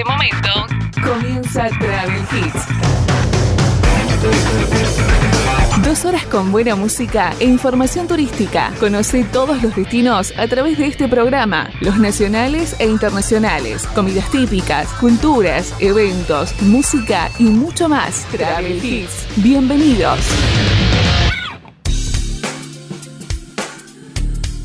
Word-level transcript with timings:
este 0.00 0.10
momento 0.10 0.66
comienza 1.04 1.68
Travel 1.78 2.22
Hits. 2.32 2.66
Dos 5.84 6.04
horas 6.06 6.24
con 6.26 6.52
buena 6.52 6.74
música 6.74 7.34
e 7.38 7.44
información 7.44 8.08
turística. 8.08 8.72
Conoce 8.80 9.24
todos 9.24 9.62
los 9.62 9.76
destinos 9.76 10.32
a 10.38 10.46
través 10.46 10.78
de 10.78 10.86
este 10.86 11.06
programa, 11.06 11.70
los 11.80 11.98
nacionales 11.98 12.76
e 12.78 12.86
internacionales, 12.86 13.86
comidas 13.88 14.30
típicas, 14.30 14.88
culturas, 14.94 15.74
eventos, 15.80 16.54
música 16.62 17.30
y 17.38 17.44
mucho 17.44 17.88
más. 17.88 18.24
Travel 18.30 18.82
Hits. 18.82 19.26
Bienvenidos. 19.36 20.18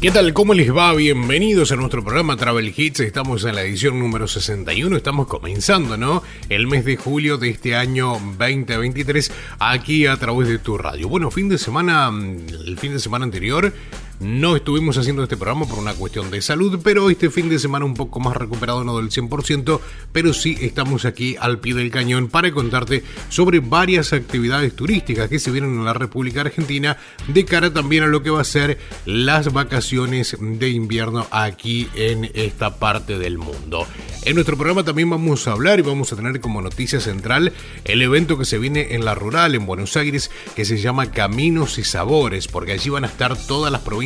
¿Qué 0.01 0.11
tal? 0.11 0.33
¿Cómo 0.33 0.53
les 0.53 0.75
va? 0.75 0.93
Bienvenidos 0.93 1.71
a 1.71 1.77
nuestro 1.77 2.03
programa 2.03 2.35
Travel 2.35 2.73
Hits. 2.75 2.99
Estamos 2.99 3.43
en 3.45 3.55
la 3.55 3.63
edición 3.63 3.97
número 3.97 4.27
61. 4.27 4.97
Estamos 4.97 5.25
comenzando, 5.25 5.97
¿no? 5.97 6.21
El 6.49 6.67
mes 6.67 6.85
de 6.85 6.95
julio 6.97 7.37
de 7.37 7.49
este 7.49 7.75
año 7.75 8.11
2023 8.37 9.31
aquí 9.57 10.05
a 10.05 10.17
través 10.17 10.49
de 10.49 10.59
tu 10.59 10.77
radio. 10.77 11.07
Bueno, 11.09 11.31
fin 11.31 11.49
de 11.49 11.57
semana, 11.57 12.09
el 12.09 12.77
fin 12.77 12.91
de 12.91 12.99
semana 12.99 13.25
anterior 13.25 13.73
no 14.19 14.55
estuvimos 14.55 14.97
haciendo 14.97 15.23
este 15.23 15.35
programa 15.35 15.67
por 15.67 15.79
una 15.79 15.93
cuestión 15.93 16.31
de 16.31 16.41
salud, 16.41 16.79
pero 16.83 17.09
este 17.09 17.29
fin 17.29 17.49
de 17.49 17.59
semana 17.59 17.85
un 17.85 17.93
poco 17.93 18.19
más 18.19 18.37
recuperado, 18.37 18.83
no 18.83 18.97
del 18.97 19.09
100%, 19.09 19.79
pero 20.11 20.33
sí 20.33 20.57
estamos 20.61 21.05
aquí 21.05 21.35
al 21.39 21.59
pie 21.59 21.73
del 21.73 21.91
cañón 21.91 22.29
para 22.29 22.51
contarte 22.51 23.03
sobre 23.29 23.59
varias 23.59 24.13
actividades 24.13 24.75
turísticas 24.75 25.29
que 25.29 25.39
se 25.39 25.51
vienen 25.51 25.71
en 25.71 25.85
la 25.85 25.93
República 25.93 26.41
Argentina 26.41 26.97
de 27.27 27.45
cara 27.45 27.73
también 27.73 28.03
a 28.03 28.07
lo 28.07 28.23
que 28.23 28.29
va 28.29 28.41
a 28.41 28.45
ser 28.45 28.77
las 29.05 29.51
vacaciones 29.51 30.37
de 30.39 30.69
invierno 30.69 31.27
aquí 31.31 31.89
en 31.95 32.31
esta 32.33 32.79
parte 32.79 33.19
del 33.19 33.37
mundo. 33.37 33.85
En 34.23 34.35
nuestro 34.35 34.55
programa 34.57 34.83
también 34.83 35.09
vamos 35.09 35.47
a 35.47 35.51
hablar 35.51 35.79
y 35.79 35.83
vamos 35.83 36.11
a 36.11 36.15
tener 36.15 36.39
como 36.39 36.61
noticia 36.61 36.99
central 36.99 37.53
el 37.83 38.01
evento 38.01 38.37
que 38.37 38.45
se 38.45 38.57
viene 38.57 38.95
en 38.95 39.05
la 39.05 39.13
rural, 39.13 39.53
en 39.55 39.65
Buenos 39.65 39.97
Aires, 39.97 40.31
que 40.55 40.65
se 40.65 40.77
llama 40.77 41.11
Caminos 41.11 41.77
y 41.77 41.83
Sabores, 41.83 42.47
porque 42.47 42.71
allí 42.71 42.89
van 42.89 43.03
a 43.03 43.07
estar 43.07 43.37
todas 43.37 43.71
las 43.71 43.81
provincias 43.81 44.04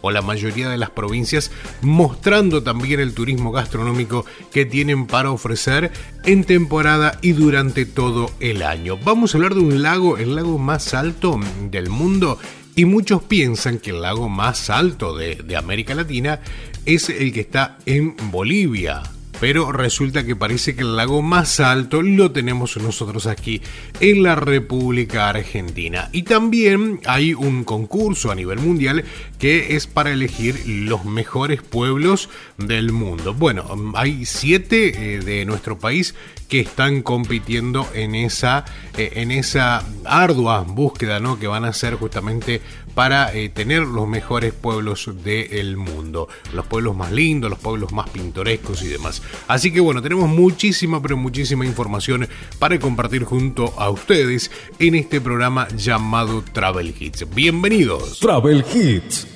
o 0.00 0.10
la 0.10 0.22
mayoría 0.22 0.68
de 0.68 0.76
las 0.76 0.90
provincias 0.90 1.50
mostrando 1.82 2.62
también 2.62 3.00
el 3.00 3.14
turismo 3.14 3.52
gastronómico 3.52 4.24
que 4.52 4.64
tienen 4.64 5.06
para 5.06 5.30
ofrecer 5.30 5.92
en 6.24 6.44
temporada 6.44 7.18
y 7.22 7.32
durante 7.32 7.86
todo 7.86 8.30
el 8.40 8.62
año. 8.62 8.98
Vamos 8.98 9.34
a 9.34 9.38
hablar 9.38 9.54
de 9.54 9.60
un 9.60 9.82
lago, 9.82 10.18
el 10.18 10.34
lago 10.34 10.58
más 10.58 10.94
alto 10.94 11.38
del 11.70 11.88
mundo. 11.88 12.38
Y 12.74 12.84
muchos 12.84 13.22
piensan 13.22 13.78
que 13.78 13.90
el 13.90 14.02
lago 14.02 14.28
más 14.28 14.68
alto 14.68 15.16
de, 15.16 15.56
América 15.56 15.94
Latina 15.94 16.40
es 16.84 17.08
el 17.08 17.32
que 17.32 17.40
está 17.40 17.78
en 17.86 18.14
Bolivia 18.30 19.02
pero 19.40 19.72
resulta 19.72 20.24
que 20.24 20.36
parece 20.36 20.74
que 20.74 20.82
el 20.82 20.96
lago 20.96 21.22
más 21.22 21.60
alto 21.60 22.02
lo 22.02 22.32
tenemos 22.32 22.76
nosotros 22.76 23.26
aquí 23.26 23.60
en 24.00 24.22
la 24.22 24.34
República 24.34 25.28
Argentina. 25.28 26.08
Y 26.12 26.22
también 26.22 27.00
hay 27.06 27.34
un 27.34 27.64
concurso 27.64 28.30
a 28.30 28.34
nivel 28.34 28.58
mundial 28.58 29.04
que 29.38 29.76
es 29.76 29.86
para 29.86 30.12
elegir 30.12 30.62
los 30.66 31.04
mejores 31.04 31.62
pueblos 31.62 32.28
del 32.58 32.92
mundo. 32.92 33.34
Bueno, 33.34 33.66
hay 33.94 34.24
siete 34.24 35.16
eh, 35.16 35.18
de 35.20 35.44
nuestro 35.44 35.78
país 35.78 36.14
que 36.48 36.60
están 36.60 37.02
compitiendo 37.02 37.88
en 37.94 38.14
esa, 38.14 38.64
eh, 38.96 39.12
en 39.16 39.30
esa 39.30 39.84
ardua 40.04 40.62
búsqueda 40.62 41.20
¿no? 41.20 41.38
que 41.38 41.46
van 41.46 41.64
a 41.64 41.68
hacer 41.68 41.94
justamente 41.94 42.60
para 42.94 43.34
eh, 43.34 43.50
tener 43.50 43.82
los 43.82 44.08
mejores 44.08 44.54
pueblos 44.54 45.10
del 45.22 45.76
mundo, 45.76 46.28
los 46.54 46.64
pueblos 46.66 46.96
más 46.96 47.12
lindos, 47.12 47.50
los 47.50 47.58
pueblos 47.58 47.92
más 47.92 48.08
pintorescos 48.08 48.82
y 48.82 48.88
demás. 48.88 49.22
Así 49.48 49.70
que 49.70 49.80
bueno, 49.80 50.00
tenemos 50.00 50.28
muchísima, 50.28 51.02
pero 51.02 51.16
muchísima 51.16 51.66
información 51.66 52.26
para 52.58 52.78
compartir 52.78 53.24
junto 53.24 53.74
a 53.78 53.90
ustedes 53.90 54.50
en 54.78 54.94
este 54.94 55.20
programa 55.20 55.68
llamado 55.76 56.42
Travel 56.52 56.94
Hits. 56.98 57.28
Bienvenidos. 57.34 58.18
Travel 58.20 58.64
Hits. 58.74 59.35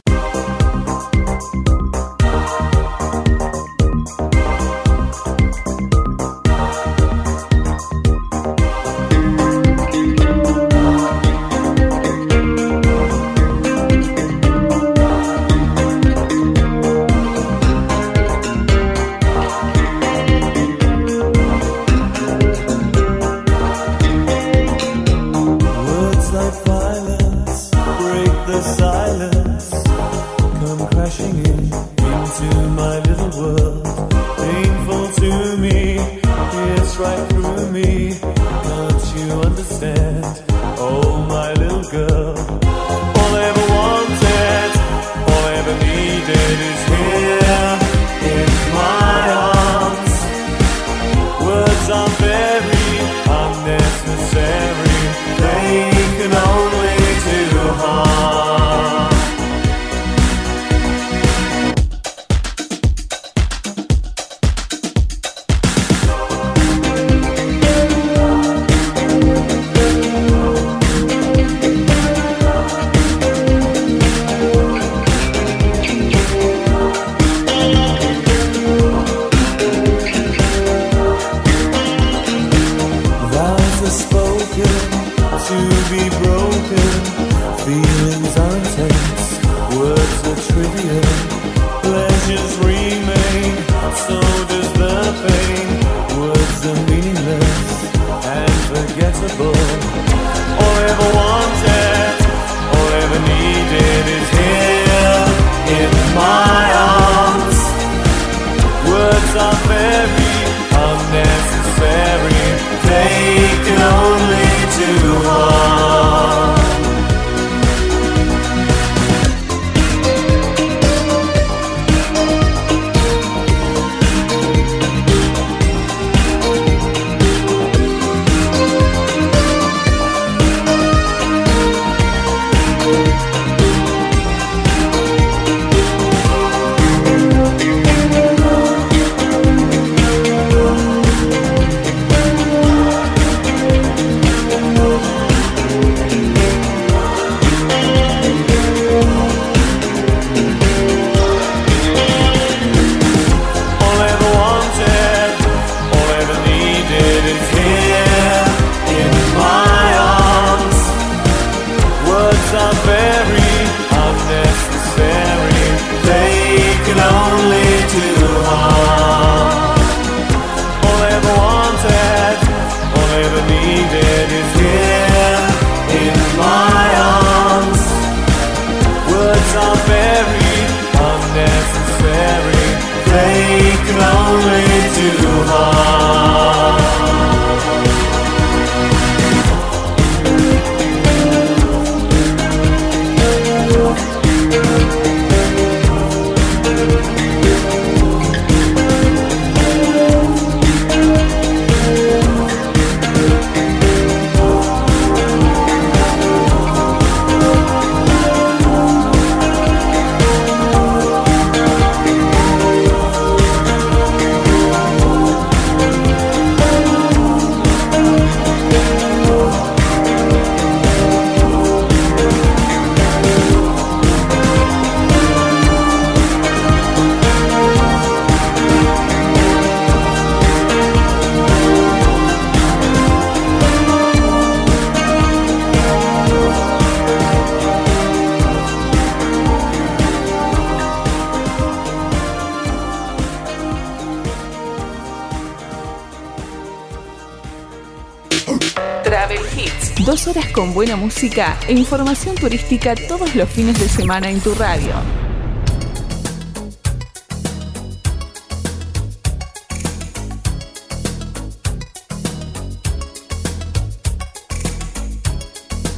Dos 250.10 250.26
horas 250.26 250.48
con 250.48 250.74
buena 250.74 250.96
música 250.96 251.56
e 251.68 251.72
información 251.72 252.34
turística 252.34 252.96
todos 252.96 253.32
los 253.36 253.48
fines 253.48 253.78
de 253.78 253.88
semana 253.88 254.28
en 254.28 254.40
tu 254.40 254.52
radio. 254.56 254.92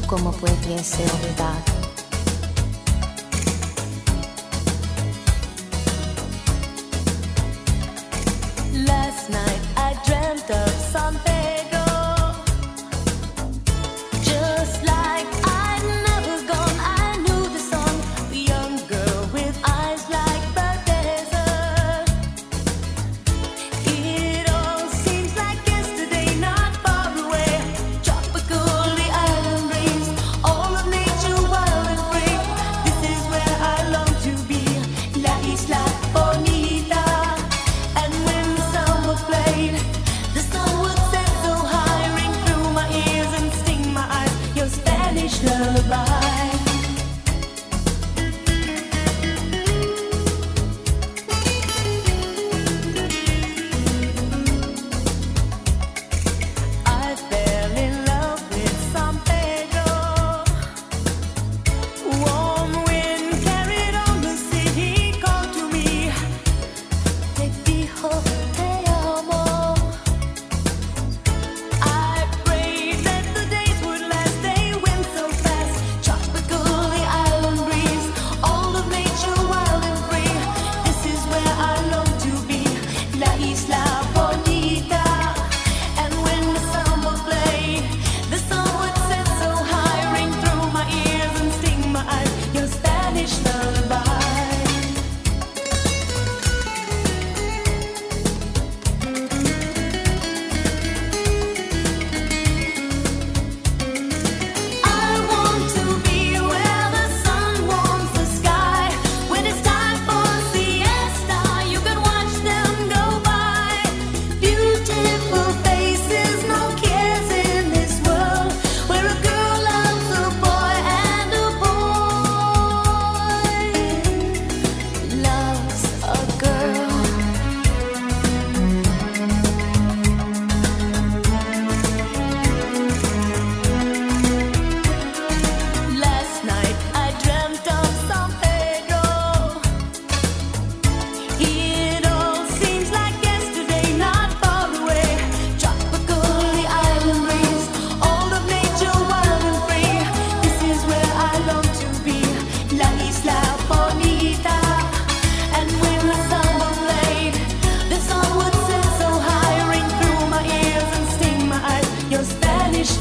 ¿Cómo 0.06 0.30
puede 0.32 0.84
ser 0.84 1.08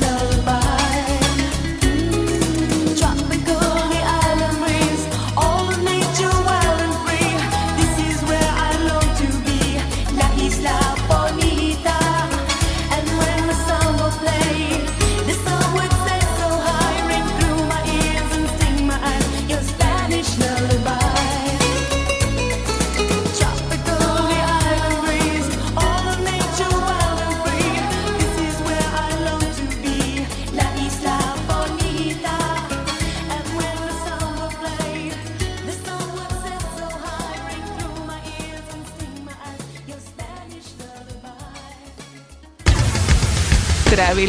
verdad? 0.01 0.70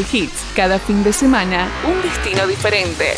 Hits. 0.00 0.44
Cada 0.56 0.78
fin 0.78 1.04
de 1.04 1.12
semana, 1.12 1.68
un 1.86 2.00
destino 2.02 2.46
diferente. 2.46 3.12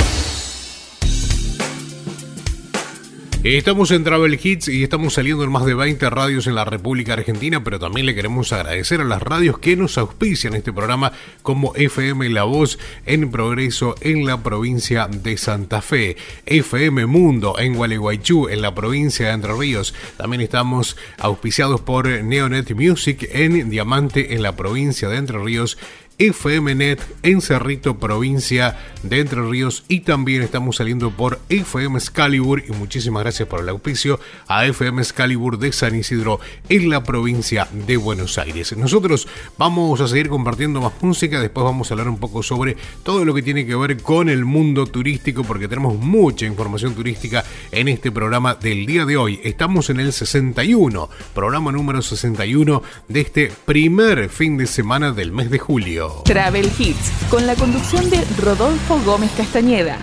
Estamos 3.45 3.91
en 3.91 4.05
Travel 4.05 4.41
Hits 4.43 4.69
y 4.69 4.83
estamos 4.83 5.13
saliendo 5.13 5.45
en 5.45 5.53
más 5.53 5.67
de 5.67 5.75
20 5.75 6.09
radios 6.09 6.47
en 6.47 6.55
la 6.55 6.65
República 6.65 7.13
Argentina, 7.13 7.63
pero 7.63 7.79
también 7.79 8.07
le 8.07 8.15
queremos 8.15 8.55
agradecer 8.55 9.03
a 9.03 9.05
las 9.05 9.21
radios 9.21 9.59
que 9.59 9.77
nos 9.77 9.99
auspician 9.99 10.55
este 10.55 10.73
programa 10.73 11.13
como 11.43 11.75
FM 11.75 12.31
La 12.31 12.45
Voz 12.45 12.79
en 13.05 13.31
Progreso 13.31 13.97
en 14.01 14.25
la 14.25 14.43
provincia 14.43 15.09
de 15.09 15.37
Santa 15.37 15.83
Fe, 15.83 16.17
FM 16.47 17.05
Mundo 17.05 17.59
en 17.59 17.75
Gualeguaychú 17.75 18.49
en 18.49 18.63
la 18.63 18.75
provincia 18.75 19.27
de 19.27 19.35
Entre 19.35 19.53
Ríos. 19.53 19.93
También 20.17 20.41
estamos 20.41 20.97
auspiciados 21.19 21.83
por 21.83 22.09
Neonet 22.09 22.75
Music 22.75 23.29
en 23.31 23.69
Diamante 23.69 24.33
en 24.33 24.43
la 24.43 24.57
provincia 24.57 25.11
de 25.11 25.19
Entre 25.19 25.39
Ríos 25.39 25.77
FMNet 26.19 27.01
en 27.23 27.41
Cerrito, 27.41 27.99
provincia 27.99 28.79
de 29.03 29.21
Entre 29.21 29.43
Ríos 29.43 29.85
y 29.89 30.01
también 30.01 30.43
estamos 30.43 30.77
saliendo 30.77 31.11
por 31.11 31.41
FM 31.49 31.99
Excalibur 31.99 32.63
y 32.67 32.73
muchísimas 32.73 33.23
gracias 33.23 33.49
por 33.49 33.61
el 33.61 33.69
auspicio 33.69 34.21
a 34.47 34.67
FM 34.67 35.03
Excalibur 35.03 35.59
de 35.59 35.73
San 35.73 35.95
Isidro 35.95 36.41
en 36.69 36.89
la 36.89 37.03
provincia 37.03 37.69
de 37.73 37.97
Buenos 37.97 38.39
Aires. 38.39 38.77
Nosotros 38.77 39.27
vamos 39.59 40.01
a 40.01 40.09
seguir 40.09 40.29
compartiendo 40.29 40.81
más 40.81 40.93
música, 41.01 41.41
después 41.41 41.65
vamos 41.65 41.91
a 41.91 41.95
hablar 41.95 42.09
un 42.09 42.19
poco 42.19 42.43
sobre 42.43 42.77
todo 43.03 43.25
lo 43.25 43.35
que 43.35 43.43
tiene 43.43 43.67
que 43.67 43.75
ver 43.75 44.01
con 44.03 44.29
el 44.29 44.45
mundo 44.45 44.87
turístico 44.87 45.45
porque 45.45 45.69
tenemos 45.69 45.97
mucha 45.97 46.47
información 46.47 46.95
turística 46.95 47.45
en 47.73 47.89
este 47.89 48.13
programa 48.13 48.55
del 48.55 48.87
día 48.87 49.05
de 49.05 49.17
hoy. 49.17 49.41
Estamos 49.43 49.91
en 49.91 50.01
el 50.01 50.13
61, 50.13 51.09
programa 51.35 51.73
número 51.73 52.03
61 52.03 52.83
de 53.09 53.21
este 53.21 53.53
primer 53.65 54.29
fin 54.29 54.57
de 54.57 54.67
semana 54.67 55.13
del 55.13 55.33
mes 55.33 55.51
de 55.51 55.59
julio. 55.59 56.04
Radio. 56.05 56.23
Travel 56.25 56.71
Hits, 56.79 57.11
con 57.31 57.47
la 57.47 57.55
conducción 57.55 58.09
de 58.11 58.25
Rodolfo 58.43 59.01
Gómez 59.05 59.31
Castañeda. 59.37 59.99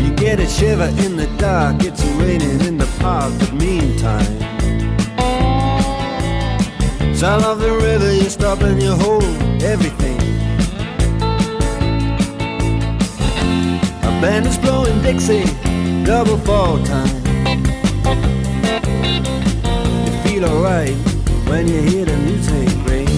You 0.00 0.14
get 0.16 0.40
a 0.40 0.46
shiver 0.46 0.88
in 1.04 1.16
the 1.16 1.28
dark, 1.38 1.82
it's 1.82 2.04
raining 2.18 2.60
in 2.66 2.78
the 2.78 2.86
park, 3.00 3.32
but 3.38 3.52
meantime. 3.52 4.26
Sound 7.14 7.44
of 7.44 7.60
the 7.60 7.70
river, 7.70 8.12
you 8.12 8.28
stop 8.28 8.62
and 8.62 8.82
you 8.82 8.94
hold 8.94 9.24
everything. 9.62 10.31
A 14.02 14.10
band 14.20 14.46
is 14.46 14.58
blowing 14.58 15.00
Dixie, 15.02 15.44
double 16.04 16.36
fall 16.38 16.82
time. 16.84 17.08
You 20.04 20.12
feel 20.22 20.44
alright 20.44 20.94
when 21.48 21.68
you 21.68 21.80
hear 21.82 22.04
the 22.04 22.16
music 22.18 22.68
ring. 22.88 23.08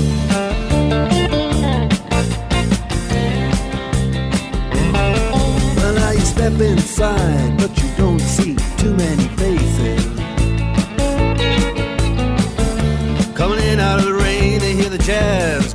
Well, 5.77 5.95
now 5.95 6.11
you 6.11 6.21
step 6.21 6.61
inside, 6.61 7.57
but 7.59 7.77
you 7.83 7.89
don't 7.97 8.21
see 8.21 8.57
too 8.79 8.95
many 8.95 9.29
faces. 9.39 10.05
Coming 13.35 13.61
in 13.61 13.81
out 13.81 13.99
of 14.01 14.05
the 14.05 14.15
rain, 14.15 14.59
they 14.61 14.75
hear 14.75 14.91
the 14.91 14.99
jazz 14.99 15.75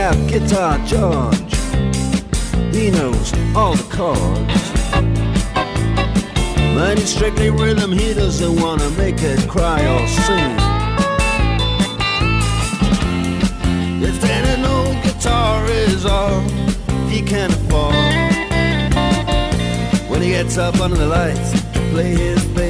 Check 0.00 0.28
Guitar 0.28 0.78
George. 0.86 1.54
He 2.74 2.90
knows 2.90 3.34
all 3.54 3.74
the 3.74 3.86
chords. 3.90 4.62
It's 6.98 7.10
strictly 7.12 7.50
rhythm, 7.50 7.92
he 7.92 8.14
doesn't 8.14 8.62
wanna 8.62 8.88
make 8.96 9.16
it 9.18 9.46
cry 9.46 9.80
or 9.94 10.08
sing. 10.08 10.56
If 14.02 14.18
then 14.22 14.44
an 14.58 14.64
old 14.64 14.96
guitar 15.02 15.66
is 15.66 16.06
all 16.06 16.40
he 17.10 17.20
can 17.20 17.50
afford, 17.50 17.94
when 20.08 20.22
he 20.22 20.30
gets 20.30 20.56
up 20.56 20.80
under 20.80 20.96
the 20.96 21.08
lights 21.08 21.50
to 21.74 21.80
play 21.92 22.14
his 22.14 22.42
thing. 22.54 22.69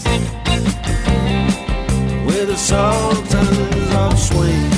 the 2.51 2.57
Sultans 2.57 3.95
of 3.95 4.19
Swing. 4.19 4.71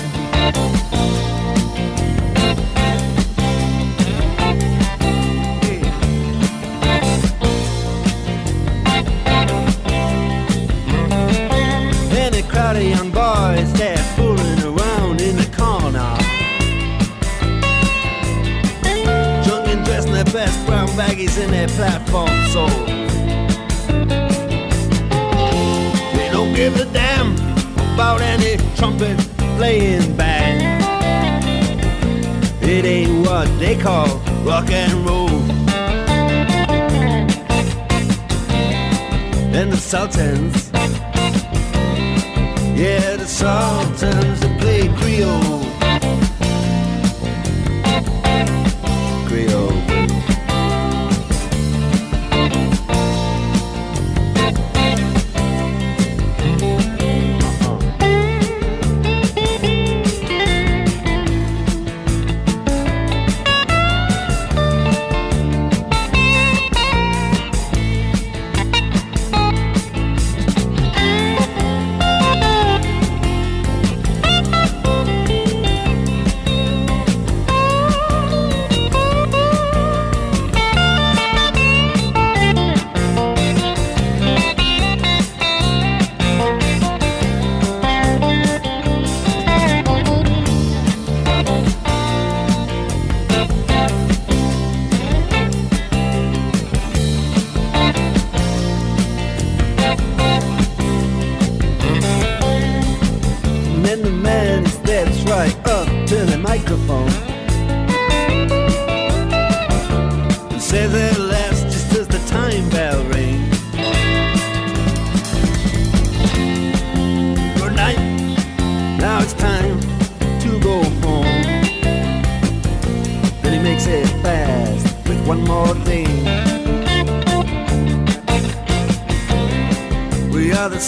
And 12.12 12.36
a 12.36 12.44
crowd 12.44 12.76
of 12.76 12.84
young 12.84 13.10
boys 13.10 13.72
fooling 14.16 14.62
around 14.62 15.20
in 15.22 15.36
the 15.36 15.50
corner. 15.58 16.16
Drunk 19.44 19.68
and 19.68 19.84
dressed 19.84 20.10
in 20.10 20.14
their 20.14 20.26
best 20.26 20.64
brown 20.68 20.90
baggies 20.90 21.44
in 21.44 21.50
their 21.50 21.68
platform 21.70 22.30
soles. 22.52 22.93
About 27.94 28.22
any 28.22 28.58
trumpet 28.76 29.18
playing 29.58 30.16
band. 30.18 30.82
It 32.64 32.86
ain't 32.86 33.28
what 33.28 33.48
they 33.60 33.76
call 33.78 34.08
rock 34.44 34.70
and 34.72 34.94
roll. 35.06 35.30
And 39.58 39.72
the 39.72 39.78
Sultans, 39.78 40.72
yeah, 42.76 43.16
the 43.16 43.28
Sultans 43.28 44.40
that 44.40 44.60
play 44.60 44.88
Creole. 44.98 45.53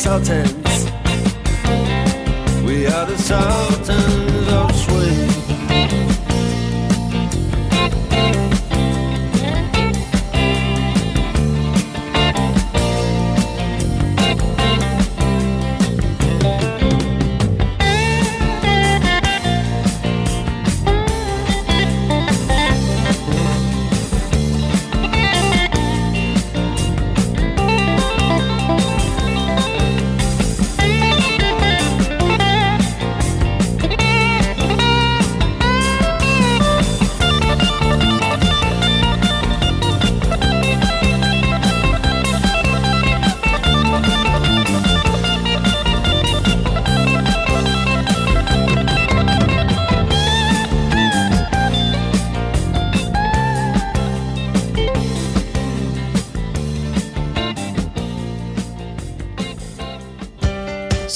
consultant. 0.06 0.65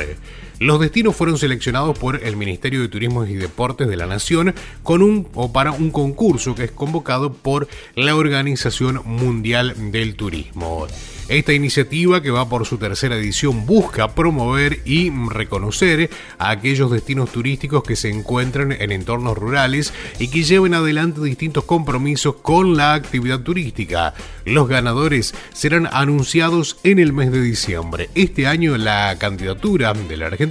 Los 0.59 0.81
destinos 0.81 1.15
fueron 1.15 1.37
seleccionados 1.37 1.99
por 1.99 2.25
el 2.25 2.35
Ministerio 2.37 2.81
de 2.81 2.89
Turismo 2.89 3.27
y 3.27 3.35
Deportes 3.35 3.89
de 3.89 3.97
la 3.97 4.07
Nación 4.07 4.55
con 4.83 5.03
un 5.03 5.29
o 5.35 5.53
para 5.53 5.73
un 5.73 5.91
concurso 5.91 6.55
que 6.55 6.65
es 6.65 6.71
convocado 6.71 7.35
por 7.35 7.69
la 7.95 8.17
Organización 8.17 9.03
Mundial 9.05 9.93
del 9.93 10.15
Turismo. 10.15 10.87
Esta 11.29 11.53
iniciativa, 11.53 12.23
que 12.23 12.31
va 12.31 12.49
por 12.49 12.67
su 12.67 12.79
tercera 12.79 13.17
edición, 13.17 13.67
busca 13.67 14.15
promover 14.15 14.81
y 14.85 15.11
reconocer 15.11 16.09
a 16.39 16.51
aquellos 16.51 16.93
destinos 16.93 17.33
turísticos 17.33 17.83
que 17.83 17.97
se 17.97 18.11
encuentran 18.11 18.71
en 18.71 18.93
entornos 18.93 19.37
rurales 19.37 19.93
y 20.21 20.29
que 20.29 20.45
lleven 20.45 20.73
adelante 20.73 21.21
distintos 21.21 21.65
compromisos 21.65 22.37
con 22.37 22.77
la 22.77 22.95
actividad 22.95 23.41
turística. 23.41 24.15
Los 24.45 24.69
ganadores 24.69 25.35
serán 25.53 25.89
anunciados 25.91 26.79
en 26.85 27.01
el 27.01 27.13
mes 27.13 27.33
de 27.33 27.43
diciembre. 27.43 28.09
Este 28.15 28.47
año 28.47 28.79
la 28.79 29.17
candidatura 29.19 29.95
de 29.95 30.17
la 30.17 30.27
Argentina 30.27 30.46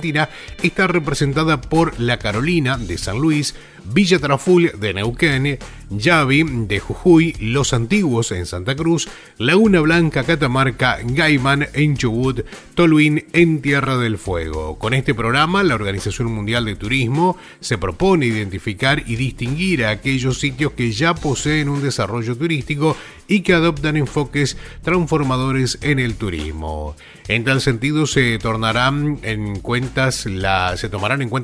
está 0.61 0.87
representada 0.87 1.61
por 1.61 1.99
La 1.99 2.17
Carolina 2.19 2.77
de 2.77 2.97
San 2.97 3.19
Luis, 3.19 3.55
Villa 3.85 4.19
Traful 4.19 4.71
de 4.79 4.93
Neuquén, 4.93 5.59
Yavi 5.89 6.43
de 6.67 6.79
Jujuy, 6.79 7.35
Los 7.39 7.73
Antiguos 7.73 8.31
en 8.31 8.45
Santa 8.45 8.75
Cruz, 8.75 9.07
Laguna 9.37 9.79
Blanca, 9.81 10.23
Catamarca, 10.23 10.99
Gaiman 11.03 11.67
en 11.73 11.95
Chubut, 11.95 12.41
Toluín 12.73 13.25
en 13.33 13.61
Tierra 13.61 13.97
del 13.97 14.17
Fuego. 14.17 14.77
Con 14.79 14.93
este 14.93 15.13
programa, 15.13 15.63
la 15.63 15.75
Organización 15.75 16.31
Mundial 16.31 16.65
de 16.65 16.75
Turismo 16.75 17.37
se 17.59 17.77
propone 17.77 18.25
identificar 18.25 19.03
y 19.05 19.15
distinguir 19.15 19.85
a 19.85 19.91
aquellos 19.91 20.39
sitios 20.39 20.71
que 20.73 20.91
ya 20.91 21.13
poseen 21.13 21.69
un 21.69 21.81
desarrollo 21.81 22.35
turístico 22.35 22.97
y 23.27 23.41
que 23.41 23.53
adoptan 23.53 23.97
enfoques 23.97 24.57
transformadores 24.83 25.79
en 25.81 25.99
el 25.99 26.15
turismo. 26.15 26.95
En 27.27 27.43
tal 27.43 27.59
sentido, 27.59 28.05
se 28.05 28.33
se 28.35 28.39
tomarán 28.39 29.19
en 29.23 29.59
cuenta 29.61 30.11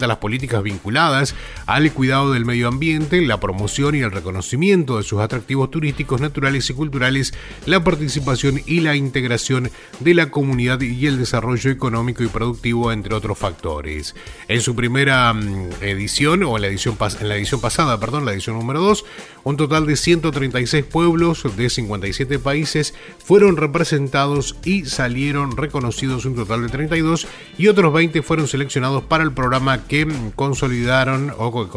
las 0.07 0.17
políticas 0.17 0.61
vinculadas 0.61 1.35
al 1.65 1.91
cuidado 1.91 2.30
del 2.31 2.45
medio 2.45 2.67
ambiente, 2.67 3.21
la 3.21 3.39
promoción 3.39 3.95
y 3.95 3.99
el 3.99 4.11
reconocimiento 4.11 4.97
de 4.97 5.03
sus 5.03 5.19
atractivos 5.19 5.71
turísticos, 5.71 6.21
naturales 6.21 6.69
y 6.69 6.73
culturales, 6.73 7.33
la 7.65 7.83
participación 7.83 8.61
y 8.65 8.81
la 8.81 8.95
integración 8.95 9.69
de 9.99 10.13
la 10.13 10.29
comunidad 10.29 10.81
y 10.81 11.05
el 11.07 11.17
desarrollo 11.17 11.71
económico 11.71 12.23
y 12.23 12.27
productivo, 12.27 12.91
entre 12.91 13.15
otros 13.15 13.37
factores. 13.37 14.15
En 14.47 14.61
su 14.61 14.75
primera 14.75 15.33
mm, 15.33 15.69
edición, 15.81 16.43
o 16.43 16.55
en 16.55 16.61
la 16.61 16.67
edición, 16.67 16.97
en 17.19 17.29
la 17.29 17.35
edición 17.35 17.61
pasada, 17.61 17.99
perdón, 17.99 18.25
la 18.25 18.33
edición 18.33 18.57
número 18.57 18.81
2, 18.81 19.05
un 19.43 19.57
total 19.57 19.85
de 19.85 19.95
136 19.95 20.85
pueblos 20.85 21.43
de 21.55 21.69
57 21.69 22.39
países 22.39 22.93
fueron 23.23 23.57
representados 23.57 24.55
y 24.63 24.85
salieron 24.85 25.57
reconocidos 25.57 26.25
un 26.25 26.35
total 26.35 26.63
de 26.63 26.69
32 26.69 27.27
y 27.57 27.67
otros 27.67 27.93
20 27.93 28.21
fueron 28.21 28.47
seleccionados 28.47 29.03
para 29.03 29.23
el 29.23 29.31
programa 29.31 29.87
que 29.87 30.07
consolidaron 30.35 31.33
o 31.37 31.51
que 31.51 31.69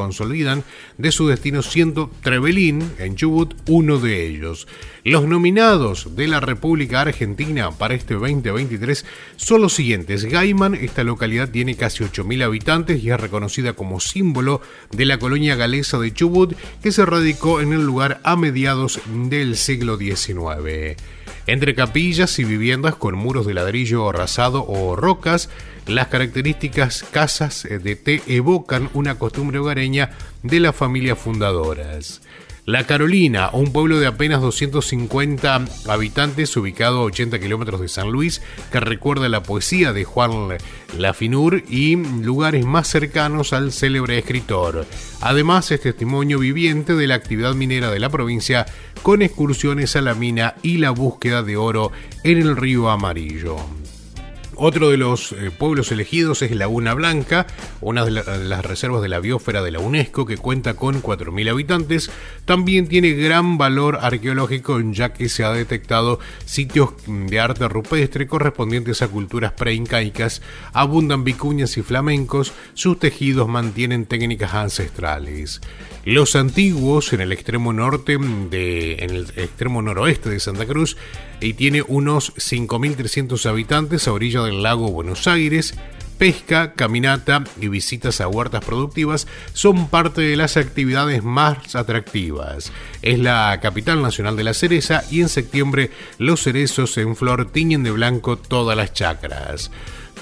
de 0.99 1.13
su 1.13 1.27
destino 1.27 1.63
siendo 1.63 2.11
Trevelín 2.23 2.83
en 2.99 3.17
Chubut 3.17 3.55
uno 3.69 3.99
de 3.99 4.27
ellos. 4.27 4.67
Los 5.05 5.25
nominados 5.27 6.17
de 6.17 6.29
la 6.29 6.41
República 6.41 7.01
Argentina 7.01 7.71
para 7.71 7.95
este 7.95 8.15
2023 8.15 9.05
son 9.37 9.63
los 9.63 9.75
siguientes. 9.75 10.25
Gaiman, 10.25 10.75
esta 10.75 11.05
localidad 11.05 11.51
tiene 11.51 11.77
casi 11.77 12.05
8.000 12.05 12.45
habitantes 12.45 13.03
y 13.03 13.11
es 13.11 13.21
reconocida 13.21 13.73
como 13.75 14.01
símbolo 14.01 14.61
de 14.93 15.05
la 15.05 15.19
colonia 15.19 15.57
galesa 15.57 15.99
de 15.99 16.13
Chubut 16.13 16.55
que 16.83 16.93
se 16.93 17.05
radicó 17.05 17.61
en 17.61 17.73
el 17.73 17.85
lugar 17.85 18.21
a 18.25 18.37
mediados 18.37 19.01
del 19.29 19.57
siglo 19.57 19.97
XIX. 19.97 20.97
Entre 21.47 21.75
capillas 21.75 22.39
y 22.39 22.45
viviendas 22.45 22.95
con 22.95 23.17
muros 23.17 23.47
de 23.47 23.53
ladrillo 23.53 24.09
arrasado 24.09 24.65
o 24.67 24.97
rocas, 24.97 25.51
las 25.87 26.09
características 26.09 27.05
casas 27.11 27.65
de 27.65 27.97
té 27.97 28.23
evocan 28.27 28.91
una 28.95 29.19
costumbre 29.19 29.59
hogareña 29.59 30.11
de 30.43 30.61
las 30.61 30.75
familias 30.75 31.19
fundadoras. 31.19 32.23
La 32.67 32.87
Carolina, 32.87 33.51
un 33.53 33.75
pueblo 33.75 34.01
de 34.01 34.07
apenas 34.07 34.41
250 34.41 35.67
habitantes 35.87 36.57
ubicado 36.57 37.01
a 37.01 37.05
80 37.05 37.39
kilómetros 37.39 37.79
de 37.79 37.89
San 37.89 38.11
Luis, 38.11 38.41
que 38.73 38.81
recuerda 38.81 39.29
la 39.29 39.43
poesía 39.43 39.93
de 39.93 40.05
Juan 40.05 40.49
Lafinur 40.97 41.63
y 41.69 41.97
lugares 41.97 42.65
más 42.65 42.89
cercanos 42.89 43.53
al 43.53 43.71
célebre 43.71 44.17
escritor. 44.17 44.87
Además, 45.21 45.71
es 45.73 45.83
testimonio 45.83 46.39
viviente 46.39 46.95
de 46.95 47.07
la 47.07 47.17
actividad 47.17 47.55
minera 47.55 47.91
de 47.91 48.01
la 48.01 48.09
provincia, 48.09 48.65
con 49.03 49.21
excursiones 49.21 49.95
a 49.97 50.01
la 50.01 50.15
mina 50.15 50.55
y 50.63 50.79
la 50.79 50.91
búsqueda 50.91 51.43
de 51.43 51.59
oro 51.59 51.93
en 52.23 52.39
el 52.39 52.57
río 52.57 52.89
Amarillo. 52.89 53.59
Otro 54.57 54.91
de 54.91 54.97
los 54.97 55.33
eh, 55.33 55.51
pueblos 55.51 55.91
elegidos 55.91 56.43
es 56.43 56.55
Laguna 56.55 56.95
Blanca, 56.95 57.47
una 57.81 58.05
de, 58.05 58.11
las 58.11 58.65
reservas 58.65 59.03
de 59.03 59.09
la 59.09 59.21
biosfera 59.21 59.63
de 59.63 59.71
la 59.71 59.81
UNESCO 59.81 60.27
que 60.27 60.37
cuenta 60.37 60.75
con 60.75 61.03
4.000 61.03 61.51
habitantes. 61.51 62.11
También 62.45 62.87
tiene 62.87 63.11
gran 63.13 63.59
valor 63.59 63.99
arqueológico 64.01 64.81
ya 64.93 65.13
que 65.13 65.29
se 65.29 65.45
ha 65.45 65.53
detectado 65.53 66.21
sitios 66.45 66.91
de 67.07 67.41
arte 67.41 67.69
rupestre 67.69 68.27
correspondientes 68.27 69.03
a 69.03 69.09
culturas 69.09 69.53
preincaicas. 69.53 70.43
Abundan 70.73 71.25
vicuñas 71.25 71.77
y 71.77 71.83
flamencos, 71.83 72.53
sus 72.75 72.99
tejidos 72.99 73.49
mantienen 73.49 74.07
técnicas 74.07 74.55
ancestrales. 74.55 75.61
Los 76.05 76.37
antiguos 76.37 77.13
en 77.15 77.23
el 77.23 77.33
extremo 77.33 77.73
norte 77.73 78.19
de, 78.51 78.97
en 78.97 79.11
el 79.11 79.23
extremo 79.37 79.81
noroeste 79.81 80.29
de 80.29 80.39
Santa 80.39 80.67
Cruz 80.67 80.99
y 81.41 81.55
tiene 81.55 81.83
unos 81.83 82.35
5.300 82.37 83.47
habitantes 83.47 84.09
a 84.09 84.13
orilla 84.13 84.43
del 84.43 84.63
lago 84.63 84.91
Buenos 84.91 85.27
Aires. 85.27 85.75
Pesca, 86.19 86.75
caminata 86.75 87.43
y 87.61 87.69
visitas 87.69 88.21
a 88.21 88.29
huertas 88.29 88.65
productivas 88.65 89.27
son 89.53 89.89
parte 89.89 90.23
de 90.23 90.37
las 90.37 90.57
actividades 90.57 91.25
más 91.25 91.75
atractivas. 91.75 92.73
Es 93.03 93.19
la 93.19 93.59
capital 93.61 94.01
nacional 94.01 94.37
de 94.37 94.45
la 94.45 94.55
cereza 94.55 95.03
y 95.11 95.23
en 95.23 95.29
septiembre 95.29 95.91
los 96.19 96.43
cerezos 96.43 96.97
en 96.99 97.17
flor 97.17 97.51
tiñen 97.51 97.83
de 97.83 97.91
blanco 97.91 98.37
todas 98.37 98.77
las 98.77 98.93
chacras. 98.93 99.73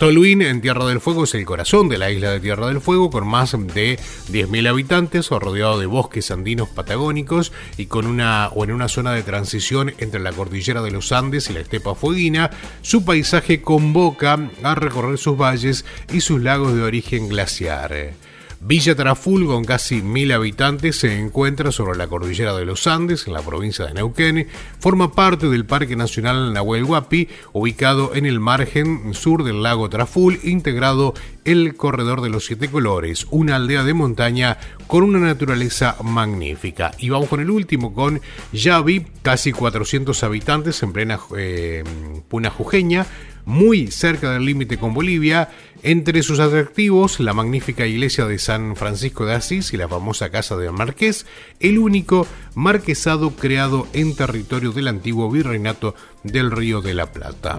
Toluín 0.03 0.43
en 0.43 0.61
Tierra 0.61 0.85
del 0.85 1.01
Fuego 1.01 1.23
es 1.23 1.35
el 1.37 1.45
corazón 1.45 1.88
de 1.88 1.97
la 1.97 2.11
isla 2.11 2.33
de 2.33 2.41
Tierra 2.41 2.67
del 2.67 2.81
Fuego, 2.81 3.09
con 3.09 3.25
más 3.25 3.53
de 3.53 4.01
10.000 4.33 4.69
habitantes, 4.69 5.29
rodeado 5.31 5.79
de 5.79 5.87
bosques 5.87 6.33
andinos 6.33 6.69
patagónicos 6.69 7.53
y 7.77 7.87
con 7.87 8.07
una 8.07 8.49
o 8.49 8.65
en 8.65 8.73
una 8.73 8.88
zona 8.88 9.12
de 9.12 9.23
transición 9.23 9.95
entre 9.99 10.19
la 10.19 10.33
cordillera 10.33 10.83
de 10.83 10.91
los 10.91 11.12
Andes 11.12 11.49
y 11.51 11.53
la 11.53 11.61
estepa 11.61 11.95
fueguina. 11.95 12.51
Su 12.81 13.05
paisaje 13.05 13.62
convoca 13.62 14.51
a 14.65 14.75
recorrer 14.75 15.19
sus 15.19 15.38
valles 15.38 15.85
y 16.12 16.21
sus 16.21 16.43
lagos 16.43 16.75
de 16.75 16.83
origen 16.83 17.29
glaciar. 17.29 18.15
Villa 18.64 18.94
Traful, 18.94 19.44
con 19.46 19.64
casi 19.64 20.03
mil 20.03 20.31
habitantes, 20.31 20.94
se 20.94 21.18
encuentra 21.18 21.72
sobre 21.72 21.98
la 21.98 22.07
cordillera 22.07 22.55
de 22.55 22.64
los 22.64 22.87
Andes, 22.87 23.27
en 23.27 23.33
la 23.33 23.42
provincia 23.42 23.87
de 23.87 23.94
Neuquén. 23.94 24.46
Forma 24.79 25.11
parte 25.16 25.48
del 25.48 25.64
Parque 25.64 25.96
Nacional 25.96 26.53
Nahuel 26.53 26.85
Huapi, 26.85 27.29
ubicado 27.53 28.14
en 28.14 28.25
el 28.25 28.38
margen 28.38 29.14
sur 29.14 29.42
del 29.42 29.64
lago 29.64 29.88
Traful, 29.88 30.38
integrado 30.44 31.12
el 31.44 31.75
Corredor 31.75 32.20
de 32.20 32.31
los 32.31 32.46
Siete 32.46 32.68
Colores, 32.68 33.27
una 33.33 33.57
aldea 33.57 33.83
de 33.83 33.94
montaña 33.94 34.59
con 34.87 35.03
una 35.03 35.18
naturaleza 35.18 35.96
magnífica. 36.05 36.92
Y 36.98 37.09
vamos 37.09 37.29
con 37.29 37.40
el 37.40 37.51
último, 37.51 37.92
con 37.92 38.20
Yavi, 38.53 39.05
casi 39.22 39.51
400 39.51 40.22
habitantes 40.22 40.81
en 40.85 40.92
plena 40.92 41.18
eh, 41.37 41.83
Puna 42.29 42.51
Jujeña 42.51 43.07
muy 43.44 43.90
cerca 43.90 44.33
del 44.33 44.44
límite 44.44 44.78
con 44.78 44.94
Bolivia. 44.94 45.50
Entre 45.83 46.22
sus 46.22 46.38
atractivos, 46.38 47.18
la 47.18 47.35
magnífica 47.35 47.87
iglesia 47.87 48.26
de 48.26 48.38
San 48.38 48.76
Francisco 48.76 49.26
de 49.26 49.35
Asís 49.35 49.72
y 49.72 49.76
la 49.76 49.88
famosa 49.88 50.31
casa 50.31 50.57
del 50.57 50.72
Marqués, 50.72 51.26
el 51.59 51.78
único 51.78 52.26
marquesado 52.55 53.31
creado 53.31 53.88
en 53.92 54.14
territorio 54.14 54.70
del 54.70 54.88
antiguo 54.88 55.31
virreinato 55.31 55.94
del 56.22 56.52
Río 56.52 56.83
de 56.83 56.94
la 56.94 57.12
Plata. 57.12 57.59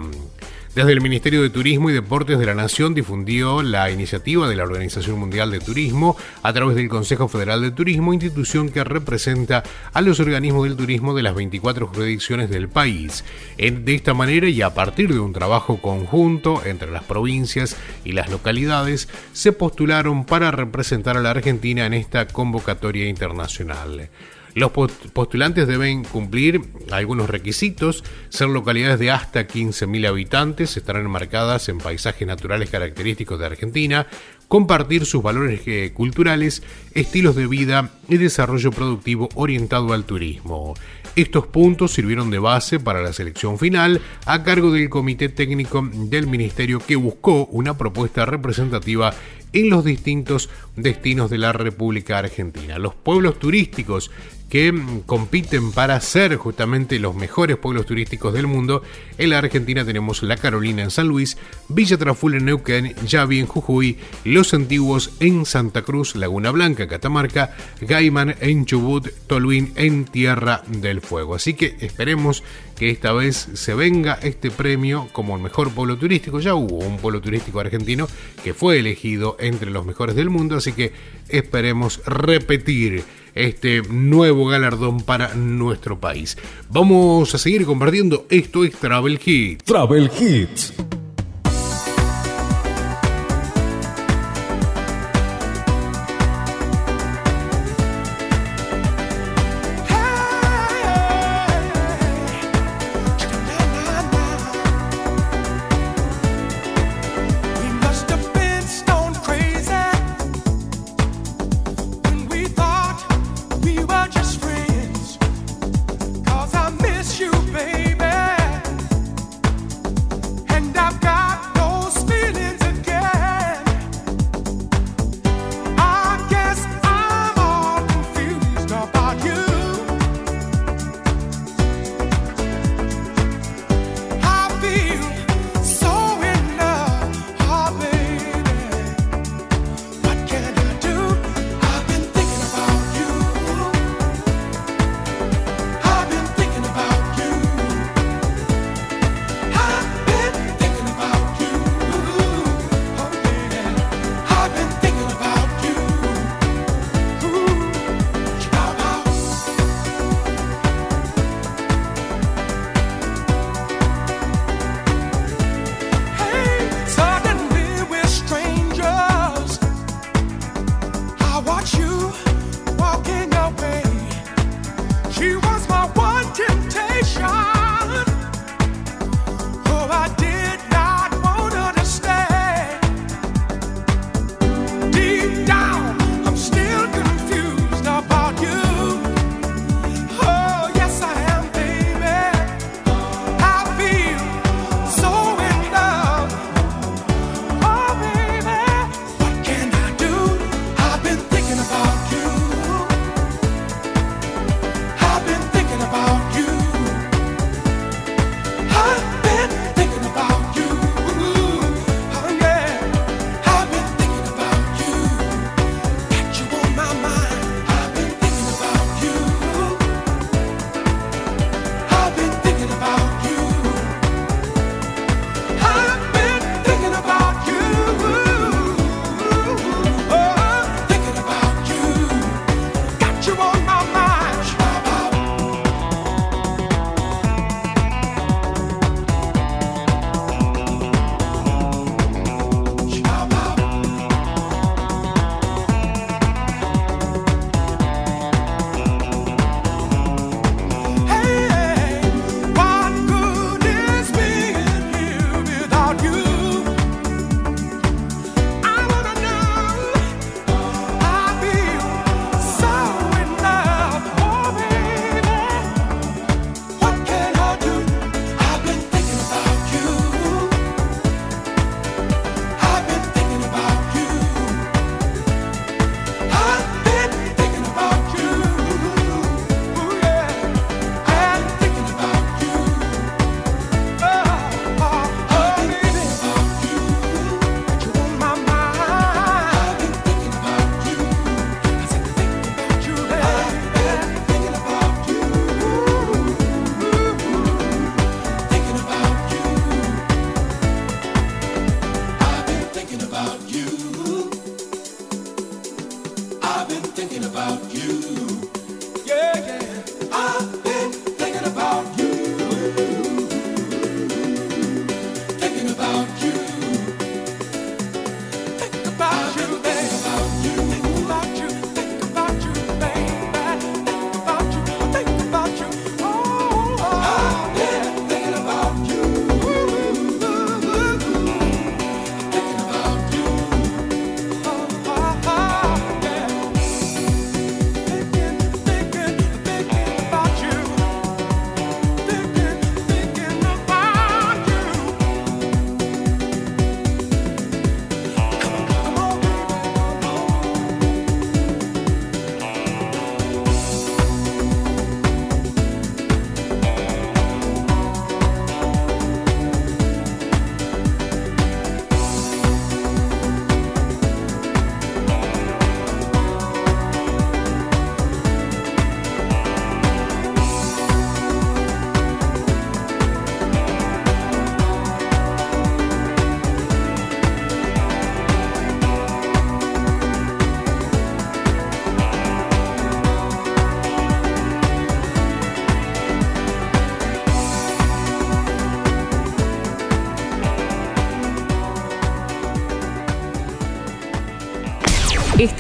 Desde 0.76 0.92
el 0.92 1.02
Ministerio 1.02 1.44
de 1.44 1.52
Turismo 1.52 1.92
y 1.92 1.94
Deportes 1.94 2.40
de 2.40 2.48
la 2.48 2.56
Nación 2.56 2.96
difundió 2.96 3.62
la 3.62 3.92
iniciativa 3.92 4.50
de 4.50 4.56
la 4.56 4.64
Organización 4.64 5.20
Mundial 5.20 5.52
de 5.52 5.60
Turismo 5.60 6.18
a 6.42 6.52
través 6.52 6.76
del 6.76 6.90
Consejo 6.90 7.28
Federal 7.28 7.62
de 7.62 7.70
Turismo, 7.70 8.12
institución 8.12 8.70
que 8.70 8.84
representa 8.84 9.62
a 9.94 10.02
los 10.02 10.20
organismos 10.20 10.64
del 10.64 10.76
turismo 10.76 11.14
de 11.14 11.22
las 11.22 11.36
24 11.36 11.86
jurisdicciones 11.86 12.50
del 12.50 12.70
país. 12.70 13.24
De 13.56 13.94
esta 13.94 14.16
manera 14.16 14.50
y 14.50 14.64
a 14.64 14.74
partir 14.74 15.14
de 15.14 15.20
un 15.20 15.32
trabajo 15.32 15.80
conjunto 15.80 16.64
entre 16.66 16.90
las 16.90 17.04
provincias 17.04 17.78
y 18.04 18.14
las 18.14 18.32
localidades, 18.32 19.10
se 19.32 19.52
postularon 19.52 20.26
para 20.26 20.50
representar 20.50 21.18
a 21.18 21.22
la 21.22 21.30
Argentina 21.30 21.86
en 21.86 21.94
esta 21.94 22.28
convocatoria 22.28 23.08
internacional. 23.08 24.10
Los 24.56 24.72
postulantes 24.72 25.68
deben 25.68 26.04
cumplir 26.04 26.62
algunos 26.92 27.30
requisitos, 27.30 28.04
ser 28.30 28.50
localidades 28.50 29.00
de 29.00 29.12
hasta 29.12 29.48
15.000 29.48 30.08
habitantes, 30.08 30.78
estarán 30.78 31.06
enmarcadas 31.06 31.70
en 31.70 31.80
paisajes 31.80 32.28
naturales 32.28 32.70
característicos 32.70 33.40
de 33.40 33.46
Argentina, 33.48 34.08
compartir 34.48 35.08
sus 35.08 35.24
valores 35.24 35.62
eh, 35.66 35.92
culturales, 35.96 36.62
estilos 36.94 37.36
de 37.36 37.48
vida 37.48 37.90
y 38.08 38.18
desarrollo 38.18 38.72
productivo 38.72 39.30
orientado 39.34 39.94
al 39.94 40.06
turismo. 40.06 40.76
Estos 41.16 41.48
puntos 41.48 41.92
sirvieron 41.92 42.30
de 42.30 42.40
base 42.40 42.80
para 42.80 43.02
la 43.02 43.14
selección 43.14 43.58
final 43.58 44.02
a 44.26 44.44
cargo 44.44 44.72
del 44.72 44.90
Comité 44.90 45.30
Técnico 45.30 45.88
del 45.92 46.28
Ministerio 46.28 46.80
que 46.80 46.96
buscó 46.96 47.46
una 47.46 47.78
propuesta 47.78 48.26
representativa 48.26 49.14
en 49.54 49.70
los 49.70 49.86
distintos 49.86 50.50
destinos 50.76 51.30
de 51.30 51.38
la 51.38 51.54
República 51.54 52.18
Argentina. 52.18 52.78
Los 52.80 52.96
pueblos 52.96 53.40
turísticos 53.40 54.12
que 54.54 54.72
compiten 55.08 55.72
para 55.72 56.00
ser 56.00 56.36
justamente 56.36 57.00
los 57.00 57.16
mejores 57.16 57.58
pueblos 57.58 57.88
turísticos 57.88 58.36
del 58.36 58.46
mundo. 58.46 58.84
En 59.18 59.32
la 59.32 59.40
Argentina 59.40 59.84
tenemos 59.84 60.22
La 60.22 60.38
Carolina 60.38 60.84
en 60.84 60.92
San 60.92 61.08
Luis, 61.08 61.40
Villa 61.70 61.98
Traful 61.98 62.36
en 62.36 62.46
Neuquén, 62.46 62.94
Yavi 63.04 63.40
en 63.40 63.48
Jujuy, 63.48 63.98
Los 64.24 64.54
Antiguos 64.54 65.10
en 65.20 65.48
Santa 65.48 65.82
Cruz, 65.82 66.16
Laguna 66.16 66.52
Blanca, 66.52 66.88
Catamarca, 66.88 67.56
Gaiman 67.82 68.36
en 68.42 68.68
Chubut, 68.68 69.10
Toluín 69.26 69.74
en 69.76 70.06
Tierra 70.06 70.62
del 70.68 71.02
Fuego. 71.02 71.34
Así 71.34 71.56
que 71.56 71.76
esperemos 71.80 72.44
que 72.84 72.90
esta 72.90 73.14
vez 73.14 73.48
se 73.54 73.74
venga 73.76 74.20
este 74.24 74.52
premio 74.52 75.08
como 75.14 75.38
el 75.38 75.42
mejor 75.42 75.72
pueblo 75.72 75.98
turístico. 75.98 76.42
Ya 76.42 76.54
hubo 76.54 76.80
un 76.80 76.98
pueblo 76.98 77.22
turístico 77.22 77.62
argentino 77.62 78.10
que 78.44 78.54
fue 78.54 78.78
elegido 78.80 79.38
entre 79.40 79.72
los 79.72 79.86
mejores 79.86 80.18
del 80.18 80.30
mundo, 80.30 80.58
así 80.58 80.74
que 80.74 80.92
esperemos 81.30 82.02
repetir 82.06 83.06
este 83.36 83.84
nuevo 83.84 84.48
galardón 84.48 85.00
para 85.00 85.34
nuestro 85.34 85.98
país. 85.98 86.38
Vamos 86.70 87.34
a 87.34 87.38
seguir 87.38 87.66
compartiendo. 87.66 88.26
Esto 88.30 88.66
es 88.66 88.74
Travel 88.74 89.18
Hits. 89.24 89.64
Travel 89.64 90.12
Hits. 90.20 90.74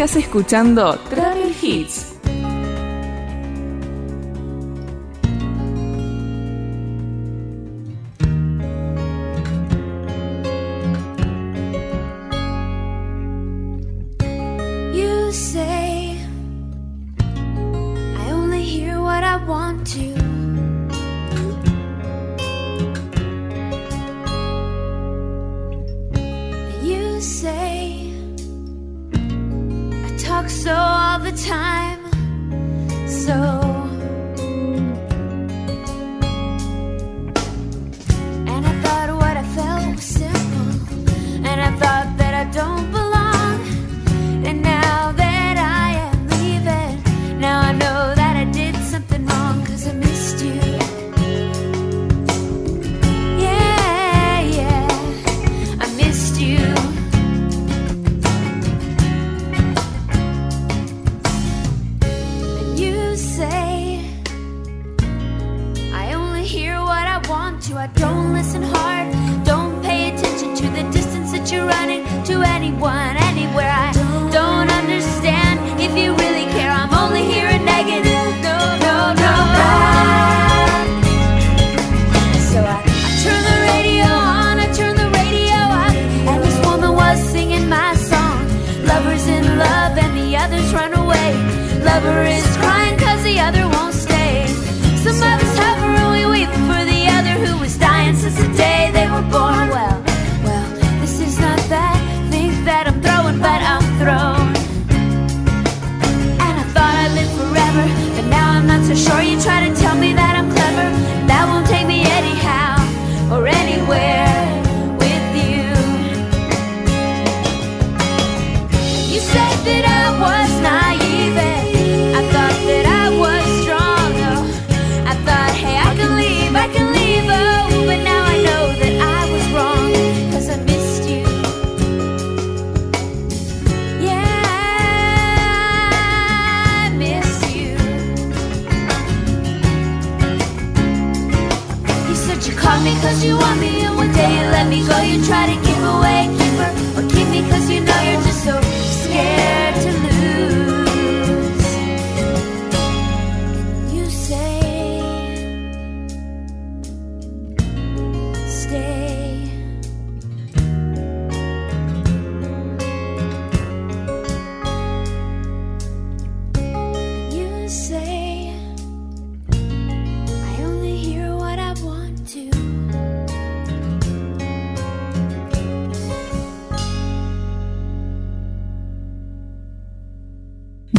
Estás 0.04 0.22
escuchando 0.22 1.00
Travel 1.10 1.56
Hits. 1.62 2.12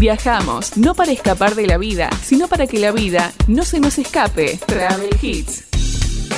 Viajamos, 0.04 0.76
no 0.76 0.94
para 0.94 1.12
escapar 1.12 1.54
de 1.54 1.66
la 1.66 1.78
vida, 1.78 2.10
sino 2.22 2.46
para 2.46 2.66
que 2.66 2.78
la 2.78 2.92
vida 2.92 3.32
no 3.48 3.64
se 3.64 3.80
nos 3.80 3.96
escape. 3.96 4.58
Travel 4.66 5.08
Hits. 5.22 5.64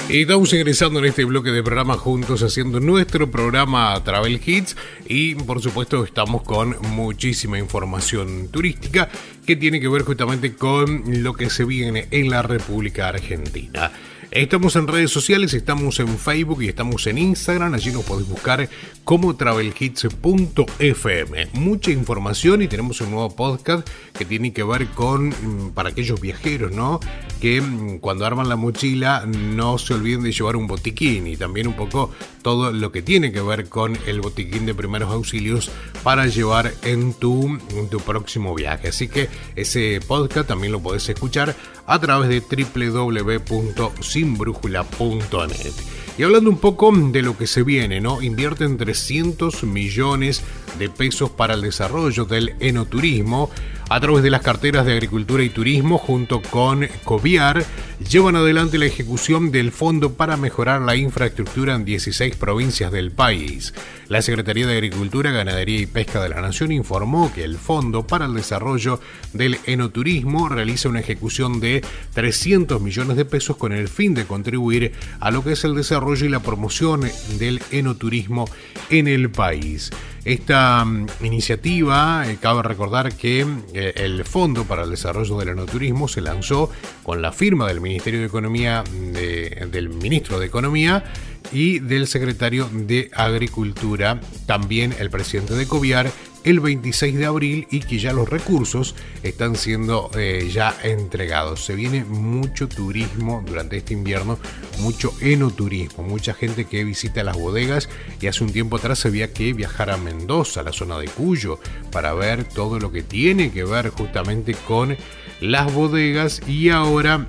Y 0.09 0.21
estamos 0.21 0.53
ingresando 0.53 1.01
en 1.01 1.07
este 1.07 1.25
bloque 1.25 1.51
de 1.51 1.65
programa 1.65 1.97
juntos 1.97 2.45
haciendo 2.45 2.79
nuestro 2.79 3.29
programa 3.29 4.01
Travel 4.05 4.41
Hits 4.47 4.77
y 5.09 5.35
por 5.35 5.61
supuesto 5.61 6.05
estamos 6.05 6.43
con 6.43 6.77
muchísima 6.91 7.59
información 7.59 8.51
turística 8.53 9.09
que 9.45 9.57
tiene 9.57 9.81
que 9.81 9.89
ver 9.89 10.03
justamente 10.03 10.55
con 10.55 11.25
lo 11.25 11.33
que 11.33 11.51
se 11.51 11.65
viene 11.65 12.07
en 12.13 12.31
la 12.31 12.43
República 12.43 13.09
Argentina. 13.09 13.91
Estamos 14.31 14.77
en 14.77 14.87
redes 14.89 15.13
sociales, 15.13 15.55
estamos 15.55 15.99
en 16.01 16.19
Facebook 16.19 16.63
y 16.63 16.69
estamos 16.69 17.07
en 17.07 17.17
Instagram. 17.19 17.75
Allí 17.75 17.93
nos 17.93 18.05
podéis 18.05 18.29
buscar 18.29 18.69
como 19.05 19.37
travelhits.fm. 19.37 21.49
Mucha 21.53 21.93
información 21.93 22.63
y 22.63 22.69
tenemos 22.69 23.01
un 23.01 23.13
nuevo 23.13 23.35
podcast 23.35 23.89
que 24.19 24.25
tiene 24.25 24.53
que 24.53 24.65
ver 24.65 24.89
con 24.89 25.29
mm, 25.29 25.71
para 25.75 25.91
aquellos 25.91 26.21
viajeros, 26.21 26.73
¿no? 26.73 26.99
Que 27.41 27.61
mm, 27.61 27.99
cuando 27.99 28.27
arman 28.27 28.49
la 28.49 28.57
mochila 28.57 29.25
no 29.27 29.79
se 29.79 29.95
olviden 29.95 30.25
de 30.25 30.33
llevar 30.33 30.57
un 30.57 30.67
botiquín 30.67 31.29
y 31.29 31.37
también 31.37 31.69
un 31.69 31.77
poco 31.77 32.11
todo 32.47 32.71
lo 32.71 32.93
que 32.93 33.03
tiene 33.03 33.33
que 33.33 33.41
ver 33.41 33.69
con 33.69 33.99
el 34.07 34.21
botiquín 34.21 34.67
de 34.67 34.75
primeros 34.75 35.11
auxilios 35.11 35.69
para 36.05 36.29
llevar 36.29 36.73
en 36.85 37.13
tu, 37.13 37.59
tu 37.91 37.99
próximo 37.99 38.55
viaje. 38.55 38.87
Así 38.87 39.09
que 39.09 39.29
ese 39.57 39.99
podcast 40.07 40.47
también 40.47 40.71
lo 40.71 40.81
podés 40.81 41.09
escuchar 41.09 41.57
a 41.89 41.99
través 41.99 42.29
de 42.29 42.41
www.sinbrújula.net. 42.79 45.73
Y 46.19 46.23
hablando 46.23 46.49
un 46.49 46.59
poco 46.59 46.93
de 46.93 47.23
lo 47.23 47.37
que 47.37 47.49
se 47.49 47.65
viene, 47.65 48.01
¿no? 48.01 48.23
Invierten 48.23 48.77
300 48.77 49.65
millones 49.65 50.45
de 50.79 50.89
pesos 50.89 51.31
para 51.31 51.55
el 51.55 51.63
desarrollo 51.63 52.27
del 52.27 52.55
enoturismo 52.61 53.51
a 53.89 54.01
través 54.01 54.23
de 54.23 54.31
las 54.31 54.43
carteras 54.43 54.85
de 54.85 54.93
Agricultura 54.93 55.43
y 55.45 55.49
Turismo 55.49 55.99
junto 55.99 56.43
con 56.43 56.89
COVIAR, 57.05 57.65
llevan 58.09 58.37
adelante 58.37 58.79
la 58.79 58.87
ejecución 58.87 59.53
del 59.53 59.71
Fondo 59.71 60.15
para 60.15 60.37
mejorar 60.37 60.83
la 60.83 60.97
infraestructura 60.97 61.75
en 61.75 61.85
16 61.85 62.35
provincias 62.37 62.91
del 62.91 63.13
país. 63.13 63.75
La 64.09 64.23
Secretaría 64.23 64.67
de 64.67 64.75
Agricultura, 64.75 65.31
Ganadería 65.31 65.81
y 65.81 65.87
Pesca 65.87 66.23
de 66.23 66.29
la 66.29 66.41
Nación 66.41 66.73
informó 66.73 67.33
que 67.33 67.45
el 67.45 67.57
Fondo 67.57 68.07
para 68.07 68.27
el 68.27 68.35
Desarrollo 68.35 69.01
del 69.33 69.59
Enoturismo 69.67 70.49
realiza 70.49 70.89
una 70.89 71.01
ejecución 71.01 71.61
de 71.61 71.85
300 72.15 72.81
millones 72.81 73.17
de 73.17 73.25
pesos 73.25 73.57
con 73.57 73.73
el 73.73 73.89
fin 73.89 74.15
de 74.15 74.25
contribuir 74.25 74.93
a 75.21 75.31
lo 75.31 75.45
que 75.45 75.53
es 75.53 75.65
el 75.65 75.75
desarrollo 75.75 76.27
y 76.27 76.29
la 76.29 76.41
promoción 76.41 77.03
del 77.39 77.61
enoturismo 77.71 78.49
en 78.91 79.09
el 79.09 79.31
país. 79.31 79.91
Esta 80.27 80.85
mm, 80.85 81.07
iniciativa, 81.23 82.29
eh, 82.29 82.37
cabe 82.41 82.65
recordar 82.65 83.15
que 83.15 83.47
eh, 83.73 83.93
el 83.95 84.25
Fondo 84.25 84.65
para 84.65 84.83
el 84.83 84.91
Desarrollo 84.91 85.39
del 85.39 85.51
Enoturismo 85.51 86.09
se 86.09 86.21
lanzó 86.21 86.69
con 87.05 87.23
la 87.23 87.31
firma 87.31 87.69
del 87.69 87.81
Ministerio 87.81 88.19
de 88.19 88.27
Economía, 88.27 88.83
del 88.83 89.89
Ministro 89.89 90.41
de 90.41 90.47
Economía 90.47 91.05
y 91.53 91.79
del 91.79 92.07
Secretario 92.07 92.69
de 92.73 93.11
Agricultura, 93.15 94.21
también 94.47 94.95
el 94.99 95.11
presidente 95.11 95.55
de 95.55 95.67
Coviar, 95.67 96.11
el 96.47 96.61
26 96.61 97.19
de 97.19 97.27
abril 97.27 97.67
y 97.73 97.81
que 97.81 97.99
ya 97.99 98.13
los 98.13 98.29
recursos 98.29 98.95
están 99.25 99.57
siendo 99.57 100.11
eh, 100.17 100.49
ya 100.53 100.77
entregados. 100.85 101.65
Se 101.65 101.75
viene 101.75 102.05
mucho 102.05 102.69
turismo 102.69 103.43
durante 103.45 103.79
este 103.79 103.95
invierno, 103.95 104.39
mucho 104.79 105.13
enoturismo, 105.21 106.05
mucha 106.05 106.35
gente 106.35 106.67
que 106.67 106.85
visita 106.85 107.25
las 107.25 107.37
bodegas 107.37 107.89
y 108.21 108.29
hace 108.29 108.45
un 108.45 108.53
tiempo 108.53 108.77
atrás 108.77 109.05
había 109.07 109.33
que 109.33 109.53
viajar 109.55 109.91
a 109.91 109.97
Mendoza, 109.97 110.63
la 110.63 110.73
zona 110.73 110.99
de 110.99 111.09
Cuyo, 111.09 111.59
para 111.91 112.15
ver 112.15 112.45
todo 112.45 112.79
lo 112.79 112.93
que 112.93 113.03
tiene 113.03 113.51
que 113.51 113.65
ver 113.65 113.91
justamente 113.91 114.55
con 114.55 114.97
las 115.41 115.75
bodegas 115.75 116.43
y 116.47 116.71
ahora 116.71 117.27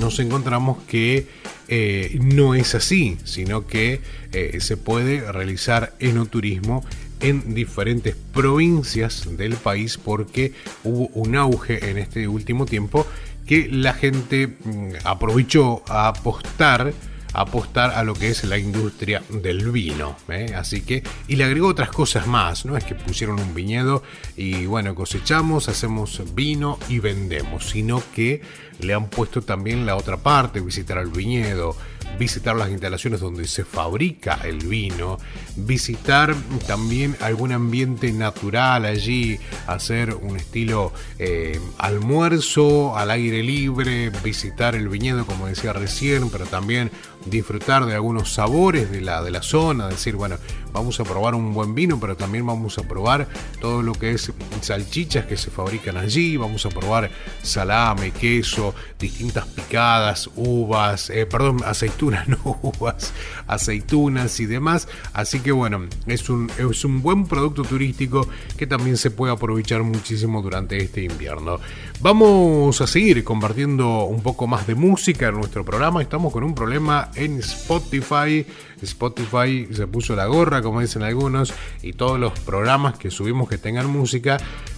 nos 0.00 0.18
encontramos 0.18 0.82
que 0.88 1.28
eh, 1.68 2.18
no 2.20 2.54
es 2.54 2.74
así, 2.74 3.16
sino 3.24 3.66
que 3.66 4.00
eh, 4.32 4.58
se 4.60 4.76
puede 4.76 5.30
realizar 5.32 5.94
enoturismo 5.98 6.84
en 7.20 7.54
diferentes 7.54 8.16
provincias 8.32 9.36
del 9.36 9.54
país 9.54 9.96
porque 9.96 10.52
hubo 10.82 11.06
un 11.08 11.36
auge 11.36 11.90
en 11.90 11.98
este 11.98 12.28
último 12.28 12.66
tiempo 12.66 13.06
que 13.46 13.68
la 13.70 13.94
gente 13.94 14.48
mm, 14.48 14.92
aprovechó 15.04 15.82
a 15.88 16.08
apostar 16.08 16.92
apostar 17.34 17.90
a 17.90 18.02
lo 18.04 18.14
que 18.14 18.28
es 18.28 18.44
la 18.44 18.56
industria 18.56 19.22
del 19.28 19.70
vino. 19.70 20.16
¿eh? 20.28 20.54
Así 20.56 20.80
que, 20.80 21.02
y 21.28 21.36
le 21.36 21.44
agregó 21.44 21.68
otras 21.68 21.90
cosas 21.90 22.26
más, 22.26 22.64
no 22.64 22.76
es 22.76 22.84
que 22.84 22.94
pusieron 22.94 23.38
un 23.38 23.54
viñedo 23.54 24.02
y 24.36 24.66
bueno, 24.66 24.94
cosechamos, 24.94 25.68
hacemos 25.68 26.22
vino 26.34 26.78
y 26.88 27.00
vendemos, 27.00 27.66
sino 27.68 28.02
que 28.14 28.40
le 28.78 28.94
han 28.94 29.08
puesto 29.08 29.42
también 29.42 29.86
la 29.86 29.96
otra 29.96 30.16
parte, 30.16 30.60
visitar 30.60 30.98
el 30.98 31.08
viñedo, 31.08 31.76
visitar 32.18 32.54
las 32.54 32.70
instalaciones 32.70 33.20
donde 33.20 33.46
se 33.46 33.64
fabrica 33.64 34.38
el 34.44 34.58
vino, 34.58 35.18
visitar 35.56 36.34
también 36.66 37.16
algún 37.20 37.52
ambiente 37.52 38.12
natural 38.12 38.84
allí, 38.84 39.38
hacer 39.66 40.14
un 40.14 40.36
estilo 40.36 40.92
eh, 41.18 41.60
almuerzo 41.78 42.96
al 42.96 43.10
aire 43.10 43.42
libre, 43.42 44.10
visitar 44.22 44.74
el 44.74 44.88
viñedo 44.88 45.26
como 45.26 45.46
decía 45.46 45.72
recién, 45.72 46.30
pero 46.30 46.46
también 46.46 46.90
disfrutar 47.26 47.86
de 47.86 47.94
algunos 47.94 48.32
sabores 48.32 48.90
de 48.90 49.00
la, 49.00 49.22
de 49.22 49.30
la 49.30 49.42
zona, 49.42 49.88
decir, 49.88 50.16
bueno, 50.16 50.36
vamos 50.72 50.98
a 50.98 51.04
probar 51.04 51.34
un 51.34 51.54
buen 51.54 51.74
vino, 51.74 51.98
pero 52.00 52.16
también 52.16 52.44
vamos 52.44 52.78
a 52.78 52.82
probar 52.82 53.28
todo 53.60 53.80
lo 53.80 53.92
que 53.92 54.10
es 54.10 54.32
salchichas 54.60 55.24
que 55.24 55.36
se 55.36 55.50
fabrican 55.50 55.96
allí, 55.96 56.36
vamos 56.36 56.66
a 56.66 56.68
probar 56.68 57.10
salame, 57.42 58.10
queso, 58.10 58.74
distintas 58.98 59.46
picadas, 59.46 60.28
uvas, 60.34 61.10
eh, 61.10 61.26
perdón, 61.26 61.58
aceitunas, 61.64 62.28
no 62.28 62.58
uvas, 62.62 63.12
aceitunas 63.46 64.40
y 64.40 64.46
demás. 64.46 64.88
Así 65.12 65.40
que 65.40 65.52
bueno, 65.52 65.86
es 66.06 66.28
un, 66.28 66.50
es 66.58 66.84
un 66.84 67.02
buen 67.02 67.26
producto 67.26 67.62
turístico 67.62 68.28
que 68.56 68.66
también 68.66 68.96
se 68.96 69.10
puede 69.10 69.32
aprovechar 69.32 69.82
muchísimo 69.82 70.42
durante 70.42 70.76
este 70.76 71.04
invierno. 71.04 71.60
Vamos 72.00 72.80
a 72.80 72.86
seguir 72.86 73.24
compartiendo 73.24 74.04
un 74.04 74.22
poco 74.22 74.46
más 74.46 74.66
de 74.66 74.74
música 74.74 75.28
en 75.28 75.36
nuestro 75.36 75.64
programa. 75.64 76.02
Estamos 76.02 76.32
con 76.32 76.44
un 76.44 76.54
problema 76.54 77.10
en 77.14 77.38
Spotify. 77.38 78.44
Spotify 78.82 79.66
se 79.72 79.86
puso 79.86 80.14
la 80.14 80.26
gorra, 80.26 80.60
como 80.60 80.80
dicen 80.80 81.02
algunos, 81.02 81.54
y 81.82 81.94
todos 81.94 82.20
los 82.20 82.38
programas 82.40 82.98
que 82.98 83.10
subimos 83.10 83.48
que 83.48 83.56
tengan 83.56 83.88
música 83.88 84.36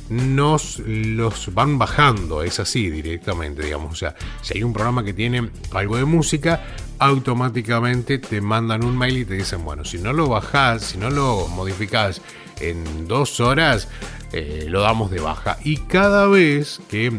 nos 0.08 0.78
los 0.78 1.52
van 1.52 1.78
bajando, 1.78 2.42
es 2.42 2.60
así 2.60 2.90
directamente, 2.90 3.64
digamos. 3.64 3.92
O 3.92 3.96
sea, 3.96 4.14
si 4.42 4.58
hay 4.58 4.62
un 4.62 4.72
programa 4.72 5.02
que 5.02 5.12
tiene 5.12 5.50
algo 5.72 5.96
de 5.96 6.04
música, 6.04 6.64
automáticamente 6.98 8.18
te 8.18 8.40
mandan 8.40 8.84
un 8.84 8.96
mail 8.96 9.18
y 9.18 9.24
te 9.24 9.34
dicen, 9.34 9.64
bueno, 9.64 9.84
si 9.84 9.98
no 9.98 10.12
lo 10.12 10.28
bajás, 10.28 10.82
si 10.82 10.98
no 10.98 11.10
lo 11.10 11.48
modificás 11.48 12.22
en 12.60 13.08
dos 13.08 13.40
horas, 13.40 13.88
eh, 14.32 14.66
lo 14.68 14.80
damos 14.80 15.10
de 15.10 15.20
baja. 15.20 15.58
Y 15.64 15.78
cada 15.78 16.26
vez 16.26 16.80
que 16.88 17.12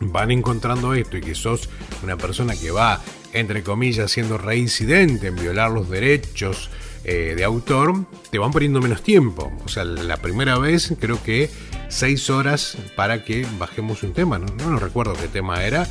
van 0.00 0.30
encontrando 0.30 0.94
esto 0.94 1.16
y 1.16 1.20
que 1.20 1.34
sos 1.34 1.68
una 2.02 2.16
persona 2.16 2.54
que 2.54 2.70
va, 2.70 3.00
entre 3.32 3.62
comillas, 3.62 4.10
siendo 4.10 4.38
reincidente 4.38 5.28
en 5.28 5.36
violar 5.36 5.70
los 5.70 5.88
derechos 5.88 6.70
eh, 7.04 7.34
de 7.36 7.44
autor, 7.44 8.04
te 8.30 8.38
van 8.38 8.50
poniendo 8.50 8.80
menos 8.80 9.02
tiempo. 9.02 9.52
O 9.64 9.68
sea, 9.68 9.84
la 9.84 10.16
primera 10.18 10.58
vez 10.58 10.94
creo 11.00 11.22
que 11.22 11.50
seis 11.88 12.30
horas 12.30 12.76
para 12.96 13.24
que 13.24 13.46
bajemos 13.58 14.02
un 14.02 14.12
tema. 14.12 14.38
No, 14.38 14.46
no, 14.56 14.78
recuerdo 14.78 15.14
qué 15.14 15.28
tema 15.28 15.64
era. 15.64 15.86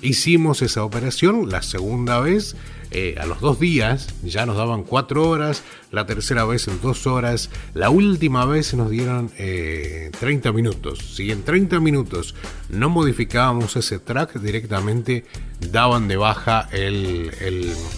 Hicimos 0.00 0.62
esa 0.62 0.84
operación. 0.84 1.50
La 1.50 1.62
segunda 1.62 2.20
vez 2.20 2.56
eh, 2.94 3.16
a 3.18 3.26
los 3.26 3.40
dos 3.40 3.58
días 3.58 4.08
ya 4.22 4.44
nos 4.46 4.56
daban 4.56 4.84
cuatro 4.84 5.28
horas, 5.28 5.62
la 5.90 6.06
tercera 6.06 6.44
vez 6.44 6.68
en 6.68 6.80
dos 6.80 7.06
horas, 7.06 7.50
la 7.74 7.90
última 7.90 8.44
vez 8.44 8.74
nos 8.74 8.90
dieron 8.90 9.28
30 9.30 9.38
eh, 9.38 10.52
minutos. 10.52 10.98
Si 10.98 11.30
en 11.30 11.42
30 11.42 11.80
minutos 11.80 12.34
no 12.68 12.90
modificábamos 12.90 13.76
ese 13.76 13.98
track, 13.98 14.34
directamente 14.40 15.24
daban 15.70 16.06
de 16.06 16.16
baja 16.16 16.68
el, 16.70 17.30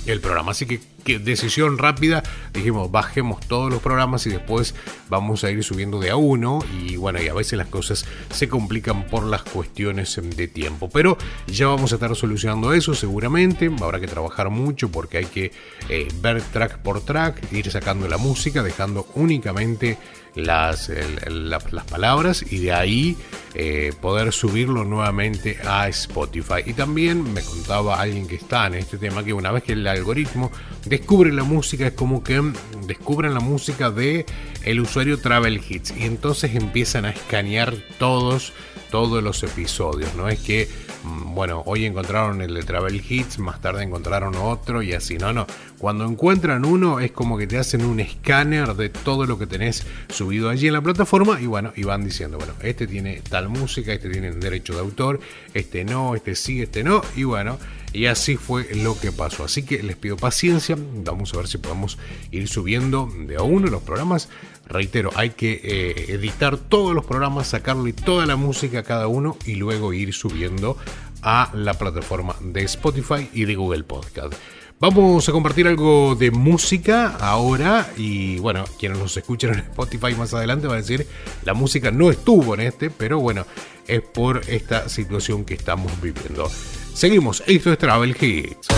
el 0.06 0.20
programa. 0.20 0.52
Así 0.52 0.66
que 0.66 0.80
que 1.04 1.18
decisión 1.18 1.78
rápida, 1.78 2.22
dijimos 2.52 2.90
bajemos 2.90 3.40
todos 3.46 3.70
los 3.70 3.82
programas 3.82 4.26
y 4.26 4.30
después 4.30 4.74
vamos 5.08 5.44
a 5.44 5.50
ir 5.50 5.62
subiendo 5.62 6.00
de 6.00 6.10
a 6.10 6.16
uno 6.16 6.60
y 6.80 6.96
bueno, 6.96 7.22
y 7.22 7.28
a 7.28 7.34
veces 7.34 7.58
las 7.58 7.68
cosas 7.68 8.06
se 8.30 8.48
complican 8.48 9.06
por 9.06 9.24
las 9.24 9.42
cuestiones 9.42 10.20
de 10.36 10.48
tiempo, 10.48 10.88
pero 10.88 11.16
ya 11.46 11.68
vamos 11.68 11.92
a 11.92 11.96
estar 11.96 12.14
solucionando 12.16 12.72
eso 12.72 12.94
seguramente, 12.94 13.70
habrá 13.80 14.00
que 14.00 14.06
trabajar 14.06 14.50
mucho 14.50 14.90
porque 14.90 15.18
hay 15.18 15.26
que 15.26 15.52
eh, 15.88 16.08
ver 16.20 16.42
track 16.42 16.78
por 16.78 17.04
track, 17.04 17.52
ir 17.52 17.70
sacando 17.70 18.08
la 18.08 18.18
música, 18.18 18.62
dejando 18.62 19.06
únicamente 19.14 19.98
las, 20.34 20.90
las 21.28 21.84
palabras 21.84 22.44
y 22.50 22.58
de 22.58 22.72
ahí 22.72 23.16
eh, 23.54 23.92
poder 24.00 24.32
subirlo 24.32 24.84
nuevamente 24.84 25.58
a 25.64 25.88
Spotify. 25.88 26.62
Y 26.66 26.72
también 26.72 27.32
me 27.32 27.40
contaba 27.42 28.00
alguien 28.00 28.26
que 28.26 28.34
está 28.34 28.66
en 28.66 28.74
este 28.74 28.98
tema 28.98 29.22
que 29.22 29.32
una 29.32 29.52
vez 29.52 29.62
que 29.62 29.74
el 29.74 29.86
algoritmo 29.86 30.50
descubre 30.86 31.32
la 31.32 31.44
música 31.44 31.86
es 31.86 31.92
como 31.92 32.24
que 32.24 32.42
descubren 32.86 33.32
la 33.32 33.40
música 33.40 33.90
de 33.90 34.26
el 34.64 34.80
usuario 34.80 35.20
Travel 35.20 35.60
Hits 35.68 35.94
y 35.96 36.04
entonces 36.04 36.54
empiezan 36.54 37.04
a 37.04 37.10
escanear 37.10 37.74
todos 37.98 38.52
todos 38.90 39.22
los 39.22 39.42
episodios. 39.42 40.14
No 40.14 40.28
es 40.28 40.40
que, 40.40 40.68
mm, 41.02 41.34
bueno, 41.34 41.62
hoy 41.66 41.84
encontraron 41.84 42.40
el 42.42 42.54
de 42.54 42.62
Travel 42.62 43.02
Hits, 43.08 43.38
más 43.38 43.60
tarde 43.60 43.82
encontraron 43.82 44.34
otro 44.36 44.82
y 44.82 44.92
así. 44.92 45.16
No, 45.18 45.32
no. 45.32 45.46
Cuando 45.78 46.04
encuentran 46.04 46.64
uno 46.64 47.00
es 47.00 47.12
como 47.12 47.36
que 47.36 47.46
te 47.46 47.58
hacen 47.58 47.84
un 47.84 48.00
escáner 48.00 48.74
de 48.74 48.88
todo 48.88 49.26
lo 49.26 49.38
que 49.38 49.46
tenés 49.46 49.86
subido 50.08 50.48
allí 50.48 50.66
en 50.68 50.72
la 50.72 50.80
plataforma 50.80 51.40
y 51.40 51.46
bueno, 51.46 51.72
y 51.76 51.84
van 51.84 52.04
diciendo, 52.04 52.38
bueno, 52.38 52.54
este 52.62 52.86
tiene 52.86 53.20
tal 53.28 53.48
música, 53.48 53.92
este 53.92 54.08
tiene 54.08 54.32
derecho 54.32 54.74
de 54.74 54.80
autor, 54.80 55.20
este 55.52 55.84
no, 55.84 56.14
este 56.14 56.34
sí, 56.34 56.62
este 56.62 56.84
no. 56.84 57.02
Y 57.16 57.24
bueno, 57.24 57.58
y 57.94 58.06
así 58.06 58.36
fue 58.36 58.74
lo 58.74 58.98
que 58.98 59.12
pasó. 59.12 59.44
Así 59.44 59.62
que 59.62 59.82
les 59.82 59.96
pido 59.96 60.16
paciencia. 60.16 60.76
Vamos 61.04 61.32
a 61.32 61.36
ver 61.36 61.46
si 61.46 61.58
podemos 61.58 61.96
ir 62.32 62.48
subiendo 62.48 63.08
de 63.26 63.36
a 63.36 63.42
uno 63.42 63.68
los 63.68 63.82
programas 63.82 64.28
Reitero, 64.66 65.10
hay 65.14 65.30
que 65.30 65.60
eh, 65.62 66.06
editar 66.08 66.56
todos 66.56 66.94
los 66.94 67.04
programas, 67.04 67.48
sacarle 67.48 67.92
toda 67.92 68.26
la 68.26 68.36
música 68.36 68.80
a 68.80 68.82
cada 68.82 69.08
uno 69.08 69.36
y 69.44 69.56
luego 69.56 69.92
ir 69.92 70.14
subiendo 70.14 70.76
a 71.22 71.50
la 71.54 71.74
plataforma 71.74 72.36
de 72.40 72.62
Spotify 72.62 73.28
y 73.32 73.44
de 73.44 73.54
Google 73.54 73.84
Podcast. 73.84 74.34
Vamos 74.80 75.28
a 75.28 75.32
compartir 75.32 75.68
algo 75.68 76.14
de 76.14 76.30
música 76.30 77.16
ahora 77.20 77.88
y 77.96 78.38
bueno, 78.38 78.64
quienes 78.78 78.98
nos 78.98 79.16
escuchan 79.16 79.54
en 79.54 79.60
Spotify 79.60 80.14
más 80.14 80.34
adelante 80.34 80.66
va 80.66 80.74
a 80.74 80.78
decir 80.78 81.06
la 81.44 81.54
música 81.54 81.90
no 81.90 82.10
estuvo 82.10 82.54
en 82.54 82.60
este, 82.60 82.90
pero 82.90 83.20
bueno, 83.20 83.46
es 83.86 84.02
por 84.02 84.42
esta 84.48 84.88
situación 84.88 85.44
que 85.44 85.54
estamos 85.54 85.92
viviendo. 86.02 86.50
Seguimos, 86.92 87.42
esto 87.46 87.72
es 87.72 87.78
Travel 87.78 88.16
Hits. 88.20 88.68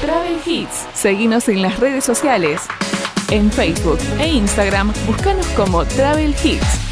Travel 0.00 0.36
Hits, 0.44 0.86
seguimos 0.94 1.48
en 1.48 1.62
las 1.62 1.78
redes 1.78 2.04
sociales. 2.04 2.62
En 3.30 3.50
Facebook 3.50 3.98
e 4.20 4.28
Instagram, 4.28 4.92
búscanos 5.06 5.46
como 5.48 5.84
Travel 5.84 6.34
Hits. 6.42 6.91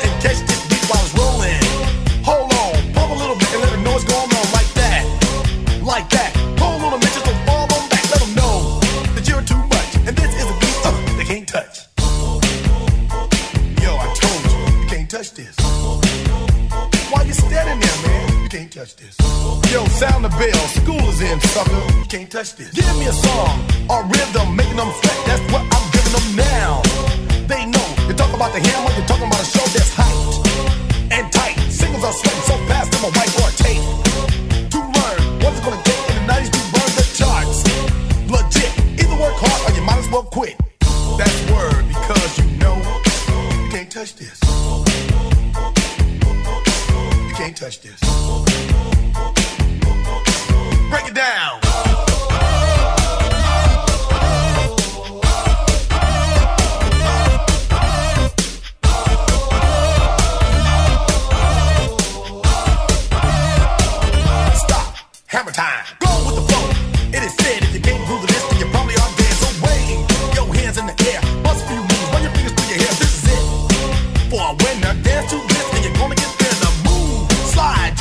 sucker. 21.51 21.83
Can't 22.07 22.31
touch 22.31 22.55
this. 22.55 22.71
Give 22.71 22.87
me 22.97 23.07
a 23.07 23.13
song 23.13 23.59
or 23.91 24.03
rhythm, 24.07 24.55
making 24.55 24.77
them 24.77 24.91
sweat. 24.99 25.17
That's 25.27 25.43
what 25.51 25.63
I'm 25.67 25.85
giving 25.91 26.13
them 26.15 26.27
now. 26.39 26.81
They 27.51 27.65
know. 27.67 27.87
You 28.07 28.13
talk 28.15 28.33
about 28.33 28.51
the 28.55 28.61
hammer, 28.63 28.91
you're 28.95 29.07
talking 29.07 29.27
about 29.27 29.41
a 29.41 29.49
show 29.55 29.65
that's 29.75 29.91
hyped 29.91 30.47
and 31.11 31.31
tight. 31.31 31.59
Singles 31.69 32.03
are 32.03 32.13
sweating 32.13 32.45
so 32.47 32.55
fast, 32.67 32.95
I'm 32.95 33.05
a 33.05 33.11
whiteboard 33.11 33.40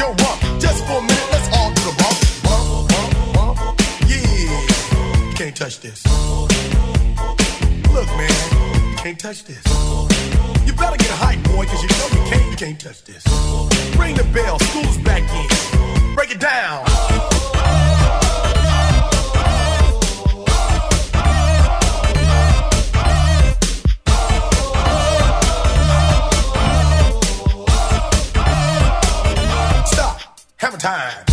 your 0.00 0.14
rump. 0.24 0.40
Just 0.58 0.84
for 0.86 0.96
a 0.98 1.02
minute, 1.02 1.28
let's 1.30 1.48
all 1.56 1.70
do 1.76 1.82
the 1.84 1.94
bump, 2.00 2.18
bump, 2.46 3.56
bump. 3.56 3.80
Yeah, 4.08 5.34
can't 5.36 5.54
touch 5.54 5.80
this. 5.80 6.00
Look, 7.92 8.08
man, 8.16 8.96
can't 8.96 9.18
touch 9.18 9.44
this. 9.44 9.62
You 10.66 10.72
better 10.72 10.96
get 10.96 11.10
hype, 11.20 11.42
boy, 11.44 11.66
cause 11.66 11.82
you 11.82 11.90
know 11.98 12.08
you 12.16 12.30
can't, 12.30 12.50
you 12.50 12.56
can't 12.56 12.80
touch 12.80 13.04
this. 13.04 13.22
Ring 13.98 14.16
the 14.16 14.24
bell, 14.32 14.58
school's 14.58 14.98
back 14.98 15.22
in. 15.40 16.14
Break 16.14 16.30
it 16.30 16.40
down. 16.40 17.39
Stop. 30.60 30.74
a 30.74 30.76
time. 30.76 31.24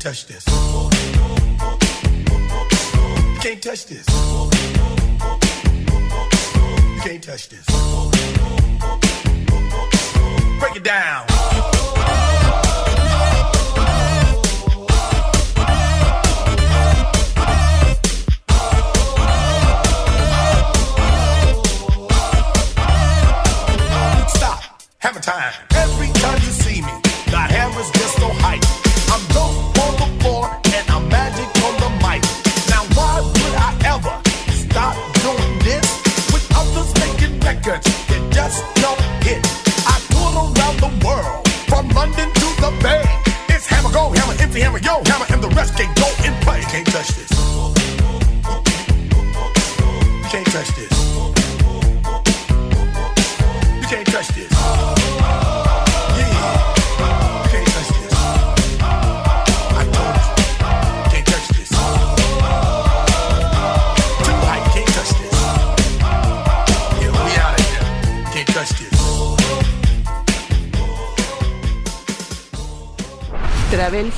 Touch 0.00 0.26
this. 0.26 0.44
You 0.48 0.54
can't 3.40 3.62
touch 3.62 3.86
this. 3.86 4.06
You 6.94 7.00
can't 7.02 7.22
touch 7.22 7.48
this. 7.50 7.66
Break 10.60 10.76
it 10.76 10.84
down. 10.84 11.27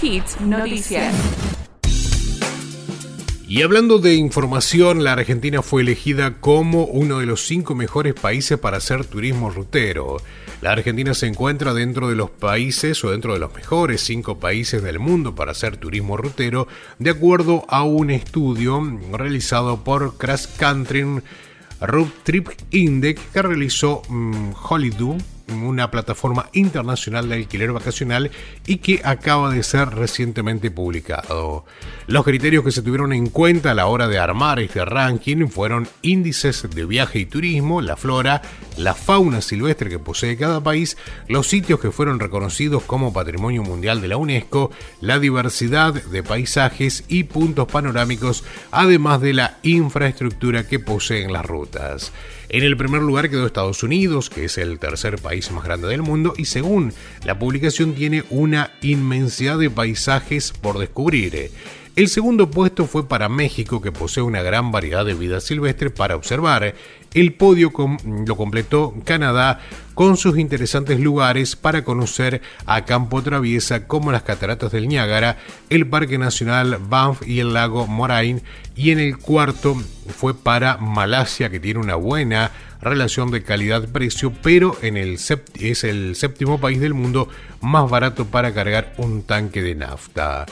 Noticias. 0.03 1.15
Y 3.47 3.61
hablando 3.61 3.99
de 3.99 4.15
información, 4.15 5.05
la 5.05 5.13
Argentina 5.13 5.61
fue 5.61 5.83
elegida 5.83 6.41
como 6.41 6.85
uno 6.85 7.19
de 7.19 7.27
los 7.27 7.47
cinco 7.47 7.75
mejores 7.75 8.15
países 8.15 8.59
para 8.59 8.79
hacer 8.79 9.05
turismo 9.05 9.51
rutero. 9.51 10.17
La 10.63 10.73
Argentina 10.73 11.13
se 11.13 11.27
encuentra 11.27 11.75
dentro 11.75 12.09
de 12.09 12.17
los 12.17 12.31
países 12.31 13.05
o 13.05 13.11
dentro 13.11 13.35
de 13.35 13.41
los 13.41 13.53
mejores 13.55 14.01
cinco 14.01 14.39
países 14.39 14.83
del 14.83 15.01
mundo 15.01 15.35
para 15.35 15.53
hacer 15.53 15.77
turismo 15.77 16.17
rutero, 16.17 16.67
de 16.99 17.11
acuerdo 17.11 17.67
a 17.69 17.83
un 17.83 18.11
estudio 18.11 18.81
realizado 19.13 19.85
por 19.85 20.17
Crash 20.17 20.47
Country 20.57 21.21
Road 21.79 22.09
Trip 22.23 22.49
Index 22.71 23.21
que 23.35 23.43
realizó 23.43 24.01
um, 24.09 24.53
una 25.53 25.91
plataforma 25.91 26.49
internacional 26.53 27.29
de 27.29 27.37
alquiler 27.37 27.73
vacacional 27.73 28.31
y 28.67 28.79
que 28.79 29.01
acaba 29.05 29.51
de 29.51 29.63
ser 29.63 29.91
recientemente 29.91 30.71
publicado. 30.71 31.65
Los 32.07 32.25
criterios 32.25 32.65
que 32.65 32.73
se 32.73 32.83
tuvieron 32.83 33.13
en 33.13 33.29
cuenta 33.29 33.71
a 33.71 33.75
la 33.75 33.87
hora 33.87 34.09
de 34.09 34.19
armar 34.19 34.61
este 34.61 34.85
ranking 34.85 35.49
fueron 35.49 35.89
índices 36.03 36.69
de 36.69 36.85
viaje 36.85 37.21
y 37.21 37.27
turismo, 37.27 37.81
la 37.81 37.97
flora, 37.97 38.43
la 38.77 38.95
fauna 38.95 39.41
silvestre 39.41 39.91
que 39.91 39.99
posee 39.99 40.37
cada 40.37 40.61
país, 40.63 40.97
los 41.29 41.49
sitios 41.49 41.81
que 41.81 41.91
fueron 41.91 42.19
reconocidos 42.19 42.83
como 42.83 43.13
Patrimonio 43.13 43.63
Mundial 43.63 44.01
de 44.01 44.09
la 44.09 44.17
UNESCO, 44.17 44.71
la 45.01 45.19
diversidad 45.19 45.95
de 45.95 46.23
paisajes 46.23 47.05
y 47.09 47.25
puntos 47.25 47.69
panorámicos, 47.69 48.45
además 48.71 49.21
de 49.21 49.35
la 49.35 49.59
infraestructura 49.63 50.67
que 50.67 50.79
poseen 50.79 51.33
las 51.33 51.47
rutas. 51.47 52.13
En 52.53 52.65
el 52.65 52.77
primer 52.77 53.01
lugar 53.01 53.31
quedó 53.31 53.47
Estados 53.47 53.85
Unidos, 53.85 54.29
que 54.29 54.47
es 54.47 54.59
el 54.59 54.81
tercer 54.81 55.19
país 55.19 55.53
más 55.53 55.63
grande 55.63 55.87
del 55.87 56.03
mundo, 56.03 56.35
y 56.37 56.47
según 56.47 56.93
la 57.25 57.39
publicación 57.39 57.95
tiene 57.95 58.25
una 58.29 58.73
inmensidad 58.83 59.57
de 59.57 59.71
paisajes 59.71 60.51
por 60.61 60.81
descubrir. 60.81 61.53
El 61.95 62.09
segundo 62.09 62.51
puesto 62.51 62.87
fue 62.87 63.07
para 63.07 63.29
México, 63.29 63.81
que 63.81 63.93
posee 63.93 64.25
una 64.25 64.43
gran 64.43 64.73
variedad 64.73 65.05
de 65.05 65.15
vida 65.15 65.41
silvestre 65.41 65.91
para 65.91 66.17
observar. 66.17 66.75
El 67.13 67.33
podio 67.33 67.73
lo 68.27 68.37
completó 68.37 68.95
Canadá 69.05 69.61
con 69.95 70.17
sus 70.17 70.39
interesantes 70.39 71.01
lugares 71.01 71.57
para 71.57 71.83
conocer 71.83 72.41
a 72.67 72.85
campo 72.85 73.21
traviesa 73.23 73.89
como 73.89 74.13
las 74.13 74.23
cataratas 74.23 74.71
del 74.71 74.87
Niágara, 74.87 75.37
el 75.71 75.89
Parque 75.89 76.19
Nacional 76.19 76.79
Banff 76.81 77.27
y 77.27 77.41
el 77.41 77.53
lago 77.53 77.89
Moraine. 77.89 78.43
Y 78.77 78.93
en 78.93 79.01
el 79.01 79.19
cuarto 79.19 79.75
fue 80.09 80.35
para 80.35 80.77
Malasia, 80.77 81.51
que 81.51 81.59
tiene 81.59 81.81
una 81.81 81.97
buena 81.97 82.53
relación 82.81 83.31
de 83.31 83.43
calidad-precio, 83.43 84.33
pero 84.43 84.79
es 84.81 85.85
el 85.85 86.15
séptimo 86.15 86.61
país 86.61 86.81
del 86.81 86.95
mundo 86.95 87.29
más 87.61 87.91
barato 87.91 88.27
para 88.27 88.55
cargar 88.55 88.95
un 88.99 89.25
tanque 89.25 89.63
de 89.63 89.75
nafta. 89.75 90.47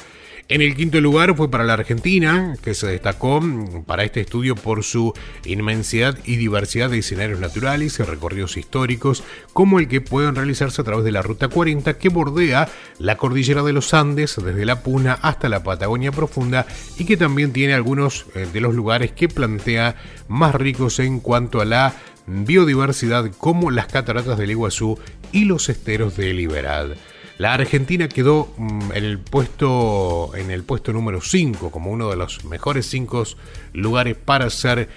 En 0.51 0.62
el 0.62 0.74
quinto 0.74 0.99
lugar 1.03 1.36
fue 1.36 1.51
para 1.51 1.64
la 1.64 1.74
Argentina, 1.74 2.57
que 2.62 2.72
se 2.72 2.86
destacó 2.86 3.38
para 3.84 4.05
este 4.05 4.22
estudio 4.22 4.55
por 4.55 4.82
su 4.82 5.12
inmensidad 5.44 6.18
y 6.24 6.36
diversidad 6.36 6.88
de 6.88 7.01
escenarios 7.01 7.38
naturales 7.38 7.99
y 7.99 8.03
recorridos 8.03 8.57
históricos, 8.57 9.24
como 9.53 9.78
el 9.78 9.88
que 9.88 10.01
pueden 10.01 10.34
realizarse 10.34 10.80
a 10.80 10.84
través 10.84 11.05
de 11.05 11.12
la 11.12 11.20
Ruta 11.20 11.49
40 11.49 11.99
que 11.99 12.09
bordea 12.09 12.66
la 12.99 13.18
cordillera 13.18 13.62
de 13.62 13.74
los 13.74 13.92
Andes 13.92 14.36
desde 14.42 14.64
la 14.64 14.82
Puna 14.82 15.18
hasta 15.20 15.51
la 15.51 15.62
Patagonia 15.62 16.12
Profunda 16.12 16.66
y 16.96 17.05
que 17.05 17.18
también 17.18 17.53
tiene 17.53 17.74
algunos 17.74 18.24
eh, 18.34 18.49
de 18.51 18.61
los 18.62 18.74
lugares 18.74 19.12
que 19.12 19.28
plantea 19.28 19.96
más 20.28 20.55
ricos 20.55 20.99
en 20.99 21.20
cuanto 21.20 21.61
a 21.61 21.66
la 21.66 21.94
biodiversidad 22.26 23.30
como 23.36 23.70
las 23.70 23.88
cataratas 23.88 24.38
del 24.38 24.53
Iguazú 24.53 24.99
y 25.30 25.44
los 25.44 25.68
esteros 25.68 26.16
de 26.16 26.32
Liberad. 26.32 26.96
La 27.39 27.55
Argentina 27.55 28.09
quedó 28.09 28.53
mm, 28.57 28.93
en 28.93 29.05
el 29.05 29.18
puesto 29.18 30.32
en 30.34 30.51
el 30.51 30.64
puesto 30.64 30.93
número 30.93 31.20
5 31.20 31.70
como 31.70 31.93
uno 31.93 32.11
de 32.11 32.16
los 32.16 32.45
mejores 32.45 32.86
5 32.86 33.24
lugares 33.72 34.16
para 34.16 34.47
hacer 34.47 34.89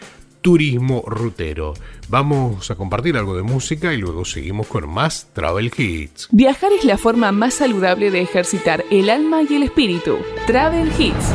turismo 0.42 1.04
rutero. 1.06 1.76
Vamos 2.10 2.72
a 2.72 2.76
compartir 2.76 3.16
algo 3.16 3.36
de 3.38 3.44
música 3.44 3.94
y 3.94 3.98
luego 3.98 4.26
seguimos 4.26 4.66
con 4.66 4.90
más 4.90 5.28
Travel 5.34 5.72
Hits. 5.78 6.30
Viajar 6.32 6.72
es 6.74 6.84
la 6.84 6.98
forma 6.98 7.32
más 7.32 7.54
saludable 7.54 8.10
de 8.10 8.22
ejercitar 8.22 8.84
el 8.90 9.12
alma 9.12 9.44
y 9.44 9.54
el 9.54 9.64
espíritu. 9.64 10.18
Travel 10.48 10.92
Hits. 10.98 11.28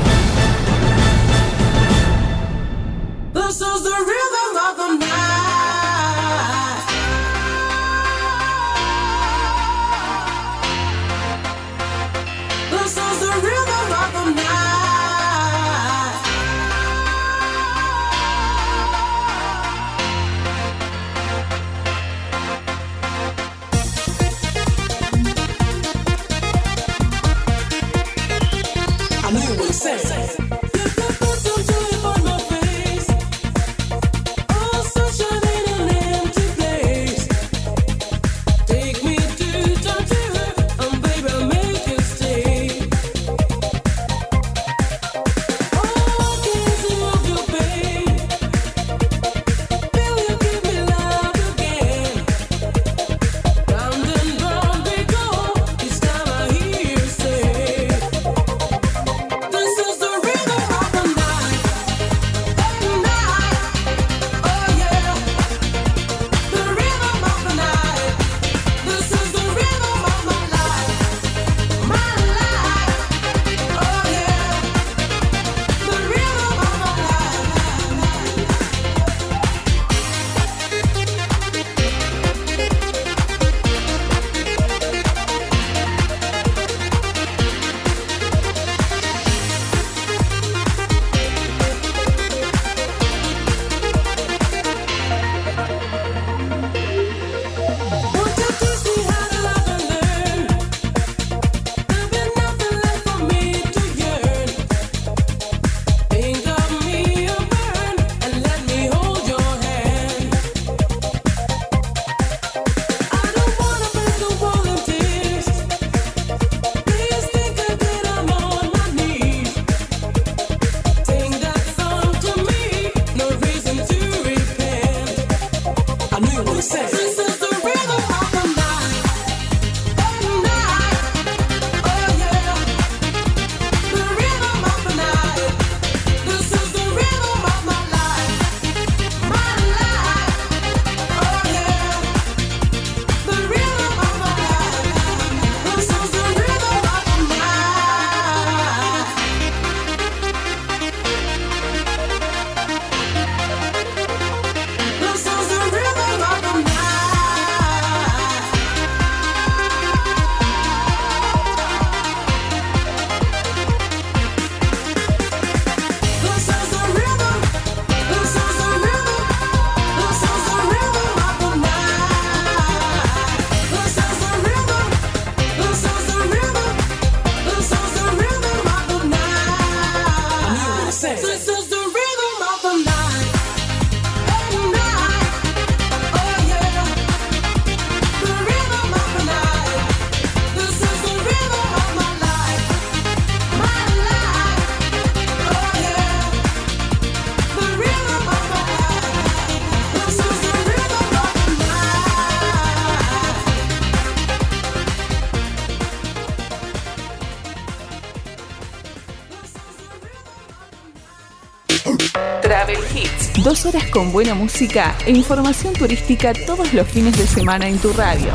Horas 213.66 213.86
con 213.90 214.12
buena 214.12 214.34
música 214.36 214.96
e 215.06 215.10
información 215.10 215.74
turística 215.74 216.32
todos 216.46 216.72
los 216.72 216.86
fines 216.86 217.18
de 217.18 217.26
semana 217.26 217.66
en 217.66 217.76
tu 217.78 217.92
radio. 217.94 218.30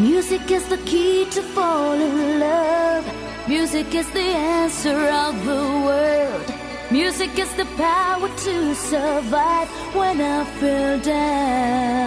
Music 0.00 0.50
is 0.50 0.64
the 0.64 0.78
key 0.78 1.24
to 1.30 1.40
fall 1.54 1.94
in 1.94 2.40
love. 2.40 3.04
Music 3.46 3.94
is 3.94 4.10
the 4.12 4.34
answer 4.34 5.08
of 5.08 5.44
the 5.44 5.62
world. 5.84 6.52
Music 6.90 7.30
is 7.38 7.54
the 7.54 7.66
power 7.76 8.28
to 8.44 8.74
survive 8.74 9.68
when 9.94 10.20
I 10.20 10.44
feel 10.58 10.98
down. 10.98 12.02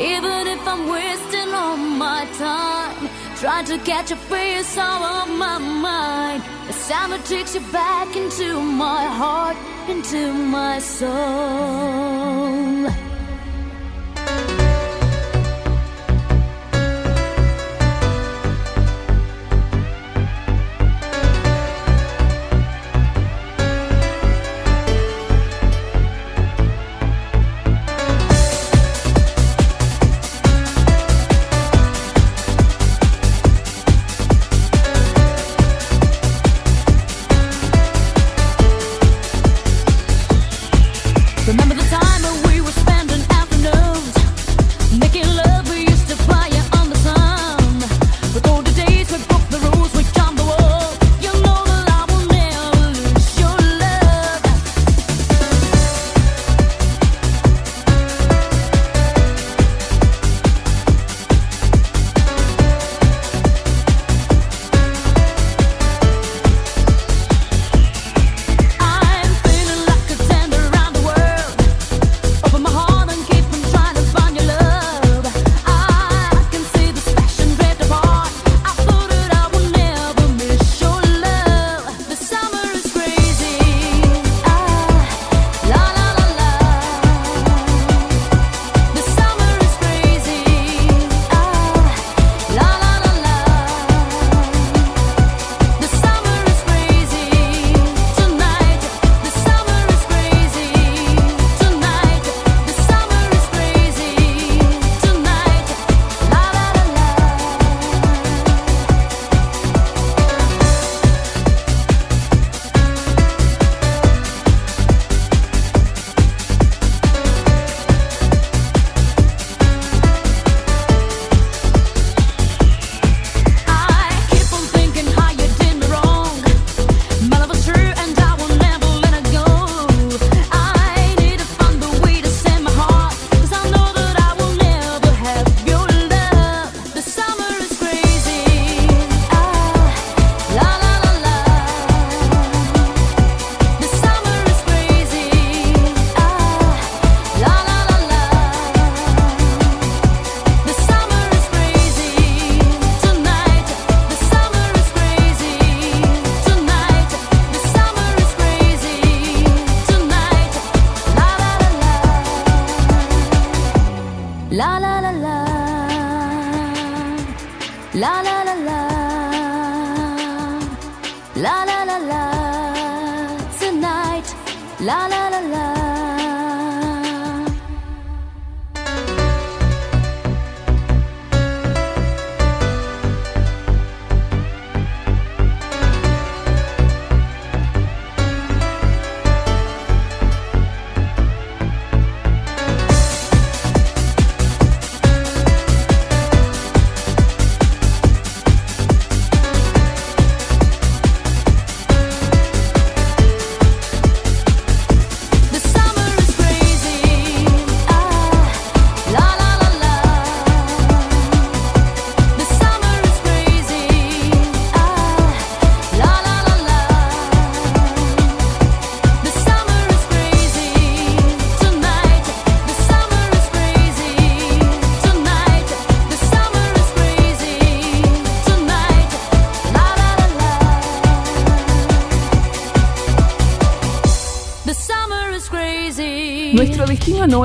Even 0.00 0.48
if 0.48 0.66
I'm 0.66 0.88
wasting 0.88 1.54
all 1.54 1.76
my 1.76 2.26
time, 2.36 3.08
trying 3.36 3.66
to 3.66 3.78
catch 3.84 4.10
a 4.10 4.16
face 4.16 4.76
out 4.76 5.28
of 5.28 5.28
my 5.38 5.58
mind. 5.58 6.55
That 6.88 7.24
takes 7.24 7.54
you 7.54 7.60
back 7.72 8.14
into 8.14 8.60
my 8.60 9.04
heart, 9.06 9.56
into 9.88 10.32
my 10.32 10.78
soul. 10.78 12.05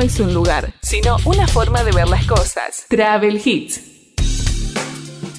No 0.02 0.08
es 0.08 0.20
un 0.20 0.34
lugar, 0.34 0.74
sino 0.82 1.18
una 1.26 1.46
forma 1.46 1.84
de 1.84 1.92
ver 1.92 2.08
las 2.08 2.26
cosas. 2.26 2.88
Travel 2.90 3.40
Hits. 3.44 3.82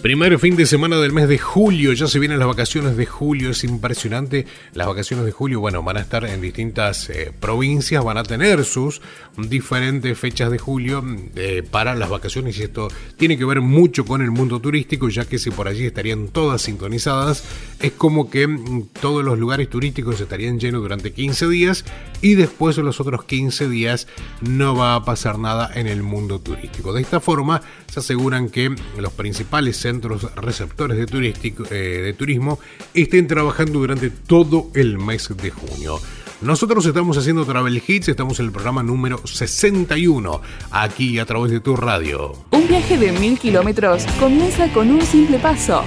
Primer 0.03 0.39
fin 0.39 0.55
de 0.55 0.67
semana 0.67 0.99
del 0.99 1.13
mes 1.13 1.29
de 1.29 1.39
julio, 1.39 1.93
ya 1.93 2.07
se 2.07 2.21
vienen 2.21 2.39
las 2.39 2.47
vacaciones 2.47 2.97
de 2.97 3.07
julio, 3.07 3.51
es 3.51 3.65
impresionante. 3.65 4.47
Las 4.73 4.87
vacaciones 4.87 5.25
de 5.25 5.33
julio, 5.33 5.59
bueno, 5.59 5.83
van 5.83 5.97
a 5.97 6.01
estar 6.01 6.25
en 6.25 6.41
distintas 6.41 7.11
eh, 7.11 7.33
provincias, 7.39 8.05
van 8.05 8.19
a 8.19 8.23
tener 8.23 8.65
sus 8.65 9.01
diferentes 9.37 10.17
fechas 10.17 10.51
de 10.51 10.59
julio 10.59 11.05
eh, 11.35 11.65
para 11.69 11.97
las 11.97 12.09
vacaciones 12.09 12.57
y 12.59 12.63
esto 12.63 12.89
tiene 13.17 13.37
que 13.37 13.45
ver 13.45 13.61
mucho 13.61 14.05
con 14.05 14.23
el 14.23 14.31
mundo 14.31 14.61
turístico, 14.61 15.09
ya 15.09 15.25
que 15.25 15.39
si 15.39 15.51
por 15.51 15.67
allí 15.67 15.87
estarían 15.87 16.29
todas 16.29 16.63
sintonizadas, 16.63 17.45
es 17.81 17.93
como 17.93 18.31
que 18.31 18.47
mm, 18.47 18.91
todos 19.01 19.25
los 19.25 19.39
lugares 19.39 19.69
turísticos 19.69 20.21
estarían 20.21 20.61
llenos 20.61 20.83
durante 20.83 21.13
15 21.13 21.49
días 21.49 21.85
y 22.23 22.35
después 22.35 22.77
de 22.77 22.83
los 22.83 23.01
otros 23.01 23.25
15 23.25 23.69
días 23.69 24.07
no 24.41 24.75
va 24.75 24.95
a 24.95 25.05
pasar 25.05 25.39
nada 25.39 25.71
en 25.75 25.87
el 25.87 26.03
mundo 26.03 26.39
turístico. 26.39 26.93
De 26.93 27.03
esta 27.03 27.21
forma, 27.21 27.61
se 27.87 28.01
aseguran 28.01 28.49
que 28.49 28.75
los 28.97 29.13
principales 29.13 29.77
centros 29.77 30.35
receptores 30.35 30.97
de, 30.97 31.07
turístico, 31.07 31.65
eh, 31.71 32.01
de 32.03 32.13
turismo 32.15 32.59
estén 32.95 33.27
trabajando 33.27 33.81
durante 33.81 34.11
todo 34.11 34.71
el 34.75 34.99
mes 34.99 35.29
de 35.37 35.51
junio. 35.51 36.01
Nosotros 36.41 36.85
estamos 36.87 37.17
haciendo 37.17 37.45
Travel 37.45 37.81
Hits, 37.87 38.09
estamos 38.09 38.41
en 38.41 38.47
el 38.47 38.53
programa 38.53 38.83
número 38.83 39.25
61, 39.25 40.41
aquí 40.73 41.21
a 41.21 41.27
través 41.27 41.53
de 41.53 41.61
tu 41.61 41.77
radio. 41.77 42.33
Un 42.51 42.67
viaje 42.67 42.99
de 42.99 43.13
mil 43.13 43.39
kilómetros 43.39 44.05
comienza 44.19 44.67
con 44.73 44.91
un 44.91 45.03
simple 45.03 45.39
paso. 45.39 45.85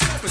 yourself 0.00 0.27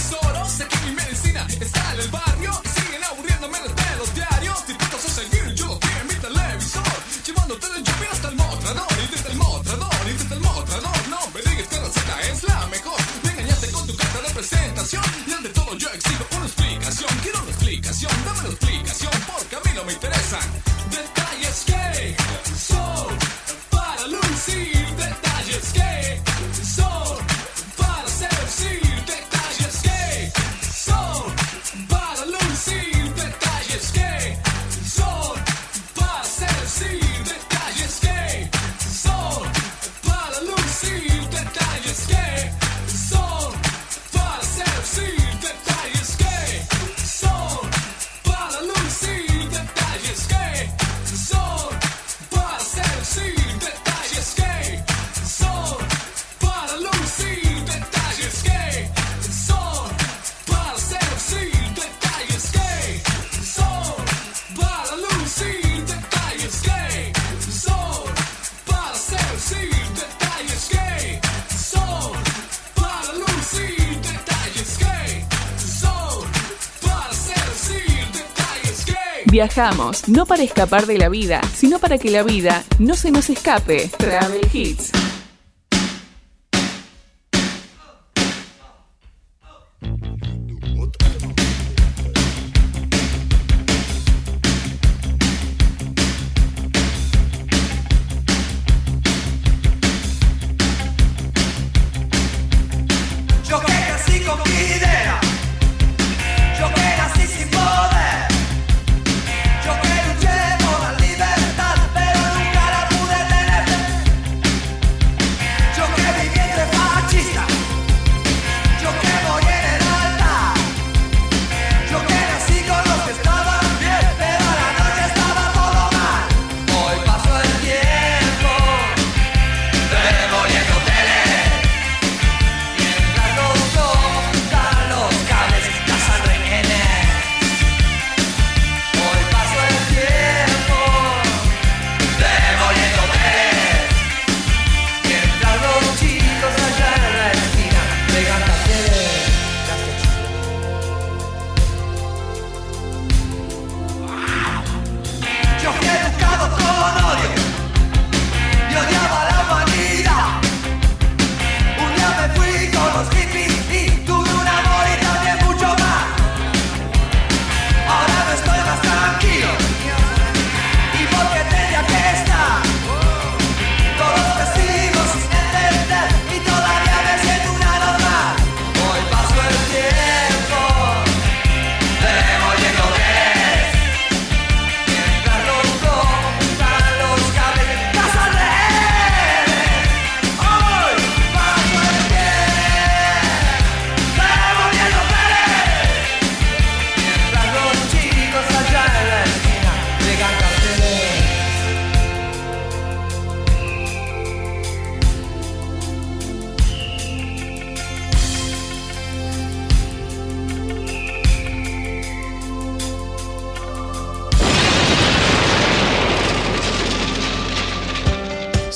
Viajamos, 79.37 80.09
no 80.09 80.25
para 80.25 80.41
escapar 80.41 80.87
de 80.87 80.97
la 80.97 81.09
vida, 81.09 81.41
sino 81.53 81.77
para 81.77 81.99
que 81.99 82.09
la 82.09 82.23
vida 82.23 82.63
no 82.79 82.95
se 82.95 83.11
nos 83.11 83.29
escape. 83.29 83.87
Travel 83.95 84.41
Hits. 84.51 84.96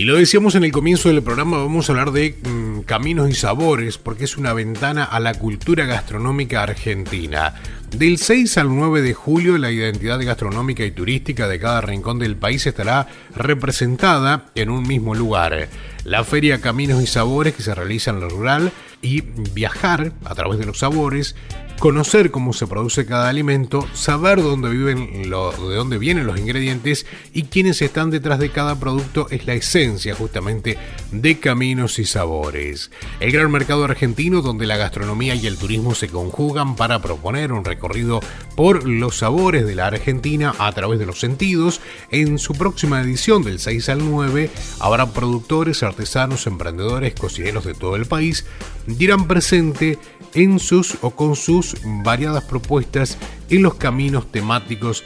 Y 0.00 0.06
lo 0.06 0.16
decíamos 0.16 0.54
en 0.54 0.64
el 0.64 0.72
comienzo 0.72 1.10
del 1.10 1.22
programa, 1.22 1.58
vamos 1.58 1.86
a 1.86 1.92
hablar 1.92 2.12
de 2.12 2.34
mm, 2.42 2.84
caminos 2.86 3.28
y 3.28 3.34
sabores, 3.34 3.98
porque 3.98 4.24
es 4.24 4.38
una 4.38 4.54
ventana 4.54 5.04
a 5.04 5.20
la 5.20 5.34
cultura 5.34 5.84
gastronómica 5.84 6.62
argentina. 6.62 7.56
Del 7.90 8.16
6 8.16 8.56
al 8.56 8.74
9 8.74 9.02
de 9.02 9.12
julio, 9.12 9.58
la 9.58 9.70
identidad 9.70 10.18
gastronómica 10.24 10.86
y 10.86 10.90
turística 10.90 11.48
de 11.48 11.60
cada 11.60 11.82
rincón 11.82 12.18
del 12.18 12.34
país 12.34 12.66
estará 12.66 13.08
representada 13.36 14.46
en 14.54 14.70
un 14.70 14.88
mismo 14.88 15.14
lugar. 15.14 15.68
La 16.04 16.24
feria 16.24 16.62
Caminos 16.62 17.02
y 17.02 17.06
Sabores 17.06 17.54
que 17.54 17.62
se 17.62 17.74
realiza 17.74 18.10
en 18.10 18.20
lo 18.20 18.30
rural 18.30 18.72
y 19.02 19.20
viajar 19.52 20.14
a 20.24 20.34
través 20.34 20.58
de 20.58 20.64
los 20.64 20.78
sabores 20.78 21.36
conocer 21.80 22.30
cómo 22.30 22.52
se 22.52 22.66
produce 22.66 23.06
cada 23.06 23.30
alimento, 23.30 23.88
saber 23.94 24.42
dónde 24.42 24.68
viven 24.68 25.22
de 25.22 25.30
dónde 25.30 25.96
vienen 25.96 26.26
los 26.26 26.38
ingredientes 26.38 27.06
y 27.32 27.44
quiénes 27.44 27.80
están 27.80 28.10
detrás 28.10 28.38
de 28.38 28.50
cada 28.50 28.78
producto 28.78 29.28
es 29.30 29.46
la 29.46 29.54
esencia 29.54 30.14
justamente 30.14 30.76
de 31.10 31.40
caminos 31.40 31.98
y 31.98 32.04
sabores. 32.04 32.90
El 33.18 33.32
gran 33.32 33.50
mercado 33.50 33.84
argentino 33.84 34.42
donde 34.42 34.66
la 34.66 34.76
gastronomía 34.76 35.34
y 35.34 35.46
el 35.46 35.56
turismo 35.56 35.94
se 35.94 36.08
conjugan 36.08 36.76
para 36.76 37.00
proponer 37.00 37.50
un 37.50 37.64
recorrido 37.64 38.20
por 38.56 38.86
los 38.86 39.16
sabores 39.16 39.66
de 39.66 39.74
la 39.74 39.86
Argentina 39.86 40.54
a 40.58 40.70
través 40.72 40.98
de 40.98 41.06
los 41.06 41.18
sentidos. 41.18 41.80
En 42.10 42.38
su 42.38 42.52
próxima 42.52 43.00
edición 43.00 43.42
del 43.42 43.58
6 43.58 43.88
al 43.88 44.04
9 44.04 44.50
habrá 44.80 45.12
productores, 45.14 45.82
artesanos, 45.82 46.46
emprendedores, 46.46 47.14
cocineros 47.14 47.64
de 47.64 47.72
todo 47.72 47.96
el 47.96 48.04
país 48.04 48.44
dirán 48.86 49.26
presente 49.26 49.98
en 50.34 50.58
sus 50.58 50.96
o 51.00 51.10
con 51.10 51.36
sus 51.36 51.69
variadas 51.84 52.44
propuestas 52.44 53.18
en 53.48 53.62
los 53.62 53.74
caminos 53.74 54.30
temáticos 54.30 55.04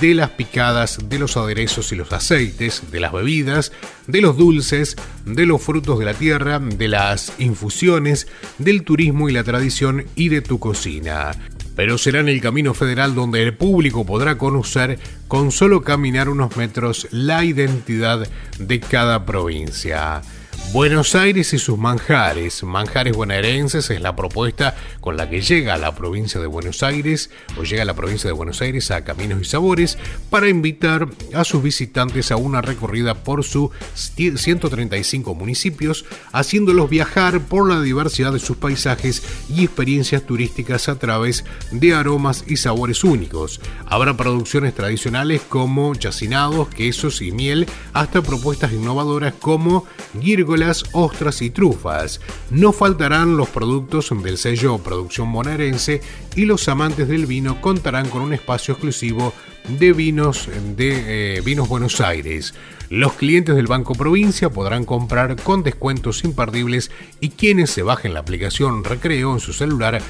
de 0.00 0.14
las 0.14 0.30
picadas, 0.30 1.08
de 1.08 1.18
los 1.18 1.36
aderezos 1.36 1.92
y 1.92 1.96
los 1.96 2.12
aceites, 2.12 2.90
de 2.90 3.00
las 3.00 3.12
bebidas, 3.12 3.72
de 4.06 4.20
los 4.20 4.36
dulces, 4.36 4.96
de 5.24 5.46
los 5.46 5.62
frutos 5.62 5.98
de 5.98 6.04
la 6.04 6.14
tierra, 6.14 6.58
de 6.58 6.88
las 6.88 7.32
infusiones, 7.38 8.26
del 8.58 8.82
turismo 8.82 9.28
y 9.28 9.32
la 9.32 9.44
tradición 9.44 10.06
y 10.14 10.28
de 10.28 10.42
tu 10.42 10.58
cocina. 10.58 11.32
Pero 11.76 11.98
será 11.98 12.20
en 12.20 12.28
el 12.28 12.40
Camino 12.40 12.72
Federal 12.72 13.14
donde 13.14 13.42
el 13.42 13.56
público 13.56 14.06
podrá 14.06 14.38
conocer 14.38 14.98
con 15.28 15.50
solo 15.50 15.82
caminar 15.82 16.28
unos 16.28 16.56
metros 16.56 17.08
la 17.10 17.44
identidad 17.44 18.28
de 18.58 18.80
cada 18.80 19.26
provincia. 19.26 20.22
Buenos 20.72 21.14
Aires 21.14 21.52
y 21.52 21.58
sus 21.58 21.78
manjares. 21.78 22.64
Manjares 22.64 23.16
bonaerenses 23.16 23.90
es 23.90 24.00
la 24.00 24.16
propuesta 24.16 24.74
con 25.00 25.16
la 25.16 25.30
que 25.30 25.40
llega 25.40 25.74
a 25.74 25.78
la 25.78 25.94
provincia 25.94 26.40
de 26.40 26.48
Buenos 26.48 26.82
Aires 26.82 27.30
o 27.56 27.62
llega 27.62 27.82
a 27.82 27.84
la 27.84 27.94
provincia 27.94 28.26
de 28.26 28.34
Buenos 28.34 28.60
Aires 28.60 28.90
a 28.90 29.04
Caminos 29.04 29.40
y 29.40 29.44
Sabores 29.44 29.98
para 30.30 30.48
invitar 30.48 31.08
a 31.32 31.44
sus 31.44 31.62
visitantes 31.62 32.32
a 32.32 32.36
una 32.36 32.60
recorrida 32.60 33.14
por 33.14 33.44
sus 33.44 33.70
135 33.94 35.34
municipios, 35.34 36.06
haciéndolos 36.32 36.90
viajar 36.90 37.40
por 37.40 37.68
la 37.68 37.80
diversidad 37.80 38.32
de 38.32 38.40
sus 38.40 38.56
paisajes 38.56 39.22
y 39.48 39.64
experiencias 39.64 40.26
turísticas 40.26 40.88
a 40.88 40.98
través 40.98 41.44
de 41.70 41.94
aromas 41.94 42.44
y 42.48 42.56
sabores 42.56 43.04
únicos. 43.04 43.60
Habrá 43.86 44.16
producciones 44.16 44.74
tradicionales 44.74 45.42
como 45.48 45.94
chacinados, 45.94 46.68
quesos 46.68 47.22
y 47.22 47.30
miel, 47.30 47.68
hasta 47.92 48.22
propuestas 48.22 48.72
innovadoras 48.72 49.34
como 49.34 49.86
gírgolas 50.54 50.84
ostras 50.92 51.42
y 51.42 51.50
trufas. 51.50 52.20
No 52.50 52.72
faltarán 52.72 53.36
los 53.36 53.48
productos 53.48 54.12
del 54.22 54.38
sello 54.38 54.78
Producción 54.78 55.32
Bonaerense 55.32 56.00
y 56.36 56.44
los 56.44 56.68
amantes 56.68 57.08
del 57.08 57.26
vino 57.26 57.60
contarán 57.60 58.08
con 58.08 58.22
un 58.22 58.32
espacio 58.32 58.72
exclusivo 58.74 59.32
de 59.68 59.92
vinos 59.92 60.48
de 60.76 61.38
eh, 61.38 61.40
Vinos 61.40 61.68
Buenos 61.68 62.00
Aires. 62.00 62.54
Los 62.88 63.14
clientes 63.14 63.56
del 63.56 63.66
Banco 63.66 63.94
Provincia 63.94 64.48
podrán 64.48 64.84
comprar 64.84 65.34
con 65.42 65.64
descuentos 65.64 66.22
imperdibles 66.22 66.92
y 67.18 67.30
quienes 67.30 67.70
se 67.70 67.82
bajen 67.82 68.14
la 68.14 68.20
aplicación 68.20 68.84
Recreo 68.84 69.32
en 69.32 69.40
su 69.40 69.52
celular 69.52 70.00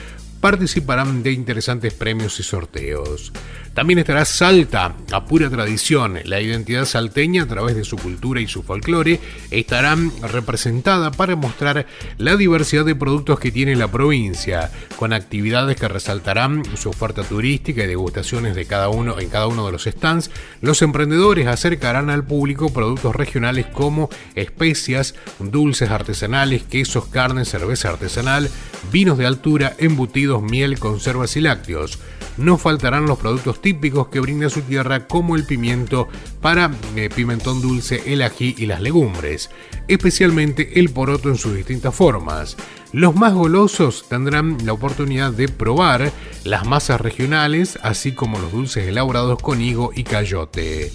participarán 0.44 1.22
de 1.22 1.32
interesantes 1.32 1.94
premios 1.94 2.38
y 2.38 2.42
sorteos. 2.42 3.32
También 3.72 3.98
estará 3.98 4.24
Salta, 4.24 4.94
a 5.10 5.24
pura 5.24 5.50
tradición. 5.50 6.18
La 6.26 6.40
identidad 6.40 6.84
salteña, 6.84 7.42
a 7.42 7.48
través 7.48 7.74
de 7.74 7.82
su 7.82 7.96
cultura 7.96 8.40
y 8.40 8.46
su 8.46 8.62
folclore, 8.62 9.18
estará 9.50 9.96
representada 10.30 11.10
para 11.10 11.34
mostrar 11.34 11.86
la 12.18 12.36
diversidad 12.36 12.84
de 12.84 12.94
productos 12.94 13.40
que 13.40 13.50
tiene 13.50 13.74
la 13.74 13.90
provincia, 13.90 14.70
con 14.96 15.12
actividades 15.12 15.76
que 15.76 15.88
resaltarán 15.88 16.62
su 16.76 16.90
oferta 16.90 17.24
turística 17.24 17.82
y 17.82 17.88
degustaciones 17.88 18.54
de 18.54 18.66
cada 18.66 18.90
uno 18.90 19.18
en 19.18 19.30
cada 19.30 19.48
uno 19.48 19.66
de 19.66 19.72
los 19.72 19.84
stands. 19.84 20.30
Los 20.60 20.82
emprendedores 20.82 21.48
acercarán 21.48 22.10
al 22.10 22.24
público 22.24 22.72
productos 22.72 23.16
regionales 23.16 23.66
como 23.66 24.08
especias, 24.36 25.14
dulces 25.40 25.90
artesanales, 25.90 26.62
quesos, 26.62 27.06
carne, 27.06 27.44
cerveza 27.44 27.88
artesanal, 27.88 28.48
vinos 28.92 29.18
de 29.18 29.26
altura, 29.26 29.74
embutidos, 29.78 30.33
miel, 30.42 30.78
conservas 30.78 31.36
y 31.36 31.40
lácteos. 31.40 31.98
No 32.36 32.58
faltarán 32.58 33.06
los 33.06 33.18
productos 33.18 33.62
típicos 33.62 34.08
que 34.08 34.20
brinda 34.20 34.50
su 34.50 34.62
tierra 34.62 35.06
como 35.06 35.36
el 35.36 35.46
pimiento 35.46 36.08
para 36.40 36.70
eh, 36.96 37.08
pimentón 37.14 37.60
dulce, 37.62 38.02
el 38.06 38.22
ají 38.22 38.54
y 38.58 38.66
las 38.66 38.80
legumbres, 38.80 39.50
especialmente 39.86 40.80
el 40.80 40.90
poroto 40.90 41.28
en 41.28 41.36
sus 41.36 41.54
distintas 41.54 41.94
formas. 41.94 42.56
Los 42.92 43.14
más 43.14 43.34
golosos 43.34 44.06
tendrán 44.08 44.58
la 44.64 44.72
oportunidad 44.72 45.32
de 45.32 45.48
probar 45.48 46.12
las 46.44 46.66
masas 46.66 47.00
regionales, 47.00 47.78
así 47.82 48.12
como 48.12 48.38
los 48.38 48.52
dulces 48.52 48.86
elaborados 48.86 49.40
con 49.40 49.60
higo 49.60 49.90
y 49.94 50.04
cayote. 50.04 50.92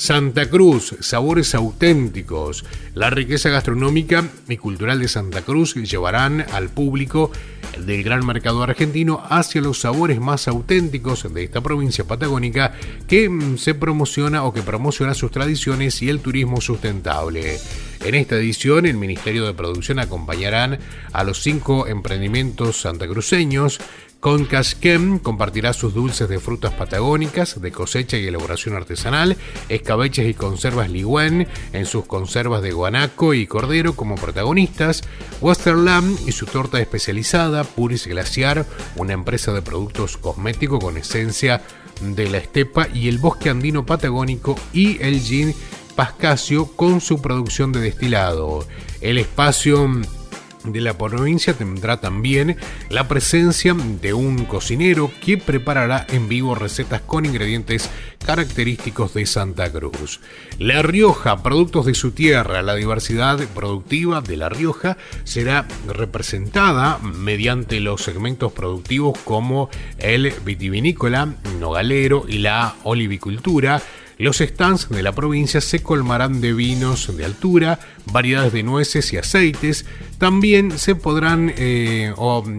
Santa 0.00 0.48
Cruz, 0.48 0.96
sabores 1.00 1.54
auténticos. 1.54 2.64
La 2.94 3.10
riqueza 3.10 3.50
gastronómica 3.50 4.26
y 4.48 4.56
cultural 4.56 4.98
de 4.98 5.08
Santa 5.08 5.42
Cruz 5.42 5.74
llevarán 5.74 6.46
al 6.54 6.70
público 6.70 7.30
del 7.78 8.02
gran 8.02 8.24
mercado 8.24 8.62
argentino 8.62 9.22
hacia 9.28 9.60
los 9.60 9.80
sabores 9.80 10.18
más 10.18 10.48
auténticos 10.48 11.30
de 11.30 11.44
esta 11.44 11.60
provincia 11.60 12.04
patagónica 12.04 12.72
que 13.06 13.28
se 13.58 13.74
promociona 13.74 14.44
o 14.44 14.54
que 14.54 14.62
promociona 14.62 15.12
sus 15.12 15.32
tradiciones 15.32 16.00
y 16.00 16.08
el 16.08 16.20
turismo 16.20 16.62
sustentable. 16.62 17.58
En 18.02 18.14
esta 18.14 18.36
edición, 18.36 18.86
el 18.86 18.96
Ministerio 18.96 19.44
de 19.44 19.52
Producción 19.52 19.98
acompañarán 19.98 20.78
a 21.12 21.24
los 21.24 21.42
cinco 21.42 21.86
emprendimientos 21.86 22.80
santacruceños 22.80 23.78
con 24.20 24.44
Casquem 24.44 25.18
compartirá 25.18 25.72
sus 25.72 25.94
dulces 25.94 26.28
de 26.28 26.38
frutas 26.38 26.74
patagónicas 26.74 27.60
de 27.60 27.72
cosecha 27.72 28.18
y 28.18 28.26
elaboración 28.26 28.76
artesanal, 28.76 29.36
escabeches 29.70 30.28
y 30.28 30.34
conservas 30.34 30.90
Ligüen 30.90 31.48
en 31.72 31.86
sus 31.86 32.04
conservas 32.04 32.62
de 32.62 32.72
guanaco 32.72 33.32
y 33.32 33.46
cordero 33.46 33.96
como 33.96 34.16
protagonistas, 34.16 35.02
Westerlam 35.40 36.16
y 36.26 36.32
su 36.32 36.44
torta 36.44 36.80
especializada, 36.80 37.64
Puris 37.64 38.06
Glaciar, 38.06 38.66
una 38.96 39.14
empresa 39.14 39.52
de 39.52 39.62
productos 39.62 40.18
cosméticos 40.18 40.84
con 40.84 40.98
esencia 40.98 41.62
de 42.02 42.28
la 42.28 42.38
estepa 42.38 42.88
y 42.92 43.08
el 43.08 43.18
bosque 43.18 43.48
andino 43.48 43.86
patagónico 43.86 44.54
y 44.72 45.02
el 45.02 45.20
gin 45.20 45.54
Pascasio 45.96 46.66
con 46.76 47.00
su 47.00 47.20
producción 47.20 47.72
de 47.72 47.80
destilado. 47.80 48.66
El 49.00 49.18
espacio 49.18 49.90
de 50.64 50.80
la 50.80 50.96
provincia 50.96 51.54
tendrá 51.54 52.00
también 52.00 52.56
la 52.88 53.08
presencia 53.08 53.74
de 53.74 54.12
un 54.12 54.44
cocinero 54.44 55.10
que 55.24 55.38
preparará 55.38 56.06
en 56.10 56.28
vivo 56.28 56.54
recetas 56.54 57.00
con 57.00 57.26
ingredientes 57.26 57.90
característicos 58.24 59.14
de 59.14 59.26
Santa 59.26 59.70
Cruz. 59.72 60.20
La 60.58 60.82
Rioja, 60.82 61.42
productos 61.42 61.86
de 61.86 61.94
su 61.94 62.12
tierra, 62.12 62.62
la 62.62 62.74
diversidad 62.74 63.38
productiva 63.54 64.20
de 64.20 64.36
La 64.36 64.48
Rioja 64.48 64.98
será 65.24 65.66
representada 65.88 66.98
mediante 66.98 67.80
los 67.80 68.02
segmentos 68.02 68.52
productivos 68.52 69.18
como 69.24 69.70
el 69.98 70.32
vitivinícola, 70.44 71.34
nogalero 71.58 72.24
y 72.28 72.38
la 72.38 72.74
olivicultura, 72.84 73.82
Los 74.20 74.36
stands 74.36 74.90
de 74.90 75.02
la 75.02 75.12
provincia 75.12 75.62
se 75.62 75.82
colmarán 75.82 76.42
de 76.42 76.52
vinos 76.52 77.16
de 77.16 77.24
altura, 77.24 77.78
variedades 78.12 78.52
de 78.52 78.62
nueces 78.62 79.14
y 79.14 79.16
aceites. 79.16 79.86
También 80.18 80.78
se 80.78 80.94
podrán, 80.94 81.50
eh, 81.56 82.12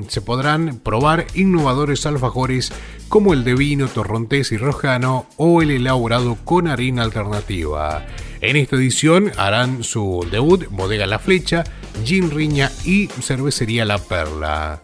se 0.08 0.22
podrán 0.22 0.80
probar 0.80 1.28
innovadores 1.36 2.08
alfajores 2.08 2.74
como 3.10 3.34
el 3.34 3.44
de 3.44 3.54
vino 3.54 3.88
torrontés 3.88 4.52
y 4.52 4.58
rojano 4.58 5.28
o 5.38 5.62
el 5.62 5.70
elaborado 5.70 6.36
con 6.44 6.68
harina 6.68 7.04
alternativa. 7.04 8.08
En 8.42 8.56
esta 8.56 8.76
edición 8.78 9.32
harán 9.38 9.84
su 9.84 10.26
debut 10.32 10.66
Bodega 10.72 11.06
La 11.06 11.20
Flecha, 11.20 11.64
Gin 12.04 12.32
Riña 12.32 12.72
y 12.86 13.06
Cervecería 13.22 13.86
La 13.86 14.00
Perla. 14.00 14.82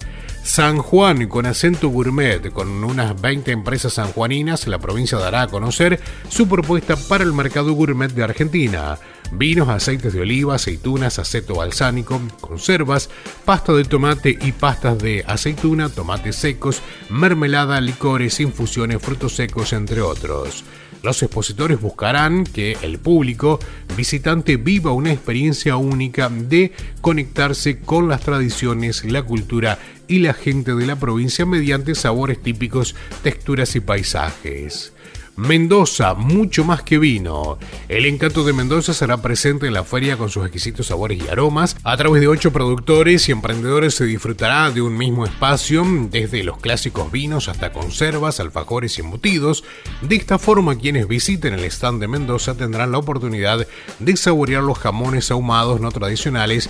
San 0.47 0.77
Juan 0.77 1.27
con 1.27 1.45
acento 1.45 1.89
gourmet, 1.89 2.51
con 2.51 2.81
unas 2.85 3.19
20 3.19 3.51
empresas 3.51 3.93
sanjuaninas, 3.93 4.65
la 4.65 4.79
provincia 4.79 5.17
dará 5.17 5.41
a 5.41 5.47
conocer 5.47 5.99
su 6.29 6.47
propuesta 6.47 6.95
para 6.95 7.25
el 7.25 7.33
mercado 7.33 7.73
gourmet 7.73 8.11
de 8.13 8.23
Argentina. 8.23 8.97
Vinos, 9.31 9.69
aceites 9.69 10.13
de 10.13 10.21
oliva, 10.21 10.55
aceitunas, 10.55 11.19
aceto 11.19 11.55
balsánico, 11.55 12.21
conservas, 12.39 13.09
pasta 13.45 13.73
de 13.73 13.83
tomate 13.83 14.37
y 14.41 14.51
pastas 14.53 14.97
de 14.99 15.23
aceituna, 15.27 15.89
tomates 15.89 16.37
secos, 16.37 16.81
mermelada, 17.09 17.81
licores, 17.81 18.39
infusiones, 18.39 19.01
frutos 19.01 19.35
secos, 19.35 19.73
entre 19.73 20.01
otros. 20.01 20.63
Los 21.03 21.21
expositores 21.21 21.79
buscarán 21.79 22.43
que 22.43 22.77
el 22.81 22.99
público 22.99 23.59
visitante 23.95 24.57
viva 24.57 24.91
una 24.91 25.11
experiencia 25.11 25.77
única 25.77 26.29
de 26.29 26.71
conectarse 27.01 27.79
con 27.79 28.07
las 28.07 28.21
tradiciones, 28.21 29.03
la 29.05 29.23
cultura 29.23 29.77
y 30.07 30.19
la 30.19 30.33
gente 30.33 30.73
de 30.73 30.85
la 30.85 30.95
provincia 30.95 31.45
mediante 31.45 31.95
sabores 31.95 32.41
típicos, 32.41 32.95
texturas 33.23 33.75
y 33.75 33.79
paisajes. 33.79 34.93
Mendoza, 35.37 36.15
mucho 36.15 36.65
más 36.65 36.81
que 36.81 36.97
vino. 36.97 37.59
El 37.87 38.07
encanto 38.07 38.43
de 38.43 38.53
Mendoza 38.53 38.95
será 38.95 39.21
presente 39.21 39.67
en 39.67 39.73
la 39.73 39.83
feria 39.83 40.17
con 40.17 40.31
sus 40.31 40.43
exquisitos 40.43 40.87
sabores 40.87 41.23
y 41.23 41.27
aromas. 41.27 41.77
A 41.83 41.95
través 41.95 42.21
de 42.21 42.27
ocho 42.27 42.51
productores 42.51 43.29
y 43.29 43.33
emprendedores 43.33 43.93
se 43.93 44.05
disfrutará 44.05 44.71
de 44.71 44.81
un 44.81 44.97
mismo 44.97 45.25
espacio, 45.25 45.85
desde 46.09 46.43
los 46.43 46.57
clásicos 46.57 47.11
vinos 47.11 47.49
hasta 47.49 47.71
conservas, 47.71 48.39
alfajores 48.39 48.97
y 48.97 49.01
embutidos. 49.01 49.63
De 50.01 50.15
esta 50.15 50.39
forma, 50.39 50.79
quienes 50.79 51.07
visiten 51.07 51.53
el 51.53 51.65
stand 51.65 52.01
de 52.01 52.07
Mendoza 52.07 52.55
tendrán 52.55 52.91
la 52.91 52.97
oportunidad 52.97 53.67
de 53.99 54.17
saborear 54.17 54.63
los 54.63 54.79
jamones 54.79 55.29
ahumados 55.29 55.79
no 55.79 55.91
tradicionales 55.91 56.67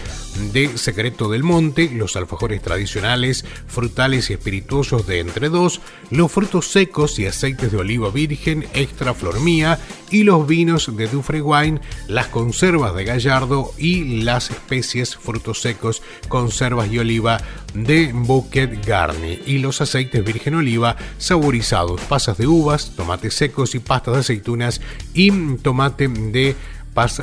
de 0.52 0.78
Secreto 0.78 1.30
del 1.30 1.44
Monte, 1.44 1.90
los 1.94 2.18
alfajores 2.18 2.62
tradicionales, 2.62 3.46
frutales 3.68 4.30
y 4.30 4.34
espirituosos 4.34 5.08
de 5.08 5.22
Entre 5.22 5.48
Dos, 5.48 5.80
los 6.12 6.30
frutos 6.30 6.68
secos 6.68 7.18
y 7.18 7.28
aceites 7.28 7.72
de 7.72 7.78
oliva 7.78 8.10
virgen 8.10 8.57
Extra 8.74 9.14
Flor 9.14 9.40
Mía 9.40 9.80
y 10.10 10.24
los 10.24 10.48
vinos 10.48 10.96
de 10.96 11.08
Dufre 11.08 11.42
Wine, 11.42 11.82
las 12.08 12.28
conservas 12.28 12.96
de 12.96 13.04
Gallardo 13.04 13.72
y 13.78 14.22
las 14.22 14.52
especies, 14.52 15.16
frutos 15.16 15.62
secos, 15.62 16.02
conservas 16.28 16.92
y 16.92 17.00
oliva 17.00 17.40
de 17.74 18.12
Bouquet 18.14 18.86
Garni 18.86 19.40
y 19.46 19.60
los 19.60 19.82
aceites 19.82 20.24
virgen 20.24 20.56
oliva 20.56 20.96
saborizados, 21.18 22.02
pasas 22.02 22.38
de 22.38 22.48
uvas, 22.48 22.94
tomates 22.96 23.34
secos 23.34 23.76
y 23.76 23.80
pastas 23.80 24.14
de 24.14 24.20
aceitunas 24.22 24.82
y 25.14 25.32
tomate 25.58 26.08
de 26.08 26.56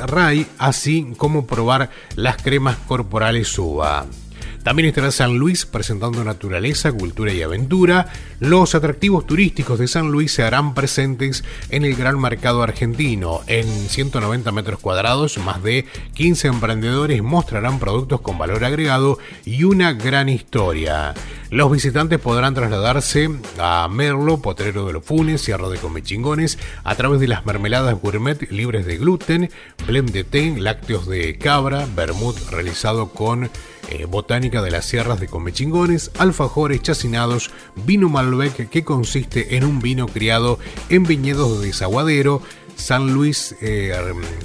Ray, 0.07 0.47
así 0.57 1.13
como 1.17 1.45
probar 1.45 1.89
las 2.15 2.37
cremas 2.37 2.77
corporales 2.87 3.59
uva. 3.59 4.05
También 4.65 4.87
estará 4.87 5.11
San 5.11 5.37
Luis 5.37 5.67
presentando 5.67 6.23
naturaleza, 6.23 6.91
cultura 6.91 7.31
y 7.31 7.43
aventura. 7.43 8.07
Los 8.39 8.73
atractivos 8.73 9.27
turísticos 9.27 9.77
de 9.77 9.87
San 9.87 10.11
Luis 10.11 10.31
se 10.31 10.41
harán 10.41 10.73
presentes 10.73 11.43
en 11.69 11.85
el 11.85 11.95
gran 11.95 12.19
mercado 12.19 12.63
argentino. 12.63 13.41
En 13.45 13.67
190 13.67 14.51
metros 14.51 14.79
cuadrados, 14.79 15.37
más 15.37 15.61
de 15.61 15.85
15 16.15 16.47
emprendedores 16.47 17.21
mostrarán 17.21 17.77
productos 17.77 18.21
con 18.21 18.39
valor 18.39 18.65
agregado 18.65 19.19
y 19.45 19.65
una 19.65 19.93
gran 19.93 20.29
historia. 20.29 21.13
Los 21.51 21.71
visitantes 21.71 22.17
podrán 22.17 22.55
trasladarse 22.55 23.29
a 23.59 23.87
Merlo, 23.87 24.41
Potrero 24.41 24.87
de 24.87 24.93
los 24.93 25.05
Funes, 25.05 25.41
Sierra 25.41 25.69
de 25.69 25.77
Comechingones, 25.77 26.57
a 26.83 26.95
través 26.95 27.19
de 27.19 27.27
las 27.27 27.45
mermeladas 27.45 28.01
gourmet 28.01 28.49
libres 28.49 28.87
de 28.87 28.97
gluten, 28.97 29.51
blend 29.85 30.09
de 30.09 30.23
té, 30.23 30.55
lácteos 30.57 31.05
de 31.05 31.37
cabra, 31.37 31.87
vermut 31.95 32.35
realizado 32.49 33.11
con 33.11 33.51
eh, 33.89 34.05
botánica 34.05 34.61
de 34.61 34.71
las 34.71 34.85
sierras 34.85 35.19
de 35.19 35.27
Comechingones, 35.27 36.11
alfajores 36.17 36.81
chacinados, 36.81 37.51
vino 37.75 38.09
Malbec 38.09 38.69
que 38.69 38.83
consiste 38.83 39.55
en 39.57 39.63
un 39.63 39.79
vino 39.79 40.07
criado 40.07 40.59
en 40.89 41.03
viñedos 41.03 41.59
de 41.59 41.67
desaguadero, 41.67 42.41
San 42.75 43.13
Luis 43.13 43.55
eh, 43.61 43.93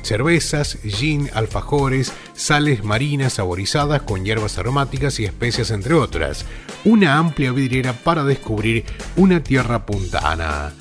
cervezas, 0.03 0.79
gin, 0.85 1.29
alfajores, 1.35 2.12
sales 2.33 2.85
marinas 2.85 3.35
saborizadas 3.35 4.03
con 4.03 4.25
hierbas 4.25 4.59
aromáticas 4.59 5.19
y 5.21 5.25
especias 5.25 5.71
entre 5.71 5.95
otras. 5.95 6.45
Una 6.85 7.19
amplia 7.19 7.53
vidriera 7.53 7.93
para 7.93 8.25
descubrir 8.25 8.85
una 9.17 9.43
tierra 9.43 9.85
puntana. 9.85 10.73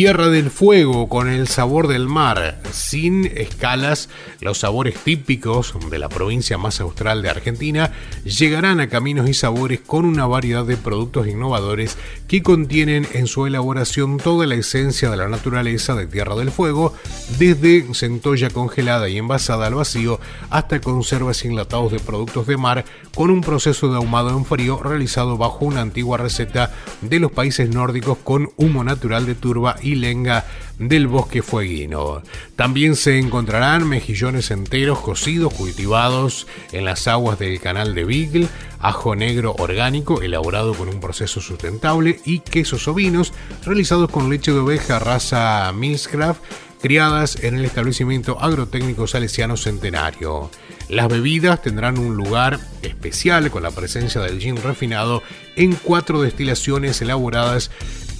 Tierra 0.00 0.30
del 0.30 0.50
Fuego 0.50 1.10
con 1.10 1.28
el 1.28 1.46
sabor 1.46 1.86
del 1.86 2.08
mar, 2.08 2.58
sin 2.72 3.26
escalas, 3.26 4.08
los 4.40 4.60
sabores 4.60 4.94
típicos 4.94 5.74
de 5.90 5.98
la 5.98 6.08
provincia 6.08 6.56
más 6.56 6.80
austral 6.80 7.20
de 7.20 7.28
Argentina 7.28 7.92
llegarán 8.24 8.80
a 8.80 8.88
caminos 8.88 9.28
y 9.28 9.34
sabores 9.34 9.80
con 9.80 10.06
una 10.06 10.26
variedad 10.26 10.64
de 10.64 10.78
productos 10.78 11.26
innovadores 11.26 11.98
que 12.28 12.42
contienen 12.42 13.06
en 13.12 13.26
su 13.26 13.44
elaboración 13.44 14.16
toda 14.16 14.46
la 14.46 14.54
esencia 14.54 15.10
de 15.10 15.18
la 15.18 15.28
naturaleza 15.28 15.94
de 15.94 16.06
Tierra 16.06 16.34
del 16.34 16.50
Fuego, 16.50 16.94
desde 17.38 17.92
centolla 17.92 18.48
congelada 18.48 19.06
y 19.10 19.18
envasada 19.18 19.66
al 19.66 19.74
vacío 19.74 20.18
hasta 20.48 20.80
conservas 20.80 21.44
y 21.44 21.48
enlatados 21.48 21.92
de 21.92 22.00
productos 22.00 22.46
de 22.46 22.56
mar 22.56 22.86
con 23.14 23.30
un 23.30 23.42
proceso 23.42 23.90
de 23.90 23.96
ahumado 23.96 24.30
en 24.30 24.46
frío 24.46 24.82
realizado 24.82 25.36
bajo 25.36 25.66
una 25.66 25.82
antigua 25.82 26.16
receta 26.16 26.72
de 27.02 27.20
los 27.20 27.32
países 27.32 27.68
nórdicos 27.68 28.16
con 28.16 28.50
humo 28.56 28.82
natural 28.82 29.26
de 29.26 29.34
turba 29.34 29.76
y 29.82 29.89
del 30.78 31.06
bosque 31.06 31.42
fueguino. 31.42 32.22
También 32.56 32.96
se 32.96 33.18
encontrarán 33.18 33.88
mejillones 33.88 34.50
enteros 34.50 35.00
cocidos, 35.00 35.52
cultivados 35.54 36.46
en 36.72 36.84
las 36.84 37.06
aguas 37.08 37.38
del 37.38 37.60
canal 37.60 37.94
de 37.94 38.04
Beagle, 38.04 38.48
ajo 38.78 39.14
negro 39.16 39.54
orgánico 39.58 40.22
elaborado 40.22 40.74
con 40.74 40.88
un 40.88 41.00
proceso 41.00 41.40
sustentable 41.40 42.20
y 42.24 42.40
quesos 42.40 42.88
ovinos 42.88 43.32
realizados 43.64 44.10
con 44.10 44.30
leche 44.30 44.52
de 44.52 44.58
oveja 44.58 44.98
raza 44.98 45.72
Milscraft 45.72 46.40
criadas 46.80 47.36
en 47.42 47.56
el 47.56 47.64
establecimiento 47.64 48.40
agrotécnico 48.40 49.06
salesiano 49.06 49.56
Centenario. 49.56 50.50
Las 50.88 51.08
bebidas 51.08 51.62
tendrán 51.62 51.98
un 51.98 52.16
lugar 52.16 52.58
especial 52.82 53.50
con 53.50 53.62
la 53.62 53.70
presencia 53.70 54.20
del 54.20 54.40
gin 54.40 54.56
refinado 54.56 55.22
en 55.56 55.74
cuatro 55.74 56.22
destilaciones 56.22 57.00
elaboradas 57.00 57.70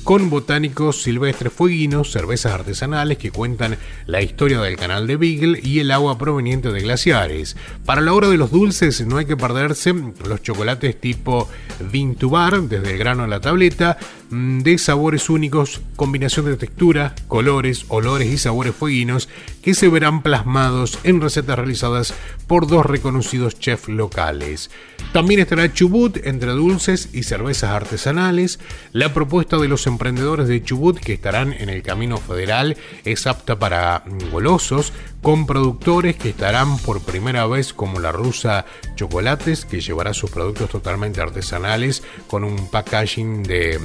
con 0.04 0.30
botánicos 0.30 1.02
silvestres 1.02 1.52
fueguinos, 1.52 2.10
cervezas 2.10 2.52
artesanales 2.52 3.18
que 3.18 3.30
cuentan 3.30 3.76
la 4.06 4.22
historia 4.22 4.60
del 4.60 4.76
canal 4.76 5.06
de 5.06 5.16
Beagle 5.16 5.60
y 5.62 5.80
el 5.80 5.90
agua 5.90 6.18
proveniente 6.18 6.72
de 6.72 6.80
glaciares. 6.80 7.56
Para 7.84 8.00
la 8.00 8.12
hora 8.12 8.28
de 8.28 8.36
los 8.36 8.50
dulces 8.50 9.06
no 9.06 9.18
hay 9.18 9.26
que 9.26 9.36
perderse 9.36 9.94
los 10.26 10.42
chocolates 10.42 11.00
tipo 11.00 11.48
Vintubar, 11.92 12.62
desde 12.62 12.92
el 12.92 12.98
grano 12.98 13.24
a 13.24 13.28
la 13.28 13.40
tableta, 13.40 13.98
de 14.30 14.78
sabores 14.78 15.28
únicos, 15.28 15.80
combinación 15.96 16.46
de 16.46 16.56
textura, 16.56 17.14
colores, 17.26 17.84
olores 17.88 18.28
y 18.28 18.38
sabores 18.38 18.74
fueguinos 18.74 19.28
que 19.62 19.74
se 19.74 19.88
verán 19.88 20.22
plasmados 20.22 20.98
en 21.02 21.20
recetas 21.20 21.58
realizadas 21.58 22.14
por 22.46 22.66
dos 22.66 22.86
reconocidos 22.86 23.58
chefs 23.58 23.88
locales. 23.88 24.70
También 25.12 25.40
estará 25.40 25.72
Chubut 25.72 26.18
entre 26.24 26.52
dulces 26.52 27.08
y 27.12 27.24
cervezas 27.24 27.70
artesanales. 27.70 28.60
La 28.92 29.12
propuesta 29.12 29.58
de 29.58 29.68
los 29.68 29.86
emprendedores 29.88 30.46
de 30.46 30.62
Chubut 30.62 30.98
que 30.98 31.14
estarán 31.14 31.52
en 31.52 31.68
el 31.68 31.82
Camino 31.82 32.16
Federal 32.16 32.76
es 33.04 33.26
apta 33.26 33.58
para 33.58 34.04
golosos, 34.30 34.92
con 35.22 35.46
productores 35.46 36.16
que 36.16 36.30
estarán 36.30 36.78
por 36.78 37.02
primera 37.02 37.46
vez 37.46 37.74
como 37.74 37.98
la 37.98 38.12
rusa 38.12 38.64
Chocolates, 38.94 39.64
que 39.64 39.80
llevará 39.80 40.14
sus 40.14 40.30
productos 40.30 40.70
totalmente 40.70 41.20
artesanales 41.20 42.02
con 42.28 42.44
un 42.44 42.70
packaging 42.70 43.42
de 43.42 43.78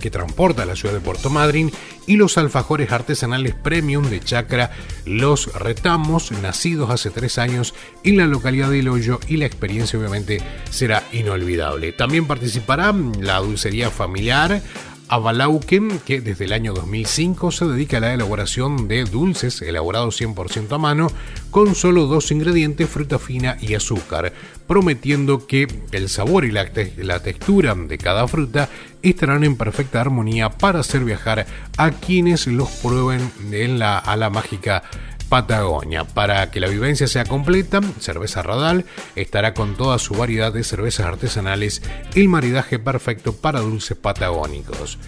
que 0.00 0.10
transporta 0.10 0.62
a 0.62 0.66
la 0.66 0.76
ciudad 0.76 0.94
de 0.94 1.00
Puerto 1.00 1.30
Madryn, 1.30 1.72
y 2.06 2.16
los 2.16 2.38
alfajores 2.38 2.92
artesanales 2.92 3.54
premium 3.54 4.08
de 4.10 4.20
Chacra 4.20 4.72
Los 5.04 5.52
Retamos, 5.54 6.32
nacidos 6.32 6.90
hace 6.90 7.10
tres 7.10 7.38
años 7.38 7.74
en 8.02 8.16
la 8.16 8.26
localidad 8.26 8.70
de 8.70 8.88
Hoyo, 8.88 9.20
y 9.28 9.36
la 9.36 9.46
experiencia 9.46 9.98
obviamente 9.98 10.42
será 10.70 11.02
inolvidable. 11.12 11.92
También 11.92 12.26
participará 12.26 12.92
la 13.20 13.38
dulcería 13.38 13.90
familiar 13.90 14.62
Avalauken, 15.10 15.98
que 16.06 16.20
desde 16.20 16.44
el 16.44 16.52
año 16.52 16.72
2005 16.72 17.50
se 17.50 17.66
dedica 17.66 17.96
a 17.96 18.00
la 18.00 18.14
elaboración 18.14 18.86
de 18.86 19.02
dulces 19.04 19.60
elaborados 19.60 20.20
100% 20.20 20.72
a 20.72 20.78
mano 20.78 21.08
con 21.50 21.74
solo 21.74 22.06
dos 22.06 22.30
ingredientes, 22.30 22.88
fruta 22.88 23.18
fina 23.18 23.56
y 23.60 23.74
azúcar, 23.74 24.32
prometiendo 24.68 25.48
que 25.48 25.66
el 25.90 26.08
sabor 26.08 26.44
y 26.44 26.52
la 26.52 27.22
textura 27.22 27.74
de 27.74 27.98
cada 27.98 28.28
fruta 28.28 28.68
estarán 29.02 29.44
en 29.44 29.56
perfecta 29.56 30.00
armonía 30.00 30.50
para 30.50 30.80
hacer 30.80 31.04
viajar 31.04 31.46
a 31.76 31.90
quienes 31.90 32.46
los 32.46 32.70
prueben 32.70 33.30
en 33.52 33.78
la, 33.78 33.98
a 33.98 34.16
la 34.16 34.30
mágica 34.30 34.82
Patagonia. 35.30 36.04
Para 36.04 36.50
que 36.50 36.60
la 36.60 36.68
vivencia 36.68 37.06
sea 37.06 37.24
completa, 37.24 37.80
Cerveza 38.00 38.42
Radal 38.42 38.84
estará 39.14 39.54
con 39.54 39.76
toda 39.76 39.98
su 39.98 40.14
variedad 40.14 40.52
de 40.52 40.64
cervezas 40.64 41.06
artesanales, 41.06 41.82
el 42.14 42.28
maridaje 42.28 42.78
perfecto 42.78 43.34
para 43.34 43.60
dulces 43.60 43.96
patagónicos. 43.96 44.98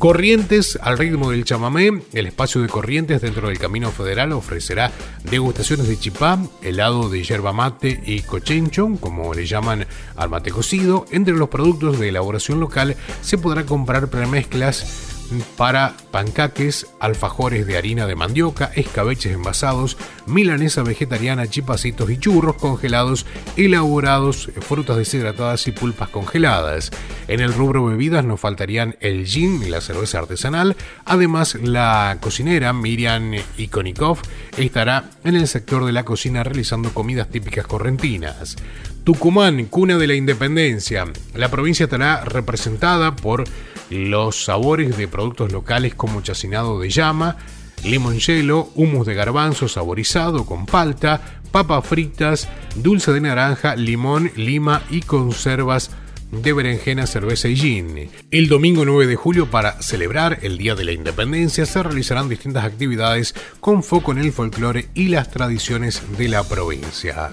Corrientes 0.00 0.78
al 0.80 0.96
ritmo 0.96 1.30
del 1.30 1.44
chamamé, 1.44 2.00
el 2.14 2.24
espacio 2.24 2.62
de 2.62 2.68
Corrientes 2.68 3.20
dentro 3.20 3.48
del 3.48 3.58
Camino 3.58 3.90
Federal 3.90 4.32
ofrecerá 4.32 4.90
degustaciones 5.24 5.88
de 5.88 5.98
chipá, 5.98 6.38
helado 6.62 7.10
de 7.10 7.22
yerba 7.22 7.52
mate 7.52 8.02
y 8.06 8.22
cochencho, 8.22 8.88
como 8.98 9.34
le 9.34 9.44
llaman 9.44 9.86
al 10.16 10.30
mate 10.30 10.52
cocido. 10.52 11.04
Entre 11.10 11.34
los 11.34 11.50
productos 11.50 11.98
de 11.98 12.08
elaboración 12.08 12.60
local 12.60 12.96
se 13.20 13.36
podrá 13.36 13.66
comprar 13.66 14.08
premezclas 14.08 15.09
para 15.56 15.94
pancaques, 16.10 16.86
alfajores 17.00 17.66
de 17.66 17.76
harina 17.76 18.06
de 18.06 18.16
mandioca, 18.16 18.70
escabeches 18.74 19.32
envasados, 19.32 19.96
milanesa 20.26 20.82
vegetariana, 20.82 21.46
chipacitos 21.46 22.10
y 22.10 22.18
churros 22.18 22.56
congelados, 22.56 23.26
elaborados, 23.56 24.50
frutas 24.60 24.96
deshidratadas 24.96 25.66
y 25.66 25.72
pulpas 25.72 26.08
congeladas. 26.08 26.90
En 27.28 27.40
el 27.40 27.52
rubro 27.52 27.84
bebidas 27.84 28.24
nos 28.24 28.40
faltarían 28.40 28.96
el 29.00 29.26
gin 29.26 29.62
y 29.62 29.68
la 29.68 29.80
cerveza 29.80 30.18
artesanal. 30.18 30.76
Además, 31.04 31.54
la 31.54 32.18
cocinera 32.20 32.72
Miriam 32.72 33.32
Ikonikov 33.56 34.18
estará 34.56 35.10
en 35.24 35.36
el 35.36 35.48
sector 35.48 35.84
de 35.84 35.92
la 35.92 36.04
cocina 36.04 36.42
realizando 36.42 36.92
comidas 36.92 37.28
típicas 37.28 37.66
correntinas. 37.66 38.56
Tucumán, 39.04 39.64
cuna 39.66 39.96
de 39.96 40.06
la 40.06 40.14
independencia. 40.14 41.06
La 41.34 41.50
provincia 41.50 41.84
estará 41.84 42.24
representada 42.24 43.16
por 43.16 43.44
los 43.90 44.44
sabores 44.44 44.96
de 44.96 45.08
productos 45.08 45.52
locales 45.52 45.94
como 45.94 46.22
chacinado 46.22 46.80
de 46.80 46.88
llama, 46.90 47.36
limoncello, 47.84 48.68
humus 48.74 49.06
de 49.06 49.14
garbanzo 49.14 49.68
saborizado 49.68 50.46
con 50.46 50.66
palta, 50.66 51.40
papas 51.50 51.86
fritas, 51.86 52.48
dulce 52.76 53.12
de 53.12 53.20
naranja, 53.20 53.76
limón, 53.76 54.30
lima 54.36 54.82
y 54.90 55.02
conservas 55.02 55.90
de 56.30 56.52
berenjena, 56.52 57.06
cerveza 57.06 57.48
y 57.48 57.56
gin. 57.56 58.10
El 58.30 58.48
domingo 58.48 58.84
9 58.84 59.06
de 59.06 59.16
julio, 59.16 59.50
para 59.50 59.82
celebrar 59.82 60.38
el 60.42 60.58
Día 60.58 60.74
de 60.74 60.84
la 60.84 60.92
Independencia, 60.92 61.66
se 61.66 61.82
realizarán 61.82 62.28
distintas 62.28 62.64
actividades 62.64 63.34
con 63.58 63.82
foco 63.82 64.12
en 64.12 64.18
el 64.18 64.32
folclore 64.32 64.88
y 64.94 65.08
las 65.08 65.30
tradiciones 65.30 66.02
de 66.16 66.28
la 66.28 66.44
provincia. 66.44 67.32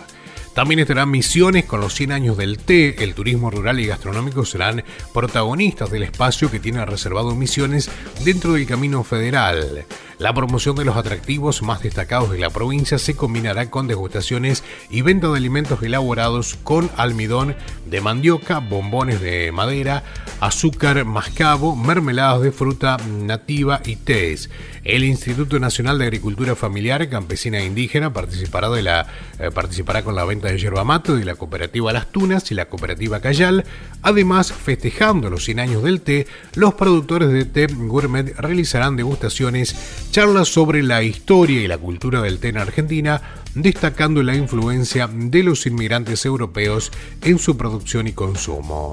También 0.58 0.80
estarán 0.80 1.12
Misiones 1.12 1.66
con 1.66 1.82
los 1.82 1.94
100 1.94 2.12
años 2.12 2.36
del 2.36 2.58
té. 2.58 3.04
El 3.04 3.14
turismo 3.14 3.52
rural 3.52 3.80
y 3.80 3.86
gastronómico 3.86 4.44
serán 4.44 4.84
protagonistas 5.14 5.92
del 5.92 6.02
espacio 6.02 6.50
que 6.50 6.60
tiene 6.60 6.84
reservado 6.84 7.36
Misiones 7.36 7.92
dentro 8.26 8.54
del 8.54 8.66
Camino 8.66 9.04
Federal. 9.04 9.86
La 10.20 10.34
promoción 10.34 10.76
de 10.76 10.84
los 10.84 10.98
atractivos 10.98 11.62
más 11.62 11.84
destacados 11.84 12.32
de 12.32 12.40
la 12.40 12.50
provincia 12.50 12.98
se 12.98 13.16
combinará 13.16 13.70
con 13.70 13.88
degustaciones 13.88 14.64
y 14.90 15.04
venta 15.04 15.28
de 15.28 15.38
alimentos 15.38 15.84
elaborados 15.84 16.58
con 16.64 16.90
almidón 16.98 17.56
de 17.86 18.02
mandioca, 18.02 18.58
bombones 18.58 19.22
de 19.22 19.52
madera, 19.52 20.04
azúcar 20.40 21.06
mascabo, 21.06 21.76
mermeladas 21.76 22.42
de 22.42 22.52
fruta 22.52 22.98
nativa 23.08 23.82
y 23.86 23.96
tés. 23.98 24.50
El 24.84 25.04
Instituto 25.04 25.60
Nacional 25.60 26.00
de 26.00 26.06
Agricultura 26.06 26.56
Familiar, 26.56 27.08
Campesina 27.10 27.60
e 27.60 27.66
Indígena 27.66 28.12
participará, 28.12 28.70
de 28.70 28.82
la, 28.82 29.06
eh, 29.38 29.52
participará 29.52 30.04
con 30.04 30.16
la 30.16 30.26
venta 30.26 30.48
de 30.48 30.58
yerba 30.58 30.84
mate 30.84 31.14
de 31.14 31.26
la 31.26 31.36
cooperativa 31.36 31.94
Las 31.94 32.12
Tunas 32.12 32.50
y 32.52 32.56
la 32.56 32.66
cooperativa 32.66 33.20
Cayal. 33.20 33.66
Además, 34.02 34.52
festejando 34.52 35.30
los 35.30 35.44
100 35.44 35.60
años 35.60 35.84
del 35.84 36.02
té, 36.02 36.26
los 36.56 36.74
productores 36.74 37.32
de 37.32 37.46
té 37.46 37.68
gourmet 37.68 38.34
realizarán 38.38 38.96
degustaciones 38.96 39.76
charlas 40.12 40.48
sobre 40.48 40.84
la 40.84 41.04
historia 41.04 41.62
y 41.62 41.68
la 41.68 41.78
cultura 41.78 42.22
del 42.22 42.40
té 42.40 42.50
en 42.50 42.58
Argentina, 42.58 43.22
destacando 43.56 44.24
la 44.24 44.36
influencia 44.36 45.10
de 45.12 45.44
los 45.44 45.66
inmigrantes 45.66 46.26
europeos 46.26 46.92
en 47.22 47.40
su 47.40 47.58
producción 47.58 48.08
y 48.08 48.14
consumo. 48.14 48.92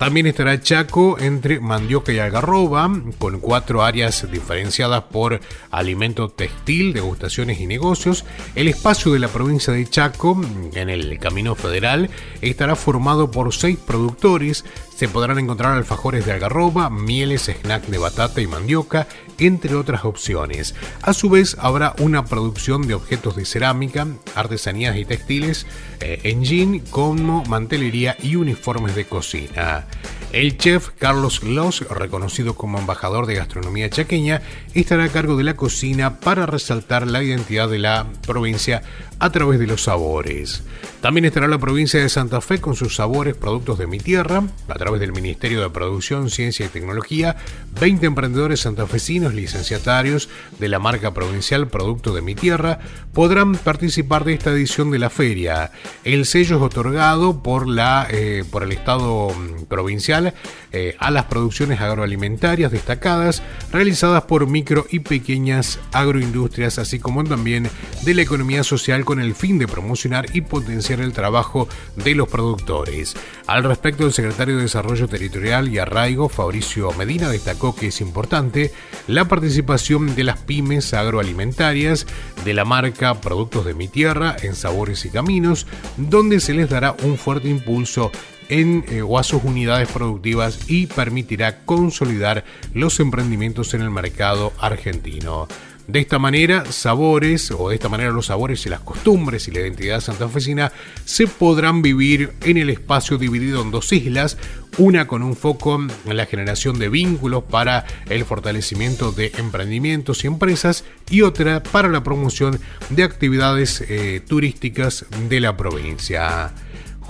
También 0.00 0.26
estará 0.26 0.58
Chaco 0.62 1.18
entre 1.18 1.60
mandioca 1.60 2.10
y 2.10 2.18
algarroba, 2.18 2.90
con 3.18 3.38
cuatro 3.38 3.82
áreas 3.82 4.26
diferenciadas 4.32 5.02
por 5.02 5.40
alimento 5.70 6.30
textil, 6.30 6.94
degustaciones 6.94 7.60
y 7.60 7.66
negocios. 7.66 8.24
El 8.54 8.68
espacio 8.68 9.12
de 9.12 9.18
la 9.18 9.28
provincia 9.28 9.74
de 9.74 9.86
Chaco, 9.86 10.40
en 10.72 10.88
el 10.88 11.18
Camino 11.18 11.54
Federal, 11.54 12.08
estará 12.40 12.76
formado 12.76 13.30
por 13.30 13.52
seis 13.52 13.76
productores. 13.76 14.64
Se 15.00 15.08
podrán 15.08 15.38
encontrar 15.38 15.72
alfajores 15.72 16.26
de 16.26 16.32
algarroba, 16.32 16.90
mieles, 16.90 17.48
snack 17.48 17.86
de 17.86 17.96
batata 17.96 18.42
y 18.42 18.46
mandioca, 18.46 19.06
entre 19.38 19.74
otras 19.74 20.04
opciones. 20.04 20.74
A 21.00 21.14
su 21.14 21.30
vez, 21.30 21.56
habrá 21.58 21.94
una 22.00 22.26
producción 22.26 22.86
de 22.86 22.92
objetos 22.92 23.34
de 23.34 23.46
cerámica, 23.46 24.06
artesanías 24.34 24.98
y 24.98 25.06
textiles, 25.06 25.66
eh, 26.00 26.78
como 26.90 27.42
mantelería 27.46 28.14
y 28.22 28.36
uniformes 28.36 28.94
de 28.94 29.06
cocina. 29.06 29.86
El 30.32 30.58
chef 30.58 30.90
Carlos 30.98 31.42
Los, 31.42 31.80
reconocido 31.88 32.54
como 32.54 32.78
embajador 32.78 33.24
de 33.24 33.36
gastronomía 33.36 33.88
chaqueña, 33.88 34.42
estará 34.74 35.04
a 35.04 35.08
cargo 35.08 35.36
de 35.36 35.44
la 35.44 35.56
cocina 35.56 36.20
para 36.20 36.44
resaltar 36.44 37.06
la 37.06 37.22
identidad 37.22 37.70
de 37.70 37.78
la 37.78 38.06
provincia 38.26 38.82
a 39.20 39.30
través 39.30 39.60
de 39.60 39.66
los 39.66 39.84
sabores. 39.84 40.62
También 41.00 41.24
estará 41.24 41.46
la 41.48 41.58
provincia 41.58 42.00
de 42.00 42.08
Santa 42.08 42.40
Fe 42.40 42.60
con 42.60 42.74
sus 42.74 42.96
sabores 42.96 43.36
productos 43.36 43.78
de 43.78 43.86
mi 43.86 43.98
tierra, 43.98 44.42
a 44.68 44.74
través 44.74 45.00
del 45.00 45.12
Ministerio 45.12 45.60
de 45.60 45.70
Producción, 45.70 46.30
Ciencia 46.30 46.66
y 46.66 46.70
Tecnología, 46.70 47.36
20 47.80 48.06
emprendedores 48.06 48.60
santafesinos 48.60 49.34
licenciatarios 49.34 50.28
de 50.58 50.68
la 50.68 50.78
marca 50.78 51.14
provincial 51.14 51.68
Producto 51.68 52.14
de 52.14 52.22
mi 52.22 52.34
Tierra 52.34 52.80
podrán 53.12 53.54
participar 53.54 54.24
de 54.24 54.34
esta 54.34 54.50
edición 54.50 54.90
de 54.90 54.98
la 54.98 55.10
feria. 55.10 55.72
El 56.04 56.26
sello 56.26 56.56
es 56.56 56.62
otorgado 56.62 57.42
por, 57.42 57.68
la, 57.68 58.06
eh, 58.10 58.44
por 58.50 58.62
el 58.62 58.72
Estado 58.72 59.30
mm, 59.30 59.64
provincial 59.64 60.34
eh, 60.72 60.96
a 60.98 61.10
las 61.10 61.24
producciones 61.24 61.80
agroalimentarias 61.80 62.70
destacadas 62.70 63.42
realizadas 63.72 64.22
por 64.24 64.46
micro 64.46 64.86
y 64.90 65.00
pequeñas 65.00 65.80
agroindustrias, 65.92 66.78
así 66.78 66.98
como 66.98 67.24
también 67.24 67.68
de 68.04 68.14
la 68.14 68.22
economía 68.22 68.62
social 68.62 69.04
con 69.04 69.20
el 69.20 69.34
fin 69.34 69.58
de 69.58 69.66
promocionar 69.66 70.26
y 70.34 70.42
potenciar 70.42 71.00
el 71.00 71.12
trabajo 71.12 71.68
de 71.96 72.14
los 72.14 72.28
productores. 72.28 73.16
Al 73.46 73.64
respecto, 73.64 74.06
el 74.06 74.12
secretario 74.12 74.56
de 74.56 74.62
Desarrollo 74.62 75.08
Territorial 75.08 75.68
y 75.68 75.78
Arraigo, 75.78 76.28
Fabricio 76.28 76.92
Medina, 76.92 77.28
destacó 77.28 77.74
que 77.74 77.88
es 77.88 78.00
importante 78.00 78.72
la 79.08 79.26
participación 79.26 80.14
de 80.14 80.24
las 80.24 80.38
pymes 80.38 80.94
agroalimentarias 80.94 82.06
de 82.44 82.54
la 82.54 82.64
marca 82.64 83.20
Productos 83.20 83.64
de 83.64 83.74
mi 83.74 83.88
Tierra 83.88 84.36
en 84.42 84.54
Sabores 84.54 85.04
y 85.04 85.10
Caminos, 85.10 85.66
donde 85.96 86.40
se 86.40 86.54
les 86.54 86.70
dará 86.70 86.94
un 87.02 87.18
fuerte 87.18 87.48
impulso 87.48 88.12
en 88.50 88.84
eh, 88.88 89.00
o 89.00 89.18
a 89.18 89.22
sus 89.22 89.42
unidades 89.44 89.88
productivas 89.88 90.58
y 90.68 90.86
permitirá 90.86 91.64
consolidar 91.64 92.44
los 92.74 93.00
emprendimientos 93.00 93.72
en 93.74 93.82
el 93.82 93.90
mercado 93.90 94.52
argentino. 94.58 95.48
De 95.90 95.98
esta 95.98 96.20
manera, 96.20 96.70
sabores, 96.70 97.50
o 97.50 97.70
de 97.70 97.74
esta 97.74 97.88
manera 97.88 98.12
los 98.12 98.26
sabores 98.26 98.64
y 98.64 98.68
las 98.68 98.78
costumbres 98.78 99.48
y 99.48 99.50
la 99.50 99.58
identidad 99.58 100.00
santafesina 100.00 100.70
se 101.04 101.26
podrán 101.26 101.82
vivir 101.82 102.32
en 102.42 102.58
el 102.58 102.70
espacio 102.70 103.18
dividido 103.18 103.60
en 103.60 103.72
dos 103.72 103.92
islas, 103.92 104.38
una 104.78 105.08
con 105.08 105.24
un 105.24 105.34
foco 105.34 105.84
en 106.04 106.16
la 106.16 106.26
generación 106.26 106.78
de 106.78 106.90
vínculos 106.90 107.42
para 107.42 107.86
el 108.08 108.24
fortalecimiento 108.24 109.10
de 109.10 109.32
emprendimientos 109.38 110.22
y 110.22 110.28
empresas 110.28 110.84
y 111.10 111.22
otra 111.22 111.60
para 111.60 111.88
la 111.88 112.04
promoción 112.04 112.60
de 112.90 113.02
actividades 113.02 113.80
eh, 113.88 114.22
turísticas 114.24 115.06
de 115.28 115.40
la 115.40 115.56
provincia. 115.56 116.52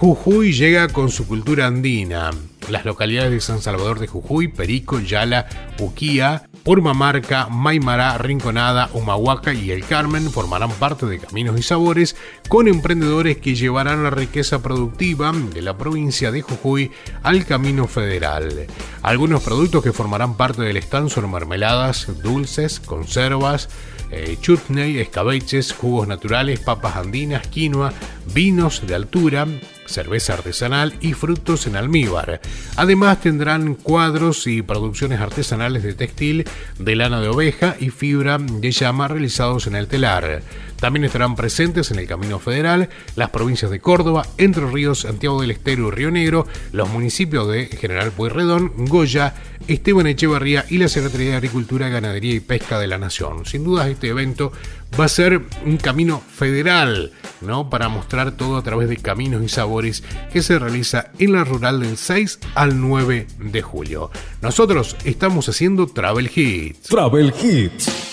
Jujuy 0.01 0.55
llega 0.55 0.89
con 0.89 1.11
su 1.11 1.27
cultura 1.27 1.67
andina. 1.67 2.31
Las 2.71 2.87
localidades 2.87 3.33
de 3.33 3.41
San 3.43 3.61
Salvador 3.61 3.99
de 3.99 4.07
Jujuy, 4.07 4.49
Perico, 4.49 4.99
Yala, 4.99 5.47
Uquía, 5.79 6.49
Purmamarca, 6.65 7.49
Maimará, 7.49 8.17
Rinconada, 8.17 8.89
Humahuaca 8.95 9.53
y 9.53 9.71
El 9.73 9.85
Carmen 9.85 10.31
formarán 10.31 10.71
parte 10.71 11.05
de 11.05 11.19
Caminos 11.19 11.59
y 11.59 11.63
Sabores 11.63 12.17
con 12.49 12.67
emprendedores 12.67 13.37
que 13.37 13.55
llevarán 13.55 14.03
la 14.03 14.09
riqueza 14.09 14.63
productiva 14.63 15.35
de 15.53 15.61
la 15.61 15.77
provincia 15.77 16.33
de 16.33 16.41
Jujuy 16.41 16.91
al 17.23 17.45
Camino 17.45 17.87
Federal. 17.87 18.69
Algunos 19.03 19.43
productos 19.43 19.85
que 19.85 19.93
formarán 19.93 20.35
parte 20.35 20.63
del 20.63 20.79
stand 20.79 21.11
son 21.11 21.31
mermeladas, 21.31 22.23
dulces, 22.23 22.81
conservas, 22.81 23.69
eh, 24.11 24.39
chutney, 24.41 24.99
escabeches, 24.99 25.75
jugos 25.75 26.09
naturales, 26.09 26.59
papas 26.59 26.97
andinas, 26.97 27.47
quinoa, 27.49 27.93
vinos 28.33 28.87
de 28.87 28.95
altura, 28.95 29.47
cerveza 29.91 30.35
artesanal 30.35 30.95
y 31.01 31.13
frutos 31.13 31.67
en 31.67 31.77
almíbar. 31.77 32.41
Además 32.77 33.21
tendrán 33.21 33.75
cuadros 33.75 34.47
y 34.47 34.63
producciones 34.63 35.21
artesanales 35.21 35.83
de 35.83 35.95
textil 35.95 36.45
de 36.79 36.97
lana 36.97 37.21
de 37.21 37.29
oveja 37.29 37.77
y 37.79 37.91
fibra 37.91 38.39
de 38.39 38.71
llama 38.71 39.09
realizados 39.09 39.67
en 39.67 39.77
el 39.77 39.89
telar. 39.89 40.43
También 40.81 41.05
estarán 41.05 41.37
presentes 41.37 41.91
en 41.91 41.99
el 41.99 42.07
Camino 42.07 42.39
Federal 42.39 42.89
las 43.15 43.29
provincias 43.29 43.71
de 43.71 43.81
Córdoba, 43.81 44.27
Entre 44.39 44.65
Ríos, 44.67 45.01
Santiago 45.01 45.41
del 45.43 45.51
Estero 45.51 45.89
y 45.89 45.91
Río 45.91 46.11
Negro, 46.11 46.47
los 46.73 46.89
municipios 46.89 47.49
de 47.49 47.67
General 47.67 48.11
Pueyrredón, 48.11 48.73
Goya, 48.87 49.35
Esteban 49.69 50.07
Echevarría 50.07 50.65
y 50.71 50.79
la 50.79 50.89
Secretaría 50.89 51.33
de 51.33 51.37
Agricultura, 51.37 51.91
Ganadería 51.91 52.35
y 52.35 52.41
Pesca 52.41 52.79
de 52.79 52.87
la 52.87 52.97
Nación. 52.97 53.45
Sin 53.45 53.63
duda 53.63 53.89
este 53.89 54.09
evento 54.09 54.53
va 54.99 55.05
a 55.05 55.09
ser 55.09 55.43
un 55.65 55.77
camino 55.77 56.21
federal, 56.21 57.13
¿no? 57.41 57.71
Para 57.71 57.89
mostrar 57.89 58.33
todo 58.33 58.57
a 58.57 58.63
través 58.63 58.89
de 58.89 58.97
caminos 58.97 59.43
y 59.43 59.49
sabores 59.49 60.03
que 60.33 60.43
se 60.43 60.59
realiza 60.59 61.11
en 61.19 61.33
la 61.33 61.45
rural 61.45 61.81
del 61.81 61.97
6 61.97 62.41
al 62.55 62.81
9 62.81 63.27
de 63.39 63.63
julio. 63.63 64.11
Nosotros 64.43 64.97
estamos 65.05 65.49
haciendo 65.49 65.87
Travel 65.87 66.31
Hits. 66.35 66.89
Travel 66.89 67.33
Hits. 67.41 68.10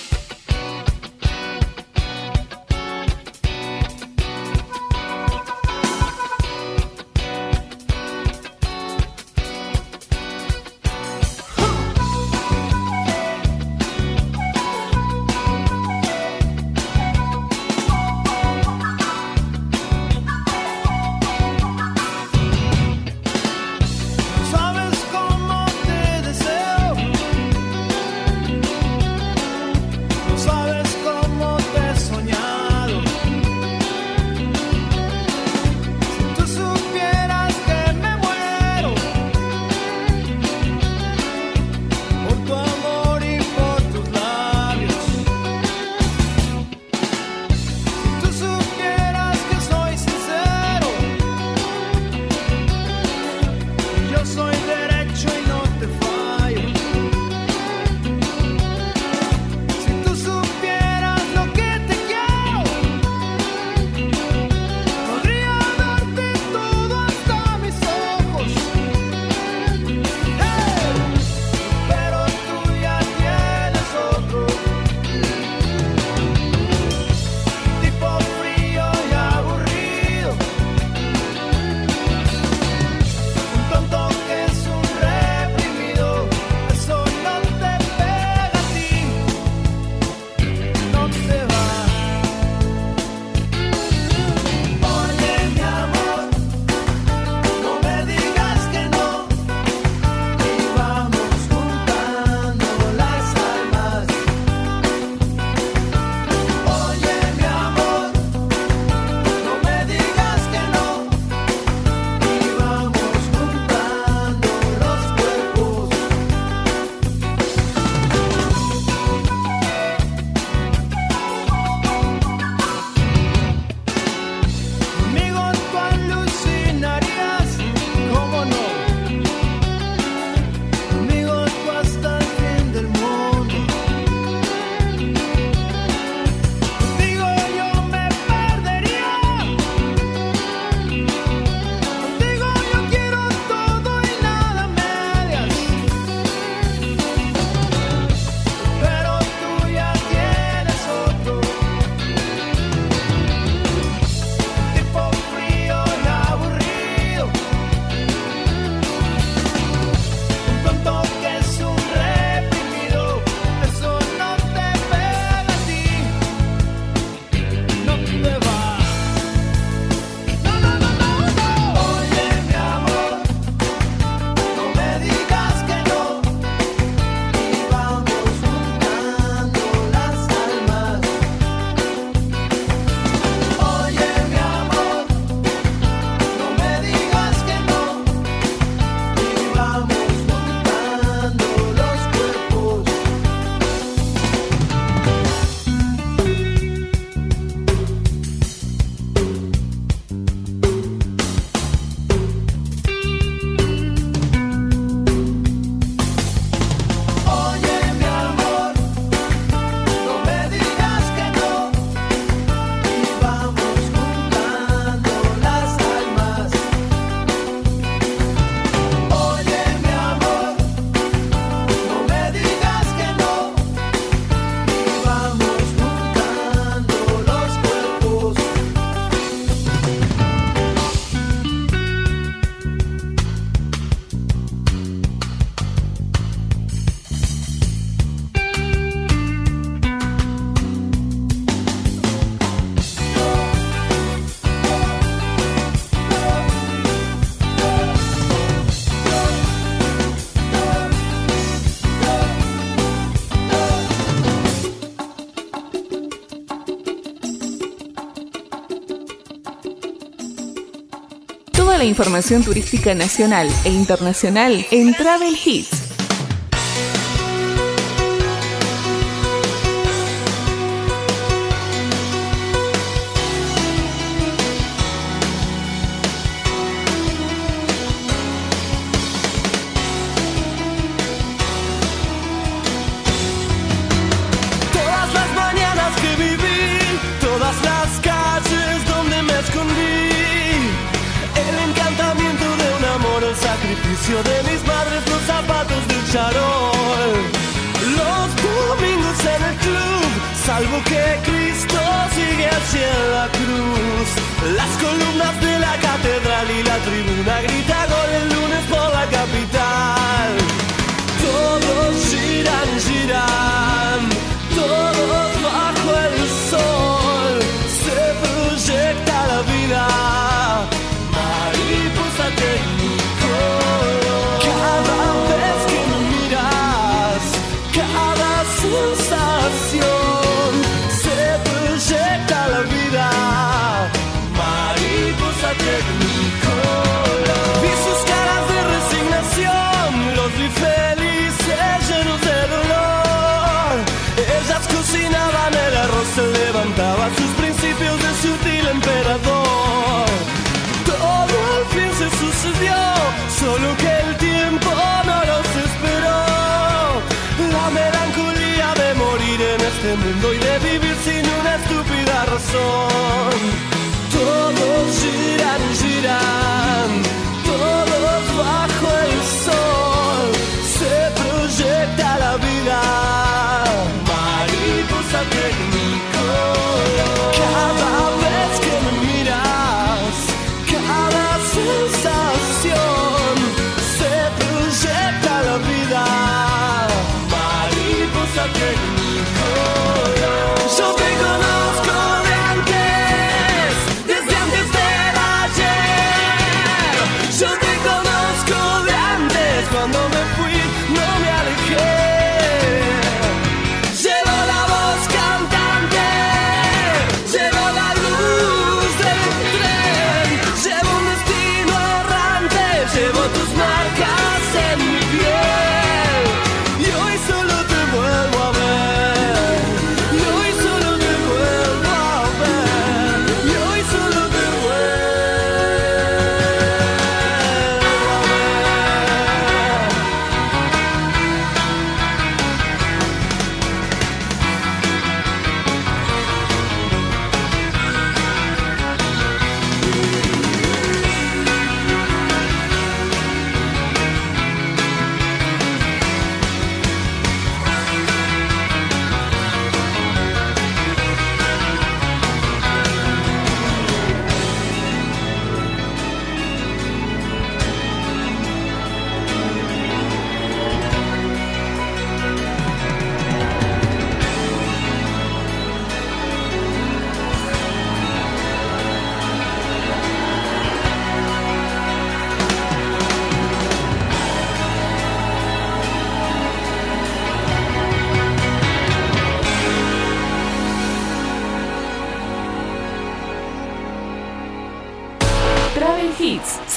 Información 261.97 262.43
turística 262.43 262.93
nacional 262.93 263.49
e 263.65 263.71
internacional 263.71 264.67
en 264.69 264.93
Travel 264.93 265.35
Hits. 265.43 265.76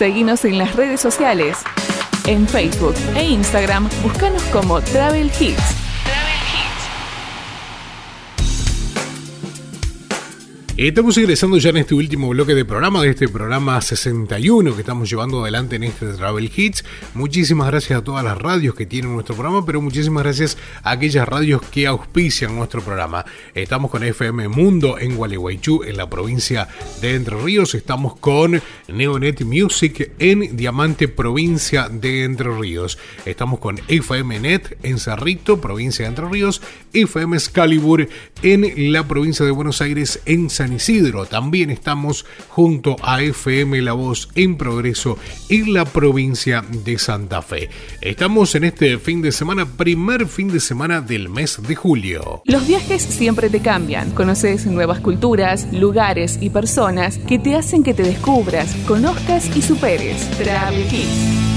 Seguinos 0.01 0.47
en 0.47 0.57
las 0.57 0.77
redes 0.77 0.99
sociales. 0.99 1.59
En 2.27 2.49
Facebook 2.49 2.95
e 3.17 3.23
Instagram, 3.23 3.87
búscanos 4.03 4.43
como 4.45 4.81
Travel 4.81 5.31
Hits. 5.39 5.80
Estamos 10.83 11.19
ingresando 11.19 11.59
ya 11.59 11.69
en 11.69 11.77
este 11.77 11.95
último 11.95 12.31
bloque 12.31 12.55
de 12.55 12.65
programa, 12.65 13.03
de 13.03 13.11
este 13.11 13.29
programa 13.29 13.79
61 13.83 14.75
que 14.75 14.81
estamos 14.81 15.11
llevando 15.11 15.43
adelante 15.43 15.77
en 15.77 15.85
este 15.85 16.07
Travel 16.07 16.51
Hits. 16.57 16.87
Muchísimas 17.13 17.67
gracias 17.67 17.99
a 17.99 18.03
todas 18.03 18.25
las 18.25 18.39
radios 18.39 18.75
que 18.75 18.87
tienen 18.87 19.13
nuestro 19.13 19.35
programa, 19.35 19.67
pero 19.67 19.83
muchísimas 19.83 20.23
gracias 20.23 20.57
a 20.83 20.93
aquellas 20.93 21.29
radios 21.29 21.61
que 21.61 21.87
auspician 21.87 22.57
nuestro 22.57 22.81
programa. 22.81 23.27
Estamos 23.55 23.91
con 23.91 24.05
FM 24.05 24.49
Mundo 24.49 24.99
en 24.99 25.17
Gualeguaychú, 25.17 25.83
en 25.83 25.99
la 25.99 26.09
provincia 26.09 26.67
de 27.03 27.15
Entre 27.15 27.37
Ríos. 27.37 27.75
Estamos 27.75 28.17
con 28.17 28.63
Neonet 28.89 29.43
Music 29.43 30.13
en 30.19 30.57
Diamante, 30.57 31.09
provincia 31.09 31.91
de 31.91 32.25
Entre 32.25 32.51
Ríos. 32.59 32.97
Estamos 33.27 33.61
con 33.61 33.79
FM 33.87 34.41
Net 34.41 34.79
en 34.83 34.99
Cerrito, 34.99 35.61
provincia 35.61 36.07
de 36.07 36.09
Entre 36.09 36.27
Ríos. 36.27 36.63
FM 36.95 37.37
Excalibur 37.37 38.09
en 38.43 38.93
la 38.93 39.07
provincia 39.07 39.45
de 39.45 39.51
Buenos 39.51 39.83
Aires, 39.83 40.21
en 40.25 40.49
San 40.49 40.70
Isidro. 40.73 41.27
También 41.27 41.71
estamos 41.71 42.25
junto 42.49 42.97
a 43.03 43.23
FM 43.23 43.81
La 43.83 43.93
Voz 43.93 44.29
en 44.35 44.57
Progreso 44.57 45.19
en 45.49 45.75
la 45.75 45.85
provincia 45.85 46.65
de 46.85 46.99
Santa 46.99 47.43
Fe. 47.43 47.71
Estamos 48.01 48.55
en 48.55 48.65
este 48.65 48.99
fin 48.99 49.23
de 49.23 49.33
semana, 49.33 49.67
primer 49.67 50.27
fin 50.27 50.49
de 50.49 50.61
semana 50.61 51.01
del 51.01 51.29
mes 51.29 51.61
de 51.67 51.75
julio. 51.75 52.43
Los 52.45 52.67
viajes 52.67 53.03
siempre 53.03 53.51
te 53.51 53.61
cambian. 53.61 54.11
Conoces 54.13 54.67
nuevas 54.67 55.01
culturas, 55.01 55.73
lugares 55.73 56.39
y 56.41 56.51
personas 56.51 57.19
que 57.19 57.39
te 57.39 57.55
hacen 57.55 57.83
que 57.83 57.95
te 57.95 58.03
descubras, 58.03 58.75
conozcas 58.87 59.57
y 59.57 59.63
superes. 59.63 60.29
Travel 60.39 60.83
Hits. 60.83 61.50